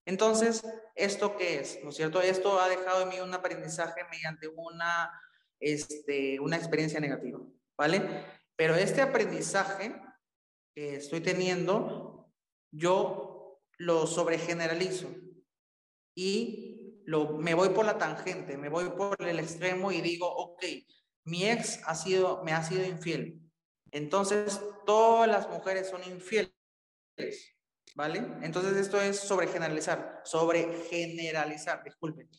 Entonces, 0.05 0.63
¿esto 0.93 1.35
qué 1.35 1.59
es? 1.59 1.79
¿No 1.83 1.89
es 1.89 1.95
cierto? 1.95 2.21
Esto 2.21 2.59
ha 2.59 2.69
dejado 2.69 3.01
en 3.01 3.09
mí 3.09 3.19
un 3.19 3.33
aprendizaje 3.33 4.01
mediante 4.11 4.47
una, 4.47 5.11
este, 5.59 6.39
una 6.39 6.57
experiencia 6.57 6.99
negativa, 6.99 7.39
¿vale? 7.75 8.25
Pero 8.55 8.75
este 8.75 9.01
aprendizaje 9.01 9.99
que 10.75 10.97
estoy 10.97 11.21
teniendo, 11.21 12.31
yo 12.71 13.59
lo 13.77 14.05
sobregeneralizo 14.05 15.07
y 16.15 16.64
me 17.05 17.53
voy 17.53 17.69
por 17.69 17.85
la 17.85 17.97
tangente, 17.97 18.57
me 18.57 18.69
voy 18.69 18.89
por 18.89 19.15
el 19.21 19.39
extremo 19.39 19.91
y 19.91 20.01
digo, 20.01 20.27
ok, 20.27 20.63
mi 21.25 21.49
ex 21.49 21.81
ha 21.85 21.95
sido, 21.95 22.43
me 22.43 22.51
ha 22.51 22.63
sido 22.63 22.83
infiel. 22.83 23.41
Entonces, 23.91 24.59
todas 24.85 25.29
las 25.29 25.49
mujeres 25.49 25.89
son 25.89 26.03
infieles, 26.03 26.51
¿vale? 27.95 28.25
Entonces, 28.41 28.75
esto 28.77 28.99
es 28.99 29.19
sobre 29.19 29.47
generalizar, 29.47 30.21
sobre 30.25 30.83
generalizar, 30.89 31.83
disculpen. 31.83 32.29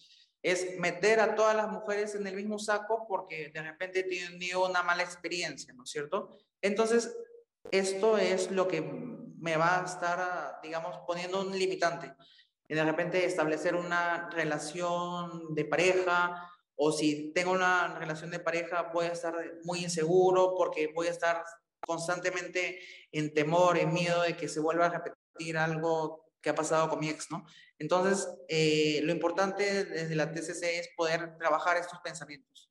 Es 0.42 0.78
meter 0.78 1.20
a 1.20 1.34
todas 1.34 1.56
las 1.56 1.70
mujeres 1.70 2.14
en 2.14 2.26
el 2.26 2.36
mismo 2.36 2.58
saco 2.58 3.06
porque 3.08 3.50
de 3.52 3.62
repente 3.62 4.02
tienen 4.02 4.38
una 4.56 4.82
mala 4.82 5.02
experiencia, 5.02 5.72
¿no 5.74 5.84
es 5.84 5.90
cierto? 5.90 6.36
Entonces, 6.60 7.16
esto 7.70 8.18
es 8.18 8.50
lo 8.50 8.68
que 8.68 8.80
me 8.80 9.56
va 9.56 9.80
a 9.80 9.84
estar, 9.84 10.60
digamos, 10.62 10.98
poniendo 11.06 11.40
un 11.40 11.58
limitante 11.58 12.12
y 12.68 12.74
de 12.74 12.84
repente 12.84 13.24
establecer 13.24 13.74
una 13.74 14.28
relación 14.30 15.54
de 15.54 15.64
pareja 15.64 16.50
o 16.74 16.92
si 16.92 17.32
tengo 17.32 17.52
una 17.52 17.98
relación 17.98 18.30
de 18.30 18.38
pareja 18.38 18.90
voy 18.92 19.06
a 19.06 19.12
estar 19.12 19.34
muy 19.64 19.84
inseguro 19.84 20.54
porque 20.56 20.92
voy 20.94 21.06
a 21.06 21.10
estar 21.12 21.42
constantemente 21.86 22.78
en 23.12 23.32
temor, 23.32 23.78
en 23.78 23.92
miedo 23.92 24.22
de 24.22 24.36
que 24.36 24.48
se 24.48 24.60
vuelva 24.60 24.86
a 24.86 24.90
repetir 24.90 25.56
algo 25.56 26.26
que 26.40 26.50
ha 26.50 26.54
pasado 26.54 26.88
con 26.88 27.00
mi 27.00 27.08
ex, 27.08 27.30
¿no? 27.30 27.44
Entonces, 27.78 28.28
eh, 28.48 29.00
lo 29.02 29.12
importante 29.12 29.84
desde 29.84 30.14
la 30.14 30.32
TCC 30.32 30.78
es 30.78 30.88
poder 30.96 31.36
trabajar 31.38 31.76
estos 31.76 31.98
pensamientos. 32.00 32.70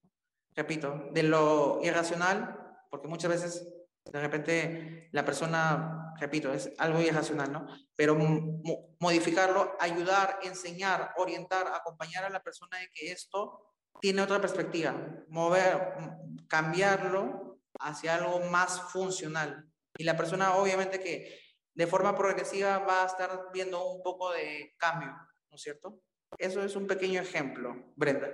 Repito, 0.56 1.10
de 1.12 1.24
lo 1.24 1.80
irracional, 1.84 2.78
porque 2.89 3.08
muchas 3.08 3.30
veces 3.30 3.68
de 4.12 4.20
repente 4.20 5.10
la 5.12 5.26
persona, 5.26 6.14
repito, 6.20 6.53
es 6.53 6.72
algo 6.78 7.01
irracional, 7.01 7.51
¿no? 7.51 7.68
Pero 7.95 8.16
modificarlo, 8.99 9.76
ayudar, 9.80 10.39
enseñar, 10.43 11.14
orientar, 11.18 11.68
acompañar 11.68 12.24
a 12.24 12.30
la 12.30 12.43
persona 12.43 12.78
de 12.78 12.89
que 12.93 13.12
esto 13.12 13.74
tiene 13.99 14.22
otra 14.22 14.39
perspectiva, 14.39 14.95
mover, 15.30 15.93
cambiarlo 16.47 17.60
hacia 17.80 18.16
algo 18.16 18.39
más 18.49 18.82
funcional. 18.91 19.66
Y 19.97 20.03
la 20.03 20.18
persona 20.18 20.56
obviamente 20.56 20.99
que 20.99 21.39
de 21.74 21.88
forma 21.88 22.16
progresiva 22.16 22.80
va 22.80 23.03
a 23.03 23.08
estar 23.08 23.49
viendo 23.53 23.86
un 23.86 24.01
poco 24.03 24.32
de 24.32 24.76
cambio, 24.78 25.10
¿no 25.49 25.56
es 25.56 25.62
cierto? 25.62 25.99
Eso 26.38 26.64
es 26.64 26.76
un 26.76 26.88
pequeño 26.88 27.22
ejemplo, 27.22 27.93
Brenda. 27.95 28.30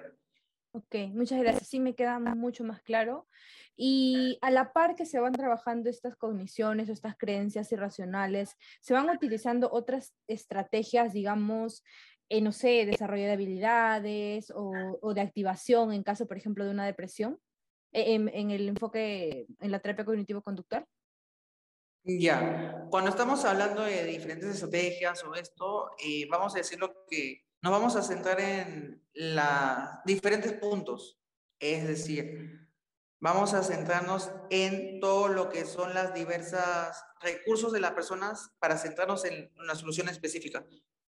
Ok, 0.73 0.95
muchas 1.13 1.39
gracias. 1.39 1.67
Sí, 1.67 1.79
me 1.79 1.95
queda 1.95 2.17
mucho 2.19 2.63
más 2.63 2.81
claro. 2.81 3.27
Y 3.75 4.37
a 4.41 4.51
la 4.51 4.71
par 4.71 4.95
que 4.95 5.05
se 5.05 5.19
van 5.19 5.33
trabajando 5.33 5.89
estas 5.89 6.15
cogniciones 6.15 6.89
o 6.89 6.93
estas 6.93 7.17
creencias 7.17 7.71
irracionales, 7.71 8.55
se 8.79 8.93
van 8.93 9.09
utilizando 9.09 9.69
otras 9.71 10.13
estrategias, 10.27 11.13
digamos, 11.13 11.83
eh, 12.29 12.39
no 12.39 12.53
sé, 12.53 12.85
desarrollo 12.85 13.25
de 13.25 13.33
habilidades 13.33 14.53
o, 14.55 15.13
de 15.13 15.21
activación 15.21 15.91
en 15.91 16.03
caso, 16.03 16.27
por 16.27 16.37
ejemplo, 16.37 16.63
de 16.63 16.71
una 16.71 16.85
depresión, 16.85 17.37
e, 17.91 18.13
en, 18.13 18.51
el 18.51 18.69
enfoque 18.69 19.47
en 19.59 19.71
la 19.71 19.79
terapia 19.79 20.05
cognitivo-conductual? 20.05 20.85
Ya, 22.03 22.87
cuando 22.89 23.09
estamos 23.09 23.43
hablando 23.43 23.83
de 23.83 24.05
diferentes 24.05 24.49
estrategias 24.49 25.23
o 25.25 25.35
esto, 25.35 25.91
eh, 26.03 26.25
vamos 26.29 26.55
a 26.55 26.59
decir 26.59 26.79
lo 26.79 27.05
que 27.09 27.43
nos 27.61 27.71
vamos 27.71 27.95
a 27.95 28.01
centrar 28.01 28.39
en 28.39 29.03
los 29.13 30.03
diferentes 30.05 30.53
puntos. 30.53 31.19
Es 31.59 31.87
decir, 31.87 32.67
vamos 33.19 33.53
a 33.53 33.63
centrarnos 33.63 34.31
en 34.49 34.99
todo 34.99 35.27
lo 35.27 35.49
que 35.49 35.65
son 35.65 35.93
las 35.93 36.13
diversas 36.13 37.03
recursos 37.21 37.71
de 37.71 37.79
las 37.79 37.91
personas 37.91 38.51
para 38.59 38.77
centrarnos 38.77 39.25
en 39.25 39.51
una 39.57 39.75
solución 39.75 40.09
específica. 40.09 40.65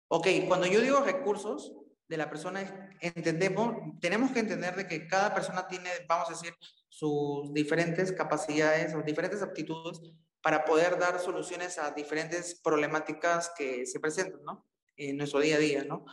Ok, 0.08 0.26
cuando 0.48 0.66
yo 0.66 0.80
digo 0.80 1.00
recursos 1.00 1.72
de 2.08 2.16
la 2.16 2.28
persona, 2.28 2.96
entendemos, 3.00 3.76
tenemos 4.00 4.32
que 4.32 4.40
entender 4.40 4.74
de 4.74 4.88
que 4.88 5.06
cada 5.06 5.32
persona 5.32 5.68
tiene, 5.68 5.88
vamos 6.08 6.28
a 6.28 6.32
decir, 6.32 6.52
sus 6.88 7.54
diferentes 7.54 8.10
capacidades 8.10 8.92
o 8.96 9.02
diferentes 9.02 9.40
aptitudes 9.40 10.00
para 10.42 10.64
poder 10.64 10.98
dar 10.98 11.20
soluciones 11.20 11.78
a 11.78 11.92
diferentes 11.92 12.60
problemáticas 12.60 13.52
que 13.56 13.86
se 13.86 14.00
presentan, 14.00 14.42
¿no? 14.42 14.66
En 15.08 15.16
nuestro 15.16 15.40
día 15.40 15.56
a 15.56 15.58
día, 15.58 15.84
¿no? 15.84 16.04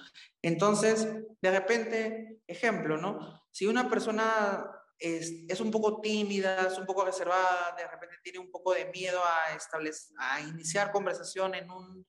Entonces, 0.41 1.09
de 1.41 1.51
repente, 1.51 2.39
ejemplo, 2.47 2.97
¿no? 2.97 3.43
Si 3.51 3.67
una 3.67 3.89
persona 3.89 4.65
es, 4.97 5.43
es, 5.49 5.59
un 5.59 5.71
poco 5.71 5.99
tímida, 5.99 6.67
es 6.67 6.77
un 6.77 6.85
poco 6.85 7.03
reservada, 7.03 7.75
de 7.77 7.85
repente 7.85 8.15
tiene 8.23 8.39
un 8.39 8.49
poco 8.49 8.73
de 8.73 8.85
miedo 8.85 9.19
a, 9.23 9.55
establecer, 9.55 10.15
a 10.19 10.39
iniciar 10.39 10.93
conversación 10.93 11.53
en 11.55 11.69
un 11.69 12.05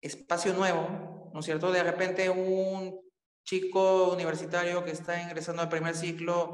espacio 0.00 0.52
nuevo, 0.52 1.30
¿no 1.34 1.40
es 1.40 1.46
cierto? 1.46 1.72
De 1.72 1.82
repente 1.82 2.30
un 2.30 3.00
chico 3.44 4.12
universitario 4.12 4.84
que 4.84 4.92
está 4.92 5.20
ingresando 5.20 5.62
al 5.62 5.68
primer 5.68 5.96
ciclo 5.96 6.52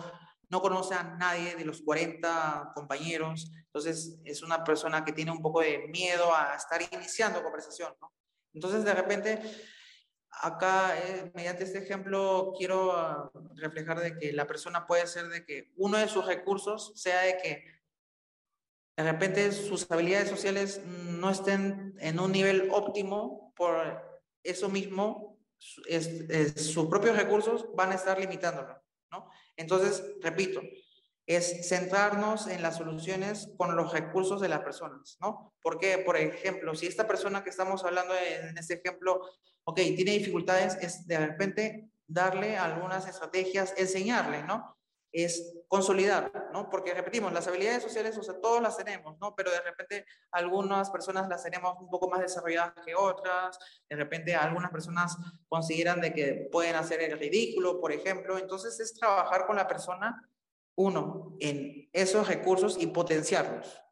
no 0.49 0.63
conoce 0.63 0.95
a 0.95 1.03
nadie 1.03 1.55
de 1.55 1.67
los 1.67 1.83
40 1.83 2.73
compañeros, 2.75 3.53
entonces 3.67 4.21
es 4.25 4.43
una 4.43 4.65
persona 4.65 5.05
que 5.05 5.13
tiene 5.13 5.31
un 5.31 5.43
poco 5.43 5.61
de 5.61 5.87
miedo 5.89 6.35
a 6.35 6.55
estar 6.55 6.81
iniciando 6.93 7.43
conversación, 7.43 7.95
¿no? 8.01 8.11
Entonces 8.53 8.85
de 8.85 8.95
repente 8.95 9.41
acá, 10.43 10.97
eh, 10.99 11.31
mediante 11.35 11.65
este 11.65 11.79
ejemplo, 11.79 12.53
quiero 12.57 12.93
ah, 12.93 13.31
reflejar 13.57 14.01
de 14.01 14.17
que 14.17 14.33
la 14.33 14.47
persona 14.47 14.87
puede 14.87 15.07
ser 15.07 15.29
de 15.29 15.45
que 15.45 15.73
uno 15.77 15.99
de 15.99 16.09
sus 16.09 16.27
recursos 16.27 16.93
sea 16.95 17.21
de 17.23 17.37
que 17.39 17.65
de 18.97 19.05
repente 19.05 19.53
sus 19.53 19.91
habilidades 19.91 20.29
sociales 20.29 20.83
no 20.85 21.31
estén 21.31 21.95
en 22.01 22.21
un 22.21 22.33
nivel 22.33 22.69
óptimo, 22.71 23.53
por 23.57 24.03
eso 24.43 24.69
mismo 24.69 25.39
sus 25.59 26.87
propios 26.87 27.17
recursos 27.17 27.67
van 27.75 27.93
a 27.93 27.95
estar 27.95 28.19
limitándolo, 28.19 28.83
¿no? 29.11 29.31
Entonces, 29.57 30.03
repito, 30.21 30.61
es 31.37 31.69
centrarnos 31.69 32.47
en 32.49 32.63
las 32.63 32.77
soluciones 32.77 33.51
con 33.57 33.77
los 33.77 33.93
recursos 33.93 34.41
de 34.41 34.49
las 34.49 34.61
personas, 34.61 35.17
¿no? 35.21 35.55
Porque, 35.63 35.99
por 35.99 36.17
ejemplo, 36.17 36.75
si 36.75 36.87
esta 36.87 37.07
persona 37.07 37.45
que 37.45 37.51
estamos 37.51 37.85
hablando 37.85 38.15
en 38.15 38.57
este 38.59 38.75
ejemplo 38.75 39.21
ok, 39.65 39.77
tiene 39.77 40.13
dificultades, 40.13 40.77
es 40.81 41.07
de 41.07 41.19
repente 41.19 41.91
darle 42.07 42.57
algunas 42.57 43.07
estrategias, 43.07 43.75
enseñarle, 43.77 44.43
¿no? 44.43 44.77
Es 45.13 45.55
consolidar, 45.67 46.51
¿no? 46.53 46.71
Porque 46.71 46.95
repetimos, 46.95 47.33
las 47.33 47.47
habilidades 47.49 47.83
sociales, 47.83 48.17
o 48.17 48.23
sea, 48.23 48.41
todos 48.41 48.63
las 48.63 48.77
tenemos, 48.77 49.19
¿no? 49.19 49.35
Pero 49.35 49.51
de 49.51 49.61
repente 49.61 50.07
algunas 50.31 50.91
personas 50.91 51.29
las 51.29 51.43
tenemos 51.43 51.77
un 51.81 51.89
poco 51.89 52.09
más 52.09 52.21
desarrolladas 52.21 52.75
que 52.85 52.95
otras, 52.95 53.59
de 53.89 53.97
repente 53.97 54.35
algunas 54.35 54.71
personas 54.71 55.17
consideran 55.49 56.01
de 56.01 56.13
que 56.13 56.49
pueden 56.51 56.77
hacer 56.77 57.01
el 57.03 57.19
ridículo, 57.19 57.81
por 57.81 57.93
ejemplo, 57.93 58.39
entonces 58.39 58.79
es 58.81 58.95
trabajar 58.95 59.47
con 59.47 59.57
la 59.57 59.67
persona, 59.67 60.30
uno, 60.81 61.37
en 61.41 61.91
esos 61.93 62.27
recursos 62.27 62.77
y 62.81 62.87
potenciarlos, 62.87 63.83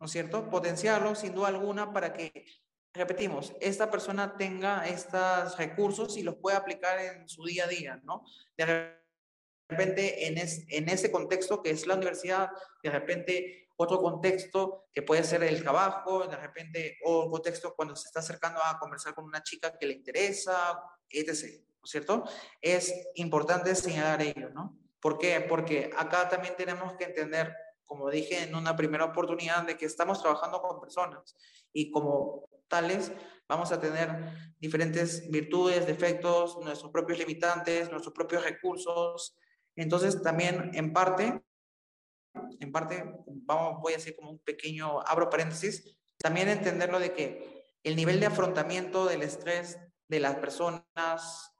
¿no 0.00 0.06
es 0.06 0.12
cierto? 0.12 0.48
Potenciarlos 0.48 1.18
sin 1.18 1.34
duda 1.34 1.48
alguna 1.48 1.92
para 1.92 2.14
que 2.14 2.46
repetimos, 2.94 3.54
esta 3.60 3.90
persona 3.90 4.36
tenga 4.36 4.88
estos 4.88 5.58
recursos 5.58 6.16
y 6.16 6.22
los 6.22 6.36
pueda 6.36 6.56
aplicar 6.56 6.98
en 6.98 7.28
su 7.28 7.44
día 7.44 7.64
a 7.64 7.68
día, 7.68 8.00
¿no? 8.02 8.24
De 8.56 8.96
repente, 9.68 10.26
en, 10.26 10.38
en 10.38 10.88
ese 10.88 11.12
contexto 11.12 11.62
que 11.62 11.70
es 11.70 11.86
la 11.86 11.94
universidad, 11.94 12.50
de 12.82 12.90
repente 12.90 13.68
otro 13.76 14.00
contexto 14.00 14.88
que 14.92 15.02
puede 15.02 15.24
ser 15.24 15.42
el 15.42 15.62
trabajo, 15.62 16.26
de 16.26 16.36
repente, 16.36 16.98
o 17.04 17.30
contexto 17.30 17.74
cuando 17.76 17.94
se 17.94 18.08
está 18.08 18.20
acercando 18.20 18.60
a 18.64 18.78
conversar 18.78 19.14
con 19.14 19.26
una 19.26 19.42
chica 19.42 19.76
que 19.78 19.86
le 19.86 19.94
interesa, 19.94 20.82
etc., 21.10 21.62
¿no 21.78 21.84
es 21.84 21.90
cierto? 21.90 22.24
Es 22.60 22.92
importante 23.14 23.74
señalar 23.74 24.22
ello, 24.22 24.48
¿no? 24.50 24.87
¿Por 25.00 25.18
qué? 25.18 25.40
Porque 25.40 25.90
acá 25.96 26.28
también 26.28 26.54
tenemos 26.56 26.94
que 26.94 27.04
entender, 27.04 27.54
como 27.84 28.10
dije 28.10 28.42
en 28.42 28.54
una 28.54 28.76
primera 28.76 29.04
oportunidad, 29.04 29.64
de 29.64 29.76
que 29.76 29.86
estamos 29.86 30.20
trabajando 30.20 30.60
con 30.60 30.80
personas 30.80 31.36
y 31.72 31.90
como 31.90 32.48
tales, 32.68 33.12
vamos 33.48 33.72
a 33.72 33.80
tener 33.80 34.54
diferentes 34.58 35.28
virtudes, 35.30 35.86
defectos, 35.86 36.58
nuestros 36.58 36.90
propios 36.90 37.18
limitantes, 37.18 37.90
nuestros 37.90 38.14
propios 38.14 38.44
recursos. 38.44 39.36
Entonces, 39.76 40.22
también 40.22 40.70
en 40.74 40.92
parte, 40.92 41.42
en 42.60 42.72
parte, 42.72 43.04
vamos, 43.26 43.80
voy 43.80 43.94
a 43.94 43.96
hacer 43.96 44.16
como 44.16 44.30
un 44.30 44.38
pequeño, 44.40 45.00
abro 45.06 45.30
paréntesis, 45.30 45.96
también 46.18 46.48
entenderlo 46.48 46.98
de 46.98 47.12
que 47.12 47.64
el 47.84 47.96
nivel 47.96 48.20
de 48.20 48.26
afrontamiento 48.26 49.06
del 49.06 49.22
estrés 49.22 49.78
de 50.08 50.20
las 50.20 50.36
personas 50.36 51.54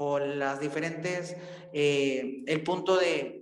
o 0.00 0.18
las 0.18 0.60
diferentes, 0.60 1.36
eh, 1.72 2.44
el 2.46 2.62
punto 2.62 2.96
de 2.96 3.38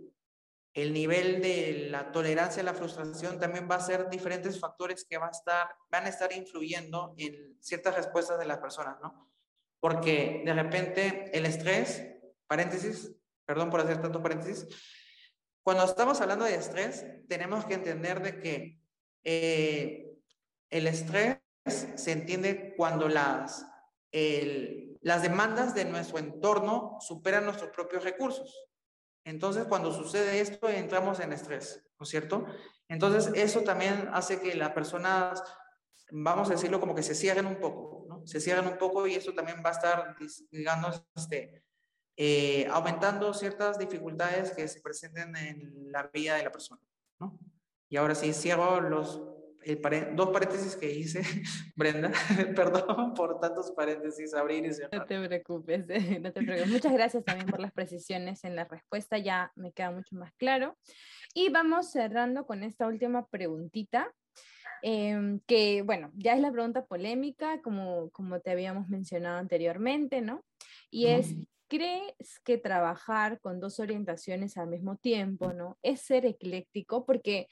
el 0.73 0.93
nivel 0.93 1.41
de 1.41 1.89
la 1.91 2.13
tolerancia 2.13 2.63
a 2.63 2.65
la 2.65 2.75
frustración 2.75 3.39
también 3.39 3.69
va 3.71 3.77
a 3.77 3.81
ser 3.81 4.11
diferentes 4.11 4.59
factores 4.61 5.07
que 5.09 5.19
va 5.19 5.29
a 5.29 5.31
estar, 5.31 5.69
van 5.91 6.05
a 6.05 6.09
estar 6.09 6.33
influyendo 6.33 7.15
en 7.17 7.57
ciertas 7.61 7.95
respuestas 7.95 8.39
de 8.39 8.45
las 8.45 8.59
personas, 8.59 8.99
¿no? 9.01 9.31
Porque 9.81 10.43
de 10.45 10.53
repente 10.55 11.31
el 11.37 11.47
estrés, 11.47 12.07
paréntesis, 12.47 13.13
perdón 13.45 13.71
por 13.71 13.81
hacer 13.81 14.01
tanto 14.01 14.23
paréntesis, 14.23 14.67
cuando 15.63 15.85
estamos 15.85 16.21
hablando 16.21 16.45
de 16.45 16.55
estrés, 16.55 17.05
tenemos 17.29 17.65
que 17.67 17.75
entender 17.75 18.23
de 18.23 18.41
que 18.41 18.81
eh, 19.25 20.17
el 20.71 20.87
estrés 20.87 21.39
se 21.67 22.13
entiende 22.13 22.75
cuando 22.77 23.09
las, 23.09 23.67
las 25.03 25.23
demandas 25.23 25.75
de 25.75 25.85
nuestro 25.85 26.19
entorno 26.19 26.97
superan 27.01 27.45
nuestros 27.45 27.71
propios 27.71 28.05
recursos. 28.05 28.69
Entonces, 29.25 29.65
cuando 29.65 29.93
sucede 29.93 30.41
esto, 30.41 30.69
entramos 30.69 31.21
en 31.21 31.33
estrés, 31.33 31.85
¿no 31.99 32.05
es 32.05 32.09
cierto? 32.09 32.47
Entonces, 32.89 33.33
eso 33.35 33.63
también 33.63 34.09
hace 34.13 34.41
que 34.41 34.55
las 34.55 34.71
personas, 34.71 35.43
vamos 36.11 36.49
a 36.49 36.53
decirlo 36.53 36.79
como 36.79 36.95
que 36.95 37.03
se 37.03 37.15
cierren 37.15 37.47
un 37.47 37.61
poco, 37.61 38.07
¿no? 38.09 38.27
Se 38.27 38.41
cierren 38.41 38.67
un 38.67 38.79
poco 38.79 39.07
y 39.07 39.15
eso 39.15 39.33
también 39.33 39.63
va 39.65 39.71
a 39.71 39.73
estar, 39.73 40.17
digamos, 40.51 41.03
este, 41.17 41.65
eh, 42.17 42.69
aumentando 42.71 43.35
ciertas 43.35 43.79
dificultades 43.79 44.53
que 44.53 44.67
se 44.69 44.81
presenten 44.81 45.35
en 45.37 45.93
la 45.93 46.05
vida 46.05 46.37
de 46.37 46.45
la 46.45 46.53
persona, 46.53 46.81
¿no? 47.19 47.39
Y 47.89 47.97
ahora 47.97 48.15
sí, 48.15 48.33
cierro 48.33 48.81
los 48.81 49.21
dos 50.15 50.31
paréntesis 50.31 50.77
que 50.77 50.91
hice, 50.91 51.23
Brenda, 51.77 52.13
perdón 52.57 53.15
por 53.15 53.41
tantos 53.41 53.73
paréntesis, 53.73 54.35
abrir 54.35 54.65
y 54.65 54.73
cerrar. 54.73 55.01
No 55.01 55.07
te 55.07 55.27
preocupes, 55.27 55.87
no 56.21 56.33
te 56.33 56.43
preocupes. 56.43 56.71
Muchas 56.71 56.93
gracias 56.93 57.25
también 57.25 57.49
por 57.49 57.61
las 57.61 57.73
precisiones 57.73 58.45
en 58.45 58.55
la 58.55 58.65
respuesta, 58.65 59.19
ya 59.19 59.53
me 59.57 59.73
queda 59.73 59.91
mucho 59.91 60.15
más 60.17 60.33
claro. 60.35 60.79
Y 61.35 61.49
vamos 61.49 61.91
cerrando 61.91 62.47
con 62.47 62.63
esta 62.63 62.87
última 62.87 63.27
preguntita, 63.27 64.13
em, 64.83 65.41
que 65.47 65.83
bueno, 65.83 66.13
ya 66.15 66.35
es 66.35 66.41
la 66.41 66.53
pregunta 66.53 66.87
polémica, 66.87 67.61
como, 67.63 68.11
como 68.11 68.41
te 68.41 68.51
habíamos 68.51 68.89
mencionado 68.89 69.39
anteriormente, 69.39 70.21
¿no? 70.21 70.45
Y 70.91 71.07
es, 71.07 71.35
¿crees 71.69 72.41
que 72.45 72.59
trabajar 72.59 73.41
con 73.41 73.59
dos 73.59 73.81
orientaciones 73.81 74.57
al 74.57 74.69
mismo 74.69 74.97
tiempo, 74.97 75.53
¿no? 75.53 75.77
Es 75.83 76.03
ser 76.03 76.25
ecléctico, 76.25 77.05
porque, 77.05 77.49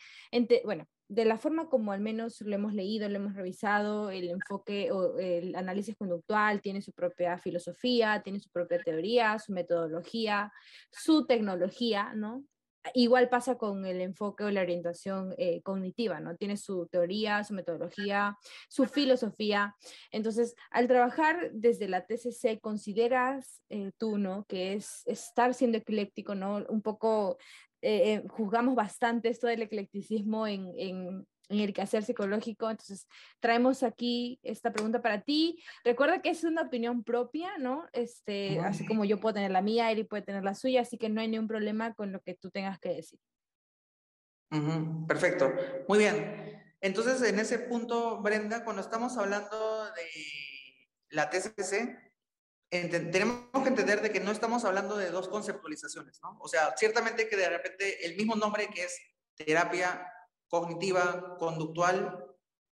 bueno, 0.64 0.86
de 1.08 1.24
la 1.24 1.38
forma 1.38 1.68
como 1.68 1.92
al 1.92 2.00
menos 2.00 2.40
lo 2.40 2.54
hemos 2.54 2.74
leído, 2.74 3.08
lo 3.08 3.16
hemos 3.16 3.34
revisado, 3.34 4.10
el 4.10 4.28
enfoque 4.28 4.90
o 4.90 5.18
el 5.18 5.54
análisis 5.54 5.96
conductual 5.96 6.60
tiene 6.60 6.80
su 6.80 6.92
propia 6.92 7.38
filosofía, 7.38 8.22
tiene 8.22 8.40
su 8.40 8.50
propia 8.50 8.80
teoría, 8.82 9.38
su 9.38 9.52
metodología, 9.52 10.52
su 10.90 11.26
tecnología, 11.26 12.14
¿no? 12.14 12.44
Igual 12.92 13.30
pasa 13.30 13.56
con 13.56 13.86
el 13.86 14.02
enfoque 14.02 14.44
o 14.44 14.50
la 14.50 14.60
orientación 14.60 15.34
eh, 15.38 15.62
cognitiva, 15.62 16.20
¿no? 16.20 16.36
Tiene 16.36 16.58
su 16.58 16.86
teoría, 16.86 17.42
su 17.42 17.54
metodología, 17.54 18.36
su 18.68 18.84
filosofía. 18.84 19.74
Entonces, 20.10 20.54
al 20.70 20.86
trabajar 20.86 21.50
desde 21.52 21.88
la 21.88 22.04
TCC, 22.04 22.60
¿consideras 22.60 23.62
eh, 23.70 23.92
tú, 23.96 24.18
¿no? 24.18 24.44
Que 24.46 24.74
es 24.74 25.02
estar 25.06 25.54
siendo 25.54 25.78
ecléctico, 25.78 26.34
¿no? 26.34 26.62
Un 26.68 26.82
poco 26.82 27.38
eh, 27.84 28.22
juzgamos 28.28 28.74
bastante 28.74 29.28
esto 29.28 29.46
del 29.46 29.62
eclecticismo 29.62 30.46
en, 30.46 30.72
en 31.48 31.60
el 31.60 31.72
quehacer 31.72 32.04
psicológico. 32.04 32.70
Entonces, 32.70 33.06
traemos 33.40 33.82
aquí 33.82 34.38
esta 34.42 34.72
pregunta 34.72 35.02
para 35.02 35.22
ti. 35.22 35.62
Recuerda 35.84 36.20
que 36.22 36.30
es 36.30 36.44
una 36.44 36.62
opinión 36.62 37.04
propia, 37.04 37.58
¿no? 37.58 37.86
Este, 37.92 38.60
así 38.60 38.86
como 38.86 39.04
yo 39.04 39.20
puedo 39.20 39.34
tener 39.34 39.50
la 39.50 39.62
mía, 39.62 39.90
Eri 39.90 40.04
puede 40.04 40.22
tener 40.22 40.44
la 40.44 40.54
suya, 40.54 40.82
así 40.82 40.98
que 40.98 41.08
no 41.08 41.20
hay 41.20 41.28
ningún 41.28 41.48
problema 41.48 41.94
con 41.94 42.12
lo 42.12 42.20
que 42.20 42.34
tú 42.34 42.50
tengas 42.50 42.78
que 42.78 42.90
decir. 42.90 43.18
Perfecto. 45.08 45.52
Muy 45.88 45.98
bien. 45.98 46.62
Entonces, 46.80 47.22
en 47.22 47.38
ese 47.38 47.58
punto, 47.58 48.20
Brenda, 48.22 48.62
cuando 48.62 48.82
estamos 48.82 49.16
hablando 49.16 49.84
de 49.86 50.06
la 51.10 51.30
TCC, 51.30 51.96
tenemos 52.82 53.62
que 53.62 53.68
entender 53.68 54.02
de 54.02 54.10
que 54.10 54.20
no 54.20 54.30
estamos 54.30 54.64
hablando 54.64 54.96
de 54.96 55.10
dos 55.10 55.28
conceptualizaciones, 55.28 56.20
¿no? 56.22 56.36
O 56.40 56.48
sea, 56.48 56.74
ciertamente 56.76 57.28
que 57.28 57.36
de 57.36 57.48
repente 57.48 58.06
el 58.06 58.16
mismo 58.16 58.34
nombre 58.36 58.68
que 58.68 58.84
es 58.84 58.98
terapia 59.34 60.06
cognitiva, 60.48 61.36
conductual, 61.38 62.24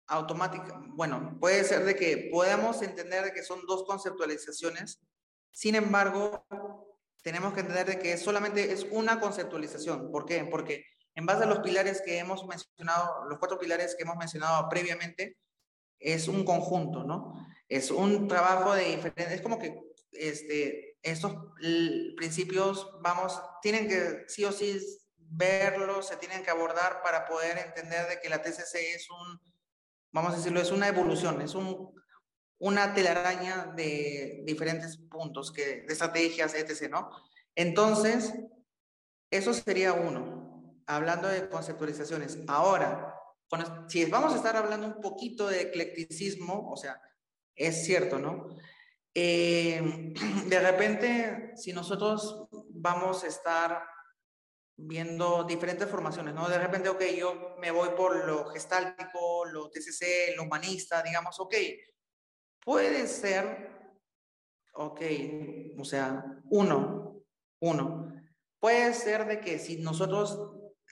automática, 0.06 0.80
bueno, 0.88 1.36
puede 1.40 1.64
ser 1.64 1.84
de 1.84 1.96
que 1.96 2.28
podamos 2.32 2.82
entender 2.82 3.32
que 3.32 3.42
son 3.42 3.64
dos 3.66 3.84
conceptualizaciones, 3.84 5.00
sin 5.52 5.74
embargo, 5.74 6.46
tenemos 7.22 7.54
que 7.54 7.60
entender 7.60 7.86
de 7.86 7.98
que 7.98 8.16
solamente 8.16 8.72
es 8.72 8.86
una 8.90 9.20
conceptualización. 9.20 10.10
¿Por 10.10 10.24
qué? 10.24 10.44
Porque 10.44 10.84
en 11.14 11.26
base 11.26 11.44
a 11.44 11.46
los 11.46 11.60
pilares 11.60 12.02
que 12.04 12.18
hemos 12.18 12.46
mencionado, 12.46 13.24
los 13.28 13.38
cuatro 13.38 13.58
pilares 13.58 13.94
que 13.94 14.04
hemos 14.04 14.16
mencionado 14.16 14.68
previamente, 14.68 15.36
es 15.98 16.28
un 16.28 16.44
conjunto, 16.44 17.04
¿no? 17.04 17.34
Es 17.68 17.90
un 17.90 18.26
trabajo 18.26 18.74
de 18.74 18.96
diferentes, 18.96 19.32
es 19.32 19.42
como 19.42 19.58
que 19.58 19.89
este, 20.12 20.98
estos 21.02 21.34
principios, 22.16 22.90
vamos, 23.02 23.40
tienen 23.62 23.88
que 23.88 24.24
sí 24.28 24.44
o 24.44 24.52
sí 24.52 24.78
verlos, 25.16 26.08
se 26.08 26.16
tienen 26.16 26.42
que 26.42 26.50
abordar 26.50 27.02
para 27.02 27.26
poder 27.26 27.58
entender 27.58 28.08
de 28.08 28.20
que 28.20 28.28
la 28.28 28.42
TCC 28.42 28.74
es 28.94 29.08
un, 29.10 29.40
vamos 30.12 30.34
a 30.34 30.36
decirlo, 30.36 30.60
es 30.60 30.72
una 30.72 30.88
evolución, 30.88 31.40
es 31.40 31.54
un, 31.54 31.94
una 32.58 32.92
telaraña 32.94 33.72
de 33.76 34.42
diferentes 34.44 34.98
puntos, 34.98 35.52
que, 35.52 35.82
de 35.82 35.92
estrategias, 35.92 36.54
etc., 36.54 36.90
¿no? 36.90 37.10
Entonces, 37.54 38.34
eso 39.30 39.54
sería 39.54 39.92
uno, 39.92 40.82
hablando 40.86 41.28
de 41.28 41.48
conceptualizaciones. 41.48 42.38
Ahora, 42.48 43.14
si 43.88 44.04
vamos 44.06 44.32
a 44.32 44.36
estar 44.36 44.56
hablando 44.56 44.86
un 44.86 45.00
poquito 45.00 45.46
de 45.48 45.62
eclecticismo, 45.62 46.70
o 46.70 46.76
sea, 46.76 47.00
es 47.54 47.84
cierto, 47.84 48.18
¿no? 48.18 48.48
Eh, 49.14 50.12
de 50.46 50.60
repente, 50.60 51.52
si 51.56 51.72
nosotros 51.72 52.48
vamos 52.70 53.24
a 53.24 53.26
estar 53.26 53.82
viendo 54.76 55.44
diferentes 55.44 55.88
formaciones, 55.88 56.34
¿no? 56.34 56.48
De 56.48 56.58
repente, 56.58 56.88
ok, 56.88 57.02
yo 57.16 57.56
me 57.58 57.70
voy 57.70 57.90
por 57.90 58.24
lo 58.26 58.46
gestáltico, 58.46 59.44
lo 59.44 59.70
TCC, 59.70 60.34
lo 60.36 60.44
humanista, 60.44 61.02
digamos, 61.02 61.38
ok, 61.38 61.54
puede 62.64 63.06
ser, 63.06 63.70
ok, 64.74 65.00
o 65.78 65.84
sea, 65.84 66.24
uno, 66.50 67.22
uno, 67.60 68.14
puede 68.58 68.94
ser 68.94 69.26
de 69.26 69.40
que 69.40 69.58
si 69.58 69.76
nosotros 69.78 70.38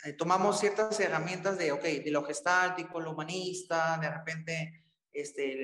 eh, 0.05 0.13
tomamos 0.13 0.61
ciertas 0.61 0.99
herramientas 1.01 1.57
de, 1.57 1.73
ok, 1.73 1.83
de 1.83 2.11
lo 2.11 2.25
gestáltico, 2.25 3.01
lo 3.01 3.13
humanista, 3.13 3.99
de 3.99 4.11
repente, 4.11 4.85
este, 5.11 5.57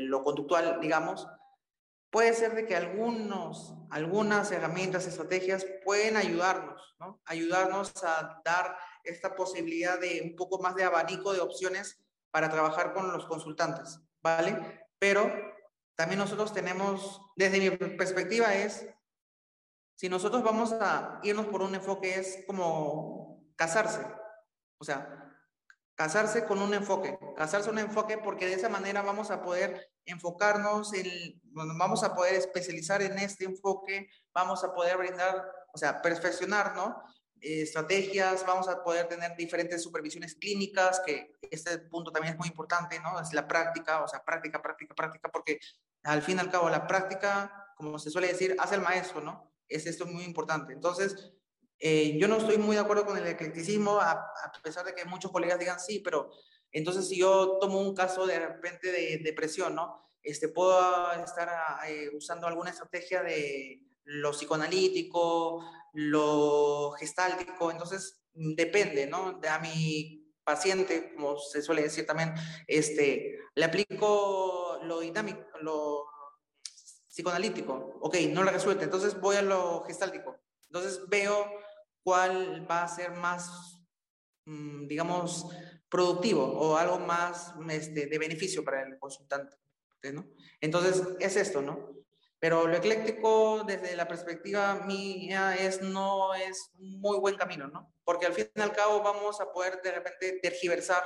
lo 0.00 0.22
conductual, 0.22 0.78
digamos, 0.80 1.26
puede 2.10 2.34
ser 2.34 2.54
de 2.54 2.66
que 2.66 2.76
algunos, 2.76 3.74
algunas 3.90 4.50
herramientas, 4.50 5.06
estrategias 5.06 5.64
pueden 5.84 6.16
ayudarnos, 6.16 6.96
¿no? 6.98 7.20
Ayudarnos 7.24 7.92
a 8.04 8.42
dar 8.44 8.76
esta 9.04 9.34
posibilidad 9.34 9.98
de 9.98 10.22
un 10.24 10.36
poco 10.36 10.60
más 10.60 10.74
de 10.74 10.84
abanico 10.84 11.32
de 11.32 11.40
opciones 11.40 12.00
para 12.30 12.50
trabajar 12.50 12.92
con 12.92 13.12
los 13.12 13.26
consultantes, 13.26 14.00
¿vale? 14.22 14.86
Pero 14.98 15.32
también 15.94 16.18
nosotros 16.18 16.52
tenemos, 16.52 17.20
desde 17.36 17.58
mi 17.58 17.70
perspectiva 17.70 18.54
es, 18.54 18.86
si 19.96 20.08
nosotros 20.08 20.42
vamos 20.42 20.72
a 20.72 21.20
irnos 21.22 21.46
por 21.46 21.62
un 21.62 21.74
enfoque 21.74 22.18
es 22.18 22.44
como 22.46 23.44
casarse, 23.54 24.00
o 24.78 24.84
sea, 24.84 25.39
casarse 26.00 26.46
con 26.46 26.62
un 26.62 26.72
enfoque, 26.72 27.18
casarse 27.36 27.68
un 27.68 27.78
enfoque 27.78 28.16
porque 28.16 28.46
de 28.46 28.54
esa 28.54 28.70
manera 28.70 29.02
vamos 29.02 29.30
a 29.30 29.42
poder 29.42 29.92
enfocarnos, 30.06 30.94
en, 30.94 31.38
vamos 31.52 32.02
a 32.02 32.14
poder 32.14 32.36
especializar 32.36 33.02
en 33.02 33.18
este 33.18 33.44
enfoque, 33.44 34.08
vamos 34.32 34.64
a 34.64 34.72
poder 34.72 34.96
brindar, 34.96 35.44
o 35.74 35.76
sea, 35.76 36.00
perfeccionar, 36.00 36.74
¿no? 36.74 37.02
estrategias, 37.42 38.46
vamos 38.46 38.66
a 38.68 38.82
poder 38.82 39.08
tener 39.08 39.36
diferentes 39.36 39.82
supervisiones 39.82 40.36
clínicas, 40.36 41.02
que 41.04 41.36
este 41.50 41.76
punto 41.76 42.10
también 42.10 42.32
es 42.32 42.38
muy 42.38 42.48
importante, 42.48 42.98
¿no? 43.00 43.20
Es 43.20 43.34
la 43.34 43.46
práctica, 43.46 44.02
o 44.02 44.08
sea, 44.08 44.24
práctica, 44.24 44.62
práctica, 44.62 44.94
práctica, 44.94 45.30
porque 45.30 45.60
al 46.04 46.22
fin 46.22 46.38
y 46.38 46.40
al 46.40 46.50
cabo 46.50 46.70
la 46.70 46.86
práctica, 46.86 47.74
como 47.76 47.98
se 47.98 48.10
suele 48.10 48.28
decir, 48.28 48.56
hace 48.58 48.76
el 48.76 48.80
maestro, 48.80 49.20
¿no? 49.20 49.52
Es 49.68 49.86
esto 49.86 50.06
muy 50.06 50.24
importante. 50.24 50.72
Entonces, 50.72 51.32
eh, 51.82 52.18
yo 52.18 52.28
no 52.28 52.36
estoy 52.36 52.58
muy 52.58 52.76
de 52.76 52.82
acuerdo 52.82 53.06
con 53.06 53.16
el 53.16 53.26
eclecticismo, 53.26 53.98
a, 54.00 54.30
pesar 54.62 54.84
de 54.84 54.94
que 54.94 55.06
muchos 55.06 55.32
colegas 55.32 55.58
digan 55.58 55.80
sí, 55.80 56.00
pero 56.00 56.30
entonces 56.70 57.08
si 57.08 57.18
yo 57.18 57.56
tomo 57.58 57.80
un 57.80 57.94
caso 57.94 58.26
de 58.26 58.38
repente 58.38 58.92
de 58.92 59.18
depresión, 59.24 59.74
¿no? 59.74 60.10
Este, 60.22 60.48
puedo 60.48 61.10
estar 61.12 61.48
eh, 61.88 62.10
usando 62.12 62.46
alguna 62.46 62.68
estrategia 62.68 63.22
de 63.22 63.82
lo 64.04 64.32
psicoanalítico, 64.32 65.64
lo 65.94 66.92
gestáltico, 66.98 67.70
entonces 67.70 68.22
mm, 68.34 68.54
depende, 68.54 69.06
¿no? 69.06 69.38
De 69.40 69.48
a 69.48 69.58
mi 69.58 70.30
paciente, 70.44 71.14
como 71.14 71.38
se 71.38 71.62
suele 71.62 71.82
decir 71.82 72.04
también, 72.04 72.34
este, 72.66 73.38
le 73.54 73.64
aplico 73.64 74.80
lo 74.82 75.00
dinámico, 75.00 75.40
lo 75.62 76.06
psicoanalítico, 77.08 77.98
ok, 78.02 78.16
no 78.30 78.42
lo 78.42 78.50
resuelve, 78.50 78.84
entonces 78.84 79.18
voy 79.18 79.36
a 79.36 79.42
lo 79.42 79.82
gestáltico. 79.84 80.36
Entonces 80.66 81.08
veo 81.08 81.46
cuál 82.02 82.66
va 82.70 82.82
a 82.82 82.88
ser 82.88 83.12
más, 83.12 83.80
mm, 84.46 84.86
digamos, 84.86 85.46
productivo 85.88 86.44
o 86.44 86.76
algo 86.76 86.98
más 86.98 87.54
este, 87.68 88.06
de 88.06 88.18
beneficio 88.18 88.64
para 88.64 88.82
el 88.82 88.98
consultante. 88.98 89.56
¿no? 90.12 90.26
Entonces, 90.60 91.02
es 91.18 91.36
esto, 91.36 91.60
¿no? 91.60 91.94
Pero 92.38 92.66
lo 92.66 92.74
ecléctico, 92.74 93.64
desde 93.64 93.94
la 93.94 94.08
perspectiva 94.08 94.76
mía, 94.86 95.54
es, 95.56 95.82
no 95.82 96.32
es 96.34 96.70
muy 96.74 97.18
buen 97.18 97.36
camino, 97.36 97.68
¿no? 97.68 97.92
Porque 98.02 98.24
al 98.24 98.32
fin 98.32 98.46
y 98.54 98.60
al 98.62 98.72
cabo 98.72 99.02
vamos 99.02 99.42
a 99.42 99.52
poder 99.52 99.82
de 99.82 99.92
repente 99.92 100.40
tergiversar 100.40 101.04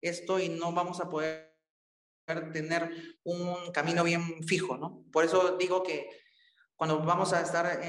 esto 0.00 0.38
y 0.38 0.48
no 0.48 0.72
vamos 0.72 1.00
a 1.00 1.10
poder 1.10 1.54
tener 2.52 2.90
un 3.24 3.70
camino 3.72 4.04
bien 4.04 4.42
fijo, 4.44 4.78
¿no? 4.78 5.04
Por 5.12 5.24
eso 5.24 5.58
digo 5.58 5.82
que 5.82 6.08
cuando 6.76 7.00
vamos 7.00 7.34
a 7.34 7.42
estar 7.42 7.82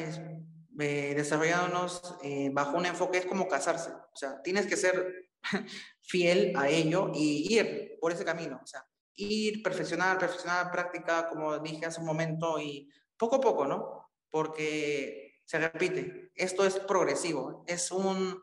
eh, 0.80 1.14
desarrollándonos 1.16 2.16
eh, 2.24 2.50
bajo 2.54 2.78
un 2.78 2.86
enfoque 2.86 3.20
es 3.20 3.26
como 3.26 3.48
casarse. 3.48 3.92
O 3.92 4.16
sea, 4.16 4.42
tienes 4.42 4.68
que 4.68 4.78
ser 4.78 5.30
fiel 6.02 6.54
a 6.56 6.70
ello 6.70 7.12
y 7.14 7.54
ir 7.54 7.98
por 8.00 8.12
ese 8.12 8.26
camino. 8.26 8.60
O 8.64 8.68
sea, 8.68 8.86
ir, 9.16 9.62
perfeccionar, 9.62 10.18
perfeccionar 10.18 10.72
práctica, 10.72 11.28
como 11.30 11.60
dije 11.60 11.86
hace 11.86 12.00
un 12.00 12.06
momento, 12.06 12.60
y 12.60 12.90
poco 13.18 13.38
a 13.38 13.42
poco, 13.42 13.66
¿no? 13.66 14.10
Porque 14.30 15.42
se 15.46 15.60
repite, 15.60 16.32
esto 16.36 16.66
es 16.66 16.80
progresivo, 16.80 17.64
es 17.68 17.92
un, 17.92 18.42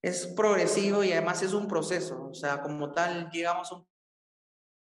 es 0.00 0.26
progresivo 0.28 1.04
y 1.04 1.12
además 1.12 1.42
es 1.42 1.52
un 1.52 1.68
proceso, 1.68 2.28
o 2.30 2.34
sea, 2.34 2.62
como 2.62 2.92
tal, 2.92 3.28
llegamos 3.30 3.70
a 3.70 3.76
un 3.76 3.86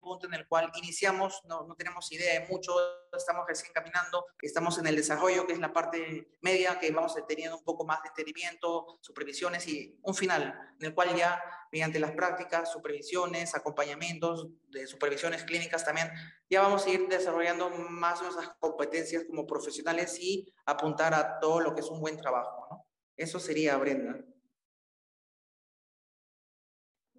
punto 0.06 0.28
en 0.28 0.36
el 0.36 0.48
cual 0.48 0.72
iniciamos, 0.76 1.42
no, 1.46 1.66
no, 1.66 1.76
tenemos 1.76 2.12
idea 2.12 2.40
de 2.40 2.48
mucho, 2.48 2.74
estamos 3.18 3.44
recién 3.48 3.74
caminando, 3.74 4.26
estamos 4.40 4.78
en 4.78 4.86
el 4.86 4.96
desarrollo, 4.96 5.48
que 5.48 5.54
es 5.54 5.60
la 5.60 5.74
parte 5.74 6.30
media, 6.42 6.78
que 6.80 6.92
vamos 6.92 7.16
teniendo 7.28 7.58
un 7.58 7.64
poco 7.64 7.86
más 7.86 8.04
de 8.04 8.10
entendimiento, 8.10 9.00
supervisiones 9.02 9.68
y 9.68 10.00
un 10.04 10.14
final, 10.14 10.58
en 10.80 10.86
el 10.86 10.94
cual 10.94 11.16
ya 11.16 11.42
mediante 11.72 12.00
las 12.00 12.12
prácticas, 12.12 12.72
supervisiones, 12.72 13.56
acompañamientos 13.56 14.48
de 14.70 14.86
supervisiones 14.86 15.44
clínicas 15.44 15.84
también, 15.84 16.12
ya 16.50 16.62
vamos 16.62 16.86
a 16.86 16.90
ir 16.92 17.08
desarrollando 17.08 17.70
más 17.72 18.22
nuestras 18.22 18.50
competencias 18.60 19.24
como 19.26 19.48
profesionales 19.48 20.18
y 20.20 20.54
apuntar 20.66 21.16
a 21.16 21.40
todo 21.40 21.60
lo 21.60 21.74
que 21.74 21.82
es 21.82 21.90
un 21.90 22.00
buen 22.00 22.18
trabajo. 22.18 22.68
¿no? 22.70 22.86
Eso 23.18 23.40
sería, 23.40 23.76
Brenda. 23.78 24.24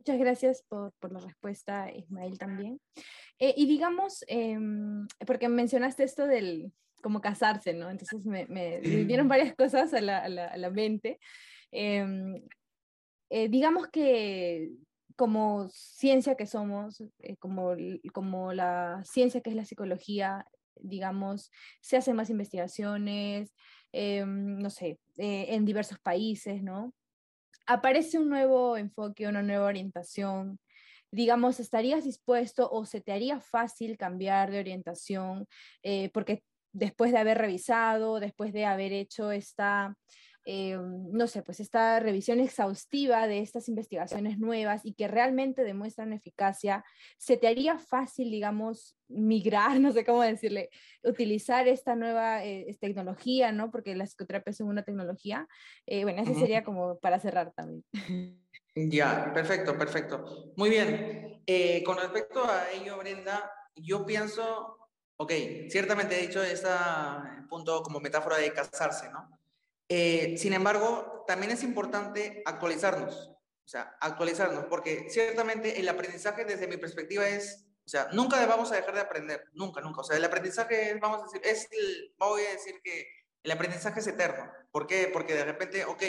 Muchas 0.06 0.20
gracias 0.20 0.62
por, 0.68 0.92
por, 1.00 1.10
la 1.10 1.18
respuesta, 1.18 1.90
Ismael, 1.92 2.38
también. 2.38 2.80
Eh, 3.40 3.54
y 3.56 3.66
digamos, 3.66 4.24
em, 4.28 5.08
porque 5.26 5.48
mencionaste 5.48 6.04
esto 6.04 6.28
del 6.28 6.72
como 7.02 7.20
casarse, 7.20 7.74
¿no? 7.74 7.90
Entonces 7.90 8.24
me, 8.24 8.46
me 8.46 8.78
vinieron 8.78 9.26
varias 9.28 9.56
cosas 9.56 9.92
a 9.94 10.00
la, 10.00 10.18
a 10.18 10.28
la, 10.28 10.46
a 10.46 10.56
la 10.58 10.70
mente. 10.70 11.18
Em, 11.72 12.40
eh, 13.30 13.48
digamos 13.48 13.88
que 13.88 14.70
como 15.16 15.68
ciencia 15.70 16.36
que 16.36 16.46
somos, 16.46 17.00
eh, 17.18 17.34
como, 17.40 17.74
como 18.12 18.52
la 18.52 19.02
ciencia 19.04 19.40
que 19.40 19.50
es 19.50 19.56
la 19.56 19.64
psicología, 19.64 20.46
digamos, 20.76 21.50
se 21.80 21.96
hacen 21.96 22.14
más 22.14 22.30
investigaciones, 22.30 23.52
em, 23.90 24.56
no 24.58 24.70
sé, 24.70 25.00
en 25.16 25.64
diversos 25.64 25.98
países, 25.98 26.62
¿no? 26.62 26.94
Aparece 27.66 28.18
un 28.18 28.28
nuevo 28.28 28.76
enfoque, 28.76 29.28
una 29.28 29.42
nueva 29.42 29.66
orientación, 29.66 30.58
digamos, 31.10 31.60
¿estarías 31.60 32.04
dispuesto 32.04 32.68
o 32.70 32.84
se 32.84 33.00
te 33.00 33.12
haría 33.12 33.40
fácil 33.40 33.96
cambiar 33.96 34.50
de 34.50 34.60
orientación? 34.60 35.46
Eh, 35.82 36.10
porque 36.12 36.42
después 36.72 37.12
de 37.12 37.18
haber 37.18 37.38
revisado, 37.38 38.20
después 38.20 38.52
de 38.52 38.66
haber 38.66 38.92
hecho 38.92 39.32
esta, 39.32 39.96
eh, 40.46 40.78
no 40.78 41.26
sé, 41.26 41.42
pues 41.42 41.60
esta 41.60 42.00
revisión 42.00 42.40
exhaustiva 42.40 43.26
de 43.26 43.40
estas 43.40 43.68
investigaciones 43.68 44.38
nuevas 44.38 44.80
y 44.84 44.94
que 44.94 45.08
realmente 45.08 45.64
demuestran 45.64 46.12
eficacia, 46.14 46.84
¿se 47.18 47.36
te 47.36 47.48
haría 47.48 47.78
fácil, 47.78 48.30
digamos, 48.30 48.96
migrar, 49.08 49.78
no 49.80 49.92
sé 49.92 50.06
cómo 50.06 50.22
decirle, 50.22 50.70
utilizar 51.02 51.68
esta 51.68 51.96
nueva 51.96 52.44
eh, 52.44 52.74
tecnología, 52.80 53.52
¿no? 53.52 53.70
Porque 53.70 53.94
la 53.94 54.06
psicoterapia 54.06 54.52
es 54.52 54.60
una 54.60 54.84
tecnología. 54.84 55.46
bueno, 55.86 56.22
ese 56.22 56.34
sería 56.34 56.64
como 56.64 56.98
para 56.98 57.20
cerrar 57.20 57.52
también. 57.52 57.84
Ya, 58.76 59.32
perfecto, 59.32 59.78
perfecto. 59.78 60.52
Muy 60.56 60.68
bien. 60.68 61.42
Eh, 61.46 61.82
con 61.82 61.96
respecto 61.96 62.44
a 62.44 62.70
ello, 62.70 62.98
Brenda, 62.98 63.50
yo 63.74 64.04
pienso, 64.04 64.90
ok, 65.16 65.32
ciertamente 65.70 66.18
he 66.18 66.26
dicho 66.26 66.42
este 66.42 66.68
punto 67.48 67.82
como 67.82 68.00
metáfora 68.00 68.36
de 68.36 68.52
casarse, 68.52 69.10
¿no? 69.10 69.30
Eh, 69.88 70.34
sin 70.36 70.52
embargo, 70.52 71.24
también 71.26 71.52
es 71.52 71.62
importante 71.62 72.42
actualizarnos, 72.44 73.30
o 73.64 73.68
sea, 73.68 73.96
actualizarnos, 74.00 74.64
porque 74.66 75.08
ciertamente 75.10 75.78
el 75.80 75.88
aprendizaje 75.88 76.44
desde 76.44 76.66
mi 76.66 76.76
perspectiva 76.76 77.28
es, 77.28 77.66
o 77.84 77.88
sea, 77.88 78.08
nunca 78.12 78.44
vamos 78.46 78.72
a 78.72 78.76
dejar 78.76 78.94
de 78.94 79.00
aprender, 79.00 79.44
nunca, 79.52 79.80
nunca. 79.80 80.00
O 80.00 80.04
sea, 80.04 80.16
el 80.16 80.24
aprendizaje 80.24 80.90
es, 80.90 81.00
vamos 81.00 81.20
a 81.20 81.24
decir, 81.24 81.40
es, 81.44 81.68
voy 82.18 82.42
a 82.42 82.52
decir 82.52 82.80
que 82.82 83.06
el 83.42 83.52
aprendizaje 83.52 84.00
es 84.00 84.06
eterno. 84.08 84.50
¿Por 84.72 84.86
qué? 84.88 85.08
Porque 85.12 85.34
de 85.34 85.44
repente, 85.44 85.84
ok, 85.84 86.02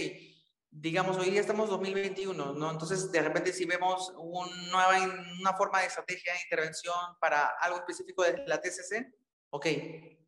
digamos, 0.72 1.18
hoy 1.18 1.30
día 1.30 1.42
estamos 1.42 1.70
2021, 1.70 2.54
¿no? 2.54 2.72
Entonces, 2.72 3.12
de 3.12 3.22
repente, 3.22 3.54
si 3.54 3.66
vemos 3.66 4.12
un 4.18 4.72
nueva, 4.72 4.98
una 5.40 5.54
forma 5.54 5.82
de 5.82 5.88
estrategia 5.88 6.34
de 6.34 6.40
intervención 6.44 6.96
para 7.20 7.46
algo 7.60 7.78
específico 7.78 8.24
de 8.24 8.44
la 8.48 8.60
TCC, 8.60 9.14
ok, 9.52 9.68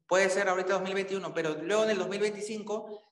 puede 0.08 0.30
ser 0.30 0.50
ahorita 0.50 0.74
2021, 0.74 1.34
pero 1.34 1.56
luego 1.56 1.84
en 1.84 1.91
el 1.91 1.97
2025, 1.97 3.09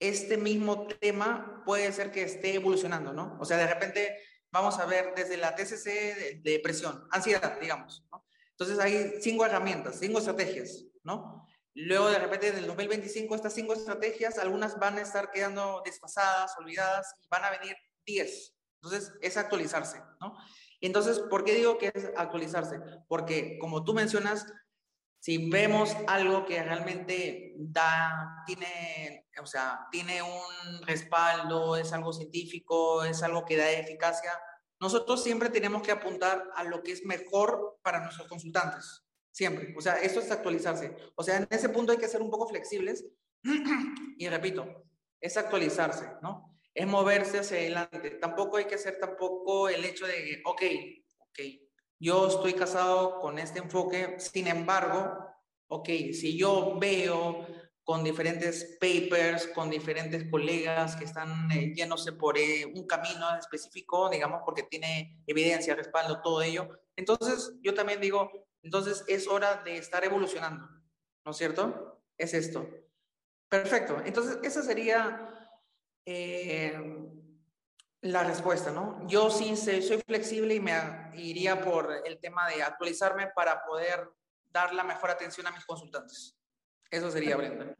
este 0.00 0.36
mismo 0.36 0.86
tema 0.86 1.62
puede 1.64 1.92
ser 1.92 2.10
que 2.10 2.22
esté 2.22 2.54
evolucionando, 2.54 3.12
¿no? 3.12 3.36
O 3.40 3.44
sea, 3.44 3.56
de 3.56 3.66
repente 3.66 4.18
vamos 4.50 4.78
a 4.78 4.86
ver 4.86 5.12
desde 5.14 5.36
la 5.36 5.54
TCC 5.54 5.84
de 5.84 6.40
depresión, 6.42 7.06
ansiedad, 7.10 7.58
digamos, 7.60 8.06
¿no? 8.10 8.24
Entonces, 8.50 8.78
hay 8.80 9.20
cinco 9.20 9.46
herramientas, 9.46 9.98
cinco 10.00 10.18
estrategias, 10.18 10.84
¿no? 11.04 11.46
Luego, 11.74 12.10
de 12.10 12.18
repente, 12.18 12.48
en 12.48 12.58
el 12.58 12.66
2025, 12.66 13.36
estas 13.36 13.54
cinco 13.54 13.72
estrategias, 13.72 14.36
algunas 14.38 14.78
van 14.80 14.98
a 14.98 15.02
estar 15.02 15.30
quedando 15.30 15.80
desfasadas, 15.84 16.56
olvidadas, 16.58 17.14
y 17.22 17.28
van 17.30 17.44
a 17.44 17.50
venir 17.50 17.76
10. 18.04 18.56
Entonces, 18.82 19.12
es 19.20 19.36
actualizarse, 19.36 20.02
¿no? 20.20 20.36
Entonces, 20.80 21.20
¿por 21.20 21.44
qué 21.44 21.54
digo 21.54 21.78
que 21.78 21.92
es 21.94 22.10
actualizarse? 22.16 22.80
Porque, 23.06 23.58
como 23.60 23.84
tú 23.84 23.94
mencionas, 23.94 24.46
si 25.20 25.50
vemos 25.50 25.96
algo 26.06 26.46
que 26.46 26.62
realmente 26.62 27.54
da, 27.56 28.44
tiene, 28.46 29.26
o 29.42 29.46
sea, 29.46 29.86
tiene 29.90 30.22
un 30.22 30.86
respaldo, 30.86 31.76
es 31.76 31.92
algo 31.92 32.12
científico, 32.12 33.04
es 33.04 33.22
algo 33.22 33.44
que 33.44 33.56
da 33.56 33.70
eficacia, 33.70 34.32
nosotros 34.80 35.22
siempre 35.22 35.50
tenemos 35.50 35.82
que 35.82 35.90
apuntar 35.90 36.48
a 36.54 36.62
lo 36.64 36.82
que 36.82 36.92
es 36.92 37.04
mejor 37.04 37.78
para 37.82 38.00
nuestros 38.00 38.28
consultantes. 38.28 39.04
Siempre. 39.32 39.74
O 39.76 39.80
sea, 39.80 39.94
esto 40.00 40.20
es 40.20 40.30
actualizarse. 40.30 40.96
O 41.14 41.22
sea, 41.22 41.36
en 41.36 41.46
ese 41.50 41.68
punto 41.68 41.92
hay 41.92 41.98
que 41.98 42.08
ser 42.08 42.22
un 42.22 42.30
poco 42.30 42.48
flexibles. 42.48 43.04
y 44.18 44.28
repito, 44.28 44.84
es 45.20 45.36
actualizarse, 45.36 46.12
¿no? 46.22 46.58
Es 46.74 46.86
moverse 46.86 47.40
hacia 47.40 47.58
adelante. 47.58 48.10
Tampoco 48.20 48.56
hay 48.56 48.66
que 48.66 48.76
hacer 48.76 48.98
tampoco 48.98 49.68
el 49.68 49.84
hecho 49.84 50.06
de, 50.06 50.42
ok, 50.44 50.62
ok, 51.18 51.38
yo 52.00 52.28
estoy 52.28 52.54
casado 52.54 53.20
con 53.20 53.38
este 53.38 53.58
enfoque, 53.58 54.18
sin 54.18 54.46
embargo, 54.46 55.18
ok, 55.68 55.88
si 56.12 56.36
yo 56.36 56.78
veo 56.78 57.46
con 57.82 58.04
diferentes 58.04 58.76
papers, 58.78 59.46
con 59.48 59.70
diferentes 59.70 60.30
colegas 60.30 60.94
que 60.94 61.04
están 61.04 61.50
eh, 61.50 61.72
yéndose 61.74 62.12
por 62.12 62.36
eh, 62.36 62.66
un 62.66 62.86
camino 62.86 63.34
específico, 63.38 64.10
digamos, 64.10 64.42
porque 64.44 64.64
tiene 64.64 65.22
evidencia, 65.26 65.74
respaldo, 65.74 66.20
todo 66.20 66.42
ello. 66.42 66.68
Entonces, 66.96 67.54
yo 67.62 67.72
también 67.72 68.00
digo, 68.00 68.30
entonces 68.62 69.04
es 69.08 69.26
hora 69.26 69.62
de 69.64 69.78
estar 69.78 70.04
evolucionando, 70.04 70.68
¿no 71.24 71.30
es 71.30 71.36
cierto? 71.36 72.02
Es 72.18 72.34
esto. 72.34 72.68
Perfecto. 73.48 74.02
Entonces 74.04 74.38
esa 74.42 74.62
sería 74.62 75.34
eh, 76.04 76.78
la 78.00 78.24
respuesta, 78.24 78.70
¿no? 78.70 79.06
Yo 79.08 79.30
sí 79.30 79.56
soy 79.56 80.00
flexible 80.06 80.54
y 80.54 80.60
me 80.60 80.72
iría 81.14 81.60
por 81.60 81.90
el 82.04 82.18
tema 82.20 82.48
de 82.48 82.62
actualizarme 82.62 83.28
para 83.34 83.64
poder 83.64 84.08
dar 84.50 84.72
la 84.74 84.84
mejor 84.84 85.10
atención 85.10 85.46
a 85.46 85.50
mis 85.50 85.64
consultantes. 85.64 86.36
Eso 86.90 87.10
sería, 87.10 87.36
Brenda. 87.36 87.74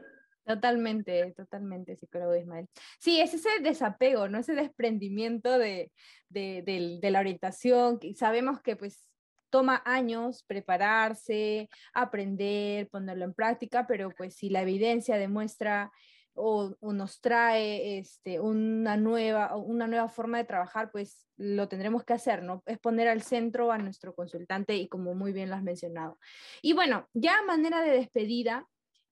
Totalmente, 0.45 1.33
totalmente, 1.37 1.97
psicólogo 1.97 2.35
Ismael. 2.35 2.69
Sí, 2.99 3.21
es 3.21 3.35
ese 3.35 3.61
desapego, 3.61 4.29
¿no? 4.29 4.39
Ese 4.39 4.55
desprendimiento 4.55 5.59
de, 5.59 5.93
de, 6.29 6.99
de 7.01 7.11
la 7.11 7.21
orientación. 7.21 8.01
Sabemos 8.17 8.61
que 8.63 8.75
pues 8.75 9.09
toma 9.51 9.83
años 9.85 10.45
prepararse, 10.47 11.69
aprender, 11.93 12.89
ponerlo 12.89 13.25
en 13.25 13.35
práctica, 13.35 13.87
pero 13.87 14.11
pues 14.17 14.37
si 14.37 14.51
la 14.51 14.63
evidencia 14.63 15.17
demuestra 15.17 15.93
o, 16.39 16.77
nos 16.81 17.21
trae 17.21 17.99
este, 17.99 18.41
una, 18.41 18.97
nueva, 18.97 19.57
una 19.57 19.87
nueva 19.87 20.09
forma 20.09 20.39
de 20.39 20.45
trabajar, 20.45 20.91
pues 20.91 21.27
lo 21.37 21.69
tendremos 21.69 22.05
que 22.05 22.15
hacer, 22.15 22.43
¿no? 22.43 22.63
Es 22.67 22.79
poner 22.79 23.09
al 23.09 23.23
centro 23.23 23.73
a 23.73 23.79
nuestro 23.79 24.15
consultante 24.15 24.77
y 24.77 24.89
como 24.89 25.15
muy 25.15 25.33
bien 25.33 25.51
lo 25.51 25.57
has 25.57 25.63
mencionado. 25.63 26.19
Y 26.63 26.73
bueno, 26.73 27.09
ya 27.13 27.39
a 27.39 27.45
manera 27.45 27.81
de 27.83 27.91
despedida, 27.91 28.67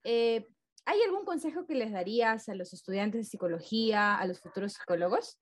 eh, 0.05 0.47
¿hay 0.85 1.03
algún 1.03 1.25
consejo 1.25 1.67
que 1.67 1.75
les 1.75 1.93
darías 1.93 2.49
a 2.49 2.55
los 2.55 2.73
estudiantes 2.73 3.21
de 3.21 3.31
psicología, 3.31 4.17
a 4.17 4.27
los 4.27 4.41
futuros 4.41 4.73
psicólogos? 4.73 5.39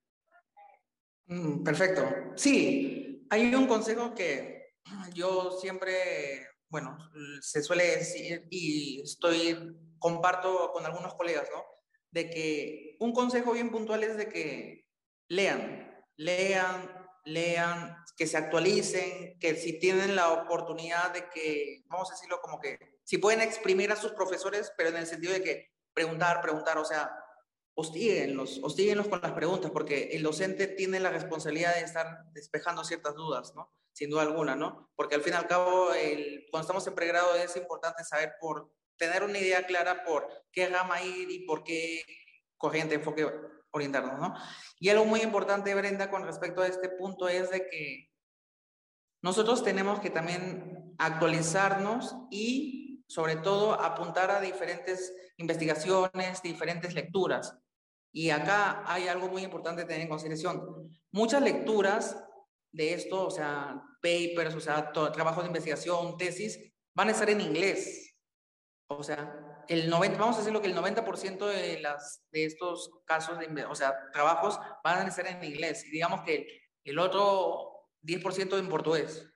Mm, 1.27 1.63
perfecto. 1.63 2.03
Sí, 2.37 3.27
hay 3.31 3.55
un 3.55 3.67
consejo 3.67 4.15
que 4.15 4.75
yo 5.15 5.53
siempre, 5.61 6.47
bueno, 6.69 6.97
se 7.41 7.63
suele 7.63 7.97
decir 7.97 8.47
y 8.51 9.01
estoy, 9.03 9.57
comparto 9.99 10.73
con 10.73 10.85
algunos 10.87 11.15
colegas, 11.15 11.49
¿no? 11.53 11.65
De 12.11 12.31
que 12.31 12.97
un 13.01 13.13
consejo 13.13 13.53
bien 13.53 13.71
puntual 13.71 14.05
es 14.05 14.17
de 14.17 14.29
que 14.29 14.87
lean, 15.29 16.05
lean, 16.17 17.09
lean, 17.25 17.97
que 18.17 18.27
se 18.27 18.37
actualicen, 18.37 19.39
que 19.39 19.57
si 19.57 19.79
tienen 19.79 20.15
la 20.15 20.33
oportunidad 20.33 21.13
de 21.13 21.29
que, 21.31 21.83
vamos 21.87 22.11
a 22.11 22.15
decirlo 22.15 22.41
como 22.41 22.61
que, 22.61 22.79
si 23.05 23.19
pueden 23.19 23.41
exprimir 23.41 23.91
a 23.93 23.97
sus 23.97 24.13
profesores, 24.13 24.73
pero 24.77 24.91
en 24.91 24.97
el 24.97 25.07
sentido 25.07 25.33
de 25.33 25.43
que 25.43 25.73
preguntar, 25.93 26.41
preguntar, 26.41 26.79
o 26.79 26.85
sea, 26.85 27.11
hostíguenlos, 27.75 28.61
hostíguenlos 28.63 29.09
con 29.09 29.21
las 29.21 29.33
preguntas, 29.33 29.71
porque 29.73 30.11
el 30.13 30.23
docente 30.23 30.69
tiene 30.69 31.01
la 31.01 31.11
responsabilidad 31.11 31.75
de 31.75 31.81
estar 31.81 32.25
despejando 32.33 32.85
ciertas 32.85 33.15
dudas, 33.15 33.55
¿no? 33.55 33.73
sin 33.95 34.11
duda 34.11 34.23
alguna, 34.23 34.57
¿no? 34.57 34.91
Porque 34.97 35.15
al 35.15 35.23
fin 35.23 35.33
y 35.33 35.37
al 35.37 35.47
cabo, 35.47 35.89
cuando 36.51 36.63
estamos 36.63 36.87
en 36.87 36.95
pregrado 36.95 37.35
es 37.37 37.57
importante 37.57 38.05
saber 38.05 38.35
por, 38.41 38.71
tener 38.97 39.23
una 39.23 39.39
idea 39.39 39.67
clara 39.67 40.05
por 40.05 40.29
qué 40.53 40.69
rama 40.69 41.03
ir 41.03 41.31
y 41.31 41.47
por 41.47 41.65
qué 41.65 42.03
corriente, 42.57 42.95
enfoque 42.95 43.29
orientarnos, 43.71 44.19
¿no? 44.19 44.35
Y 44.79 44.89
algo 44.89 45.05
muy 45.05 45.21
importante, 45.21 45.75
Brenda, 45.75 46.11
con 46.11 46.25
respecto 46.25 46.63
a 46.63 46.69
este 46.69 46.89
punto 46.89 47.29
es 47.29 47.51
de 47.51 47.69
que 47.69 48.11
nosotros 49.23 49.65
tenemos 49.65 50.01
que 50.01 50.11
también 50.11 50.95
actualizarnos 50.99 52.15
y 52.31 53.05
sobre 53.09 53.37
todo 53.37 53.81
apuntar 53.81 54.31
a 54.31 54.41
diferentes 54.41 55.13
investigaciones, 55.37 56.43
diferentes 56.43 56.95
lecturas. 56.95 57.57
Y 58.13 58.31
acá 58.31 58.85
hay 58.87 59.09
algo 59.09 59.29
muy 59.29 59.43
importante 59.43 59.85
tener 59.85 60.03
en 60.03 60.09
consideración. 60.09 60.89
Muchas 61.11 61.43
lecturas 61.43 62.17
de 62.71 62.95
esto, 62.95 63.27
o 63.27 63.31
sea, 63.31 63.83
papers, 64.03 64.55
o 64.55 64.61
sea, 64.61 64.93
trabajos 64.93 65.43
de 65.43 65.49
investigación, 65.49 66.17
tesis, 66.17 66.59
van 66.95 67.09
a 67.09 67.13
estar 67.13 67.29
en 67.31 67.41
inglés. 67.41 68.04
O 68.99 69.03
sea, 69.03 69.65
el 69.69 69.89
90, 69.89 70.19
vamos 70.19 70.37
a 70.37 70.39
decirlo 70.41 70.61
que 70.61 70.69
el 70.69 70.77
90% 70.77 71.47
de, 71.47 71.81
las, 71.81 72.23
de 72.31 72.45
estos 72.45 72.91
casos, 73.05 73.39
de, 73.39 73.65
o 73.65 73.75
sea, 73.75 74.11
trabajos 74.13 74.59
van 74.83 75.05
a 75.05 75.09
estar 75.09 75.27
en 75.27 75.43
inglés. 75.43 75.85
Y 75.87 75.91
digamos 75.91 76.23
que 76.23 76.63
el 76.85 76.99
otro 76.99 77.89
10% 78.03 78.59
en 78.59 78.69
portugués. 78.69 79.29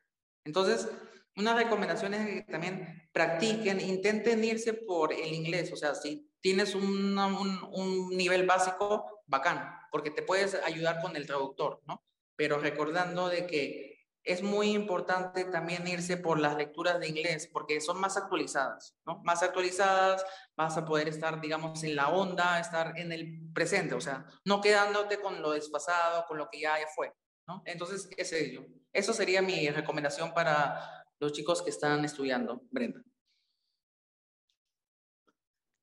Entonces, 0.45 0.89
una 1.37 1.55
recomendación 1.55 2.15
es 2.15 2.27
que 2.27 2.53
también 2.53 3.09
practiquen, 3.13 3.81
intenten 3.81 4.45
irse 4.45 4.75
por 4.75 5.13
el 5.13 5.33
inglés. 5.33 5.73
O 5.73 5.77
sea, 5.77 5.95
si 5.95 6.31
tienes 6.41 6.75
un, 6.75 7.19
un, 7.19 7.69
un 7.73 8.17
nivel 8.17 8.47
básico, 8.47 9.23
bacán, 9.27 9.79
porque 9.91 10.11
te 10.11 10.23
puedes 10.23 10.55
ayudar 10.55 11.01
con 11.01 11.17
el 11.17 11.27
traductor, 11.27 11.83
¿no? 11.87 12.03
pero 12.39 12.59
recordando 12.59 13.29
de 13.29 13.49
que 13.49 13.98
es 14.29 14.43
muy 14.43 14.73
importante 14.73 15.45
también 15.47 15.89
irse 15.89 16.19
por 16.19 16.39
las 16.39 16.55
lecturas 16.55 17.01
de 17.01 17.09
inglés, 17.09 17.49
porque 17.51 17.81
son 17.81 17.99
más 17.99 18.19
actualizadas, 18.19 18.95
¿no? 19.07 19.23
Más 19.25 19.43
actualizadas, 19.43 20.23
vas 20.55 20.77
a 20.77 20.85
poder 20.85 21.09
estar, 21.09 21.41
digamos, 21.41 21.83
en 21.83 21.97
la 21.97 22.11
onda, 22.11 22.61
estar 22.61 22.93
en 22.99 23.11
el 23.11 23.51
presente, 23.55 23.95
o 23.95 24.03
sea, 24.03 24.27
no 24.45 24.61
quedándote 24.61 25.19
con 25.19 25.41
lo 25.41 25.53
desfasado, 25.53 26.27
con 26.29 26.37
lo 26.37 26.51
que 26.51 26.61
ya, 26.61 26.77
fue, 26.95 27.15
¿no? 27.47 27.63
Entonces, 27.65 28.11
ese, 28.19 28.69
eso 28.93 29.15
sería 29.15 29.41
mi 29.41 29.71
recomendación 29.71 30.35
para 30.35 31.07
los 31.19 31.33
chicos 31.33 31.63
que 31.63 31.71
están 31.71 32.05
estudiando, 32.05 32.61
Brenda. 32.71 33.01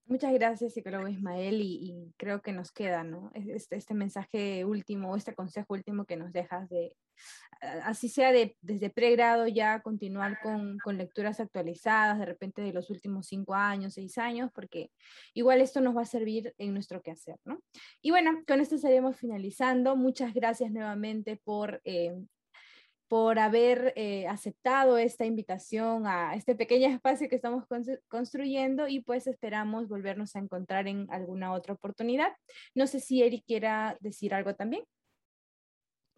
Muchas 0.07 0.33
gracias, 0.33 0.73
psicólogo 0.73 1.07
Ismael, 1.07 1.61
y, 1.61 2.13
creo 2.17 2.41
que 2.43 2.51
nos 2.51 2.71
queda, 2.71 3.03
¿no? 3.03 3.31
Este, 3.33 3.75
este 3.75 3.95
mensaje 3.95 4.63
último, 4.63 5.15
este 5.15 5.33
consejo 5.33 5.73
último 5.73 6.05
que 6.05 6.15
nos 6.15 6.31
dejas 6.31 6.69
de, 6.69 6.95
así 7.83 8.07
sea 8.07 8.31
de, 8.31 8.55
desde 8.61 8.91
pregrado 8.91 9.47
ya 9.47 9.81
continuar 9.81 10.39
con, 10.43 10.77
con, 10.83 10.99
lecturas 10.99 11.39
actualizadas, 11.39 12.19
de 12.19 12.25
repente 12.25 12.61
de 12.61 12.71
los 12.71 12.91
últimos 12.91 13.25
cinco 13.25 13.55
años, 13.55 13.95
seis 13.95 14.19
años, 14.19 14.51
porque 14.53 14.91
igual 15.33 15.59
esto 15.59 15.81
nos 15.81 15.97
va 15.97 16.03
a 16.03 16.05
servir 16.05 16.53
en 16.59 16.73
nuestro 16.73 17.01
quehacer, 17.01 17.39
¿no? 17.43 17.59
Y 17.99 18.11
bueno, 18.11 18.43
con 18.47 18.61
esto 18.61 18.75
estaríamos 18.75 19.17
finalizando. 19.17 19.95
Muchas 19.95 20.35
gracias 20.35 20.71
nuevamente 20.71 21.41
por 21.43 21.81
eh, 21.83 22.13
por 23.07 23.37
haber 23.39 23.93
eh, 23.95 24.27
aceptado 24.27 24.97
esta 24.97 25.25
invitación 25.25 26.07
a 26.07 26.35
este 26.35 26.55
pequeño 26.55 26.87
espacio 26.87 27.29
que 27.29 27.35
estamos 27.35 27.65
construyendo 28.07 28.87
y 28.87 29.01
pues 29.01 29.27
esperamos 29.27 29.87
volvernos 29.87 30.35
a 30.35 30.39
encontrar 30.39 30.87
en 30.87 31.07
alguna 31.11 31.53
otra 31.53 31.73
oportunidad. 31.73 32.35
No 32.73 32.87
sé 32.87 32.99
si 32.99 33.21
Eric 33.21 33.43
quiera 33.45 33.97
decir 33.99 34.33
algo 34.33 34.55
también. 34.55 34.83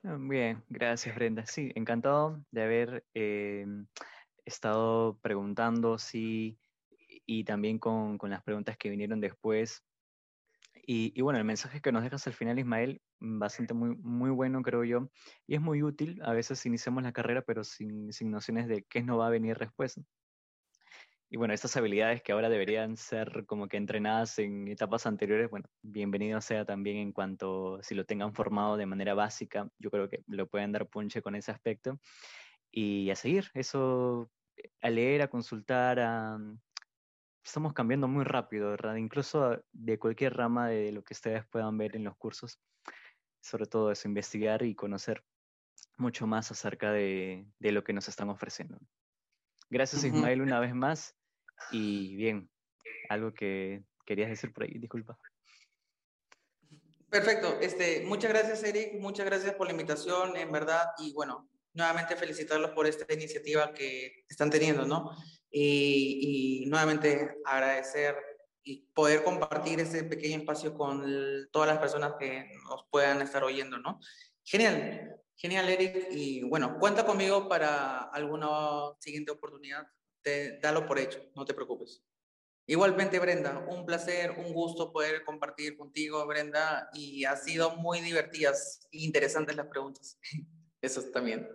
Ah, 0.03 0.17
bien, 0.19 0.63
gracias 0.69 1.15
Brenda. 1.15 1.45
Sí, 1.45 1.71
encantado 1.75 2.41
de 2.51 2.63
haber 2.63 3.03
eh, 3.13 3.65
estado 4.45 5.17
preguntando, 5.21 5.97
sí, 5.97 6.57
y 7.25 7.43
también 7.43 7.77
con, 7.77 8.17
con 8.17 8.29
las 8.29 8.43
preguntas 8.43 8.77
que 8.77 8.89
vinieron 8.89 9.19
después. 9.19 9.83
Y, 10.89 11.21
bueno, 11.21 11.37
el 11.37 11.45
mensaje 11.45 11.81
que 11.81 11.91
nos 11.91 12.01
dejas 12.03 12.25
al 12.27 12.33
final, 12.33 12.59
Ismael, 12.59 13.01
Mm, 13.19 13.39
bastante 13.39 13.73
muy, 13.73 13.95
muy 13.95 14.29
bueno, 14.29 14.61
creo 14.61 14.83
yo, 14.83 15.09
y 15.47 15.55
es 15.55 15.61
muy 15.61 15.81
útil. 15.83 16.21
A 16.23 16.33
veces 16.33 16.65
iniciamos 16.65 17.03
la 17.03 17.11
carrera, 17.13 17.41
pero 17.41 17.63
sin, 17.63 18.13
sin 18.13 18.31
nociones 18.31 18.67
de 18.67 18.83
qué 18.83 19.01
no 19.03 19.17
va 19.17 19.27
a 19.27 19.29
venir 19.31 19.57
después. 19.57 19.99
Y 21.29 21.37
bueno, 21.37 21.53
estas 21.53 21.75
habilidades 21.75 22.21
que 22.23 22.31
ahora 22.31 22.47
deberían 22.47 22.95
ser 22.95 23.45
como 23.45 23.67
que 23.67 23.75
entrenadas 23.75 24.39
en 24.39 24.67
etapas 24.69 25.05
anteriores, 25.05 25.49
bueno, 25.49 25.67
bienvenido 25.81 26.39
sea 26.39 26.63
también 26.63 26.97
en 26.97 27.11
cuanto 27.11 27.83
si 27.83 27.95
lo 27.95 28.05
tengan 28.05 28.33
formado 28.33 28.77
de 28.77 28.85
manera 28.85 29.13
básica, 29.13 29.69
yo 29.77 29.91
creo 29.91 30.09
que 30.09 30.23
lo 30.27 30.47
pueden 30.47 30.71
dar 30.71 30.87
punche 30.87 31.21
con 31.21 31.35
ese 31.35 31.51
aspecto. 31.51 31.99
Y 32.71 33.09
a 33.09 33.15
seguir, 33.15 33.49
eso, 33.55 34.31
a 34.81 34.89
leer, 34.89 35.21
a 35.21 35.29
consultar, 35.29 35.99
a, 35.99 36.39
estamos 37.47 37.73
cambiando 37.73 38.07
muy 38.07 38.23
rápido, 38.23 38.69
¿verdad? 38.69 38.95
Incluso 38.95 39.63
de 39.71 39.97
cualquier 39.97 40.35
rama 40.35 40.69
de 40.69 40.91
lo 40.91 41.03
que 41.03 41.13
ustedes 41.13 41.45
puedan 41.47 41.77
ver 41.77 41.95
en 41.95 42.03
los 42.03 42.15
cursos 42.17 42.59
sobre 43.47 43.65
todo 43.65 43.91
eso, 43.91 44.07
investigar 44.07 44.63
y 44.63 44.75
conocer 44.75 45.23
mucho 45.97 46.27
más 46.27 46.51
acerca 46.51 46.91
de, 46.91 47.47
lo 47.59 47.83
que 47.83 47.93
nos 47.93 48.07
están 48.07 48.29
ofreciendo. 48.29 48.77
Gracias 49.69 50.03
Ismael 50.03 50.41
una 50.41 50.59
vez 50.59 50.73
más 50.73 51.15
y 51.71 52.15
bien, 52.15 52.49
algo 53.09 53.33
que 53.33 53.83
querías 54.05 54.29
decir 54.29 54.53
por 54.53 54.63
ahí, 54.63 54.77
disculpa. 54.77 55.17
Perfecto, 57.09 57.57
este, 57.61 58.03
muchas 58.05 58.31
gracias 58.31 58.63
Eric, 58.63 58.99
muchas 58.99 59.25
gracias 59.25 59.55
por 59.55 59.67
la 59.67 59.71
invitación, 59.71 60.35
en 60.35 60.51
verdad, 60.51 60.91
y 60.97 61.13
bueno, 61.13 61.49
nuevamente 61.77 62.15
felicitarlos 62.15 62.71
por 62.71 62.87
esta 62.87 63.11
iniciativa 63.13 63.73
que 63.73 64.25
están 64.27 64.49
teniendo, 64.49 64.85
¿no? 64.85 65.15
Y, 65.49 66.63
y 66.63 66.65
nuevamente 66.65 67.37
agradecer 67.45 68.15
y 68.63 68.85
poder 68.93 69.23
compartir 69.23 69.79
ese 69.79 70.03
pequeño 70.03 70.39
espacio 70.39 70.73
con 70.73 71.01
todas 71.51 71.69
las 71.69 71.77
personas 71.77 72.15
que 72.19 72.51
nos 72.67 72.85
puedan 72.89 73.21
estar 73.21 73.43
oyendo, 73.43 73.77
¿no? 73.77 73.99
Genial, 74.43 75.21
genial, 75.37 75.69
Eric. 75.69 76.07
Y 76.11 76.43
bueno, 76.43 76.77
cuenta 76.79 77.05
conmigo 77.05 77.47
para 77.47 77.99
alguna 77.99 78.47
siguiente 78.99 79.31
oportunidad. 79.31 79.87
Te, 80.21 80.59
dalo 80.59 80.85
por 80.85 80.99
hecho, 80.99 81.21
no 81.35 81.45
te 81.45 81.53
preocupes. 81.53 82.03
Igualmente, 82.65 83.19
Brenda, 83.19 83.65
un 83.69 83.85
placer, 83.85 84.31
un 84.31 84.51
gusto 84.51 84.91
poder 84.91 85.23
compartir 85.23 85.77
contigo, 85.77 86.25
Brenda, 86.27 86.89
y 86.93 87.23
ha 87.23 87.37
sido 87.37 87.77
muy 87.77 88.01
divertidas 88.01 88.85
e 88.91 88.97
interesantes 89.05 89.55
las 89.55 89.67
preguntas. 89.67 90.19
Eso 90.81 91.01
también. 91.03 91.47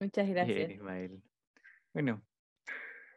Muchas 0.00 0.28
gracias. 0.28 0.70
Ismael. 0.70 1.22
Bueno, 1.92 2.22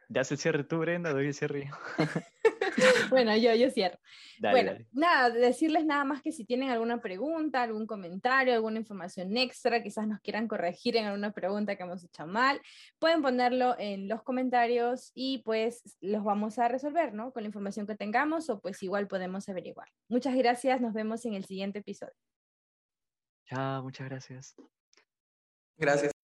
das 0.08 0.32
el 0.32 0.38
cierre 0.38 0.64
tú, 0.64 0.78
Brenda, 0.78 1.12
doy 1.12 1.26
el 1.26 1.34
cierre 1.34 1.70
bueno, 3.10 3.36
yo, 3.36 3.54
yo 3.54 3.70
cierro. 3.70 3.98
bueno, 4.40 4.72
nada, 4.92 5.30
decirles 5.30 5.84
nada 5.84 6.04
más 6.04 6.22
que 6.22 6.32
si 6.32 6.44
tienen 6.44 6.70
alguna 6.70 7.00
pregunta, 7.00 7.62
algún 7.62 7.86
comentario, 7.86 8.54
alguna 8.54 8.78
información 8.78 9.36
extra, 9.36 9.82
quizás 9.82 10.06
nos 10.06 10.20
quieran 10.20 10.48
corregir 10.48 10.96
en 10.96 11.06
alguna 11.06 11.32
pregunta 11.32 11.76
que 11.76 11.82
hemos 11.82 12.04
hecho 12.04 12.26
mal, 12.26 12.60
pueden 12.98 13.22
ponerlo 13.22 13.76
en 13.78 14.08
los 14.08 14.22
comentarios 14.22 15.10
y 15.14 15.38
pues 15.38 15.82
los 16.00 16.24
vamos 16.24 16.58
a 16.58 16.68
resolver, 16.68 17.12
¿no? 17.12 17.32
Con 17.32 17.42
la 17.42 17.48
información 17.48 17.86
que 17.86 17.96
tengamos 17.96 18.48
o 18.50 18.60
pues 18.60 18.82
igual 18.82 19.06
podemos 19.08 19.48
averiguar. 19.48 19.88
Muchas 20.08 20.34
gracias, 20.34 20.80
nos 20.80 20.94
vemos 20.94 21.24
en 21.24 21.34
el 21.34 21.44
siguiente 21.44 21.80
episodio. 21.80 22.14
Chao, 23.46 23.82
muchas 23.82 24.08
gracias. 24.08 24.54
Gracias. 25.76 26.19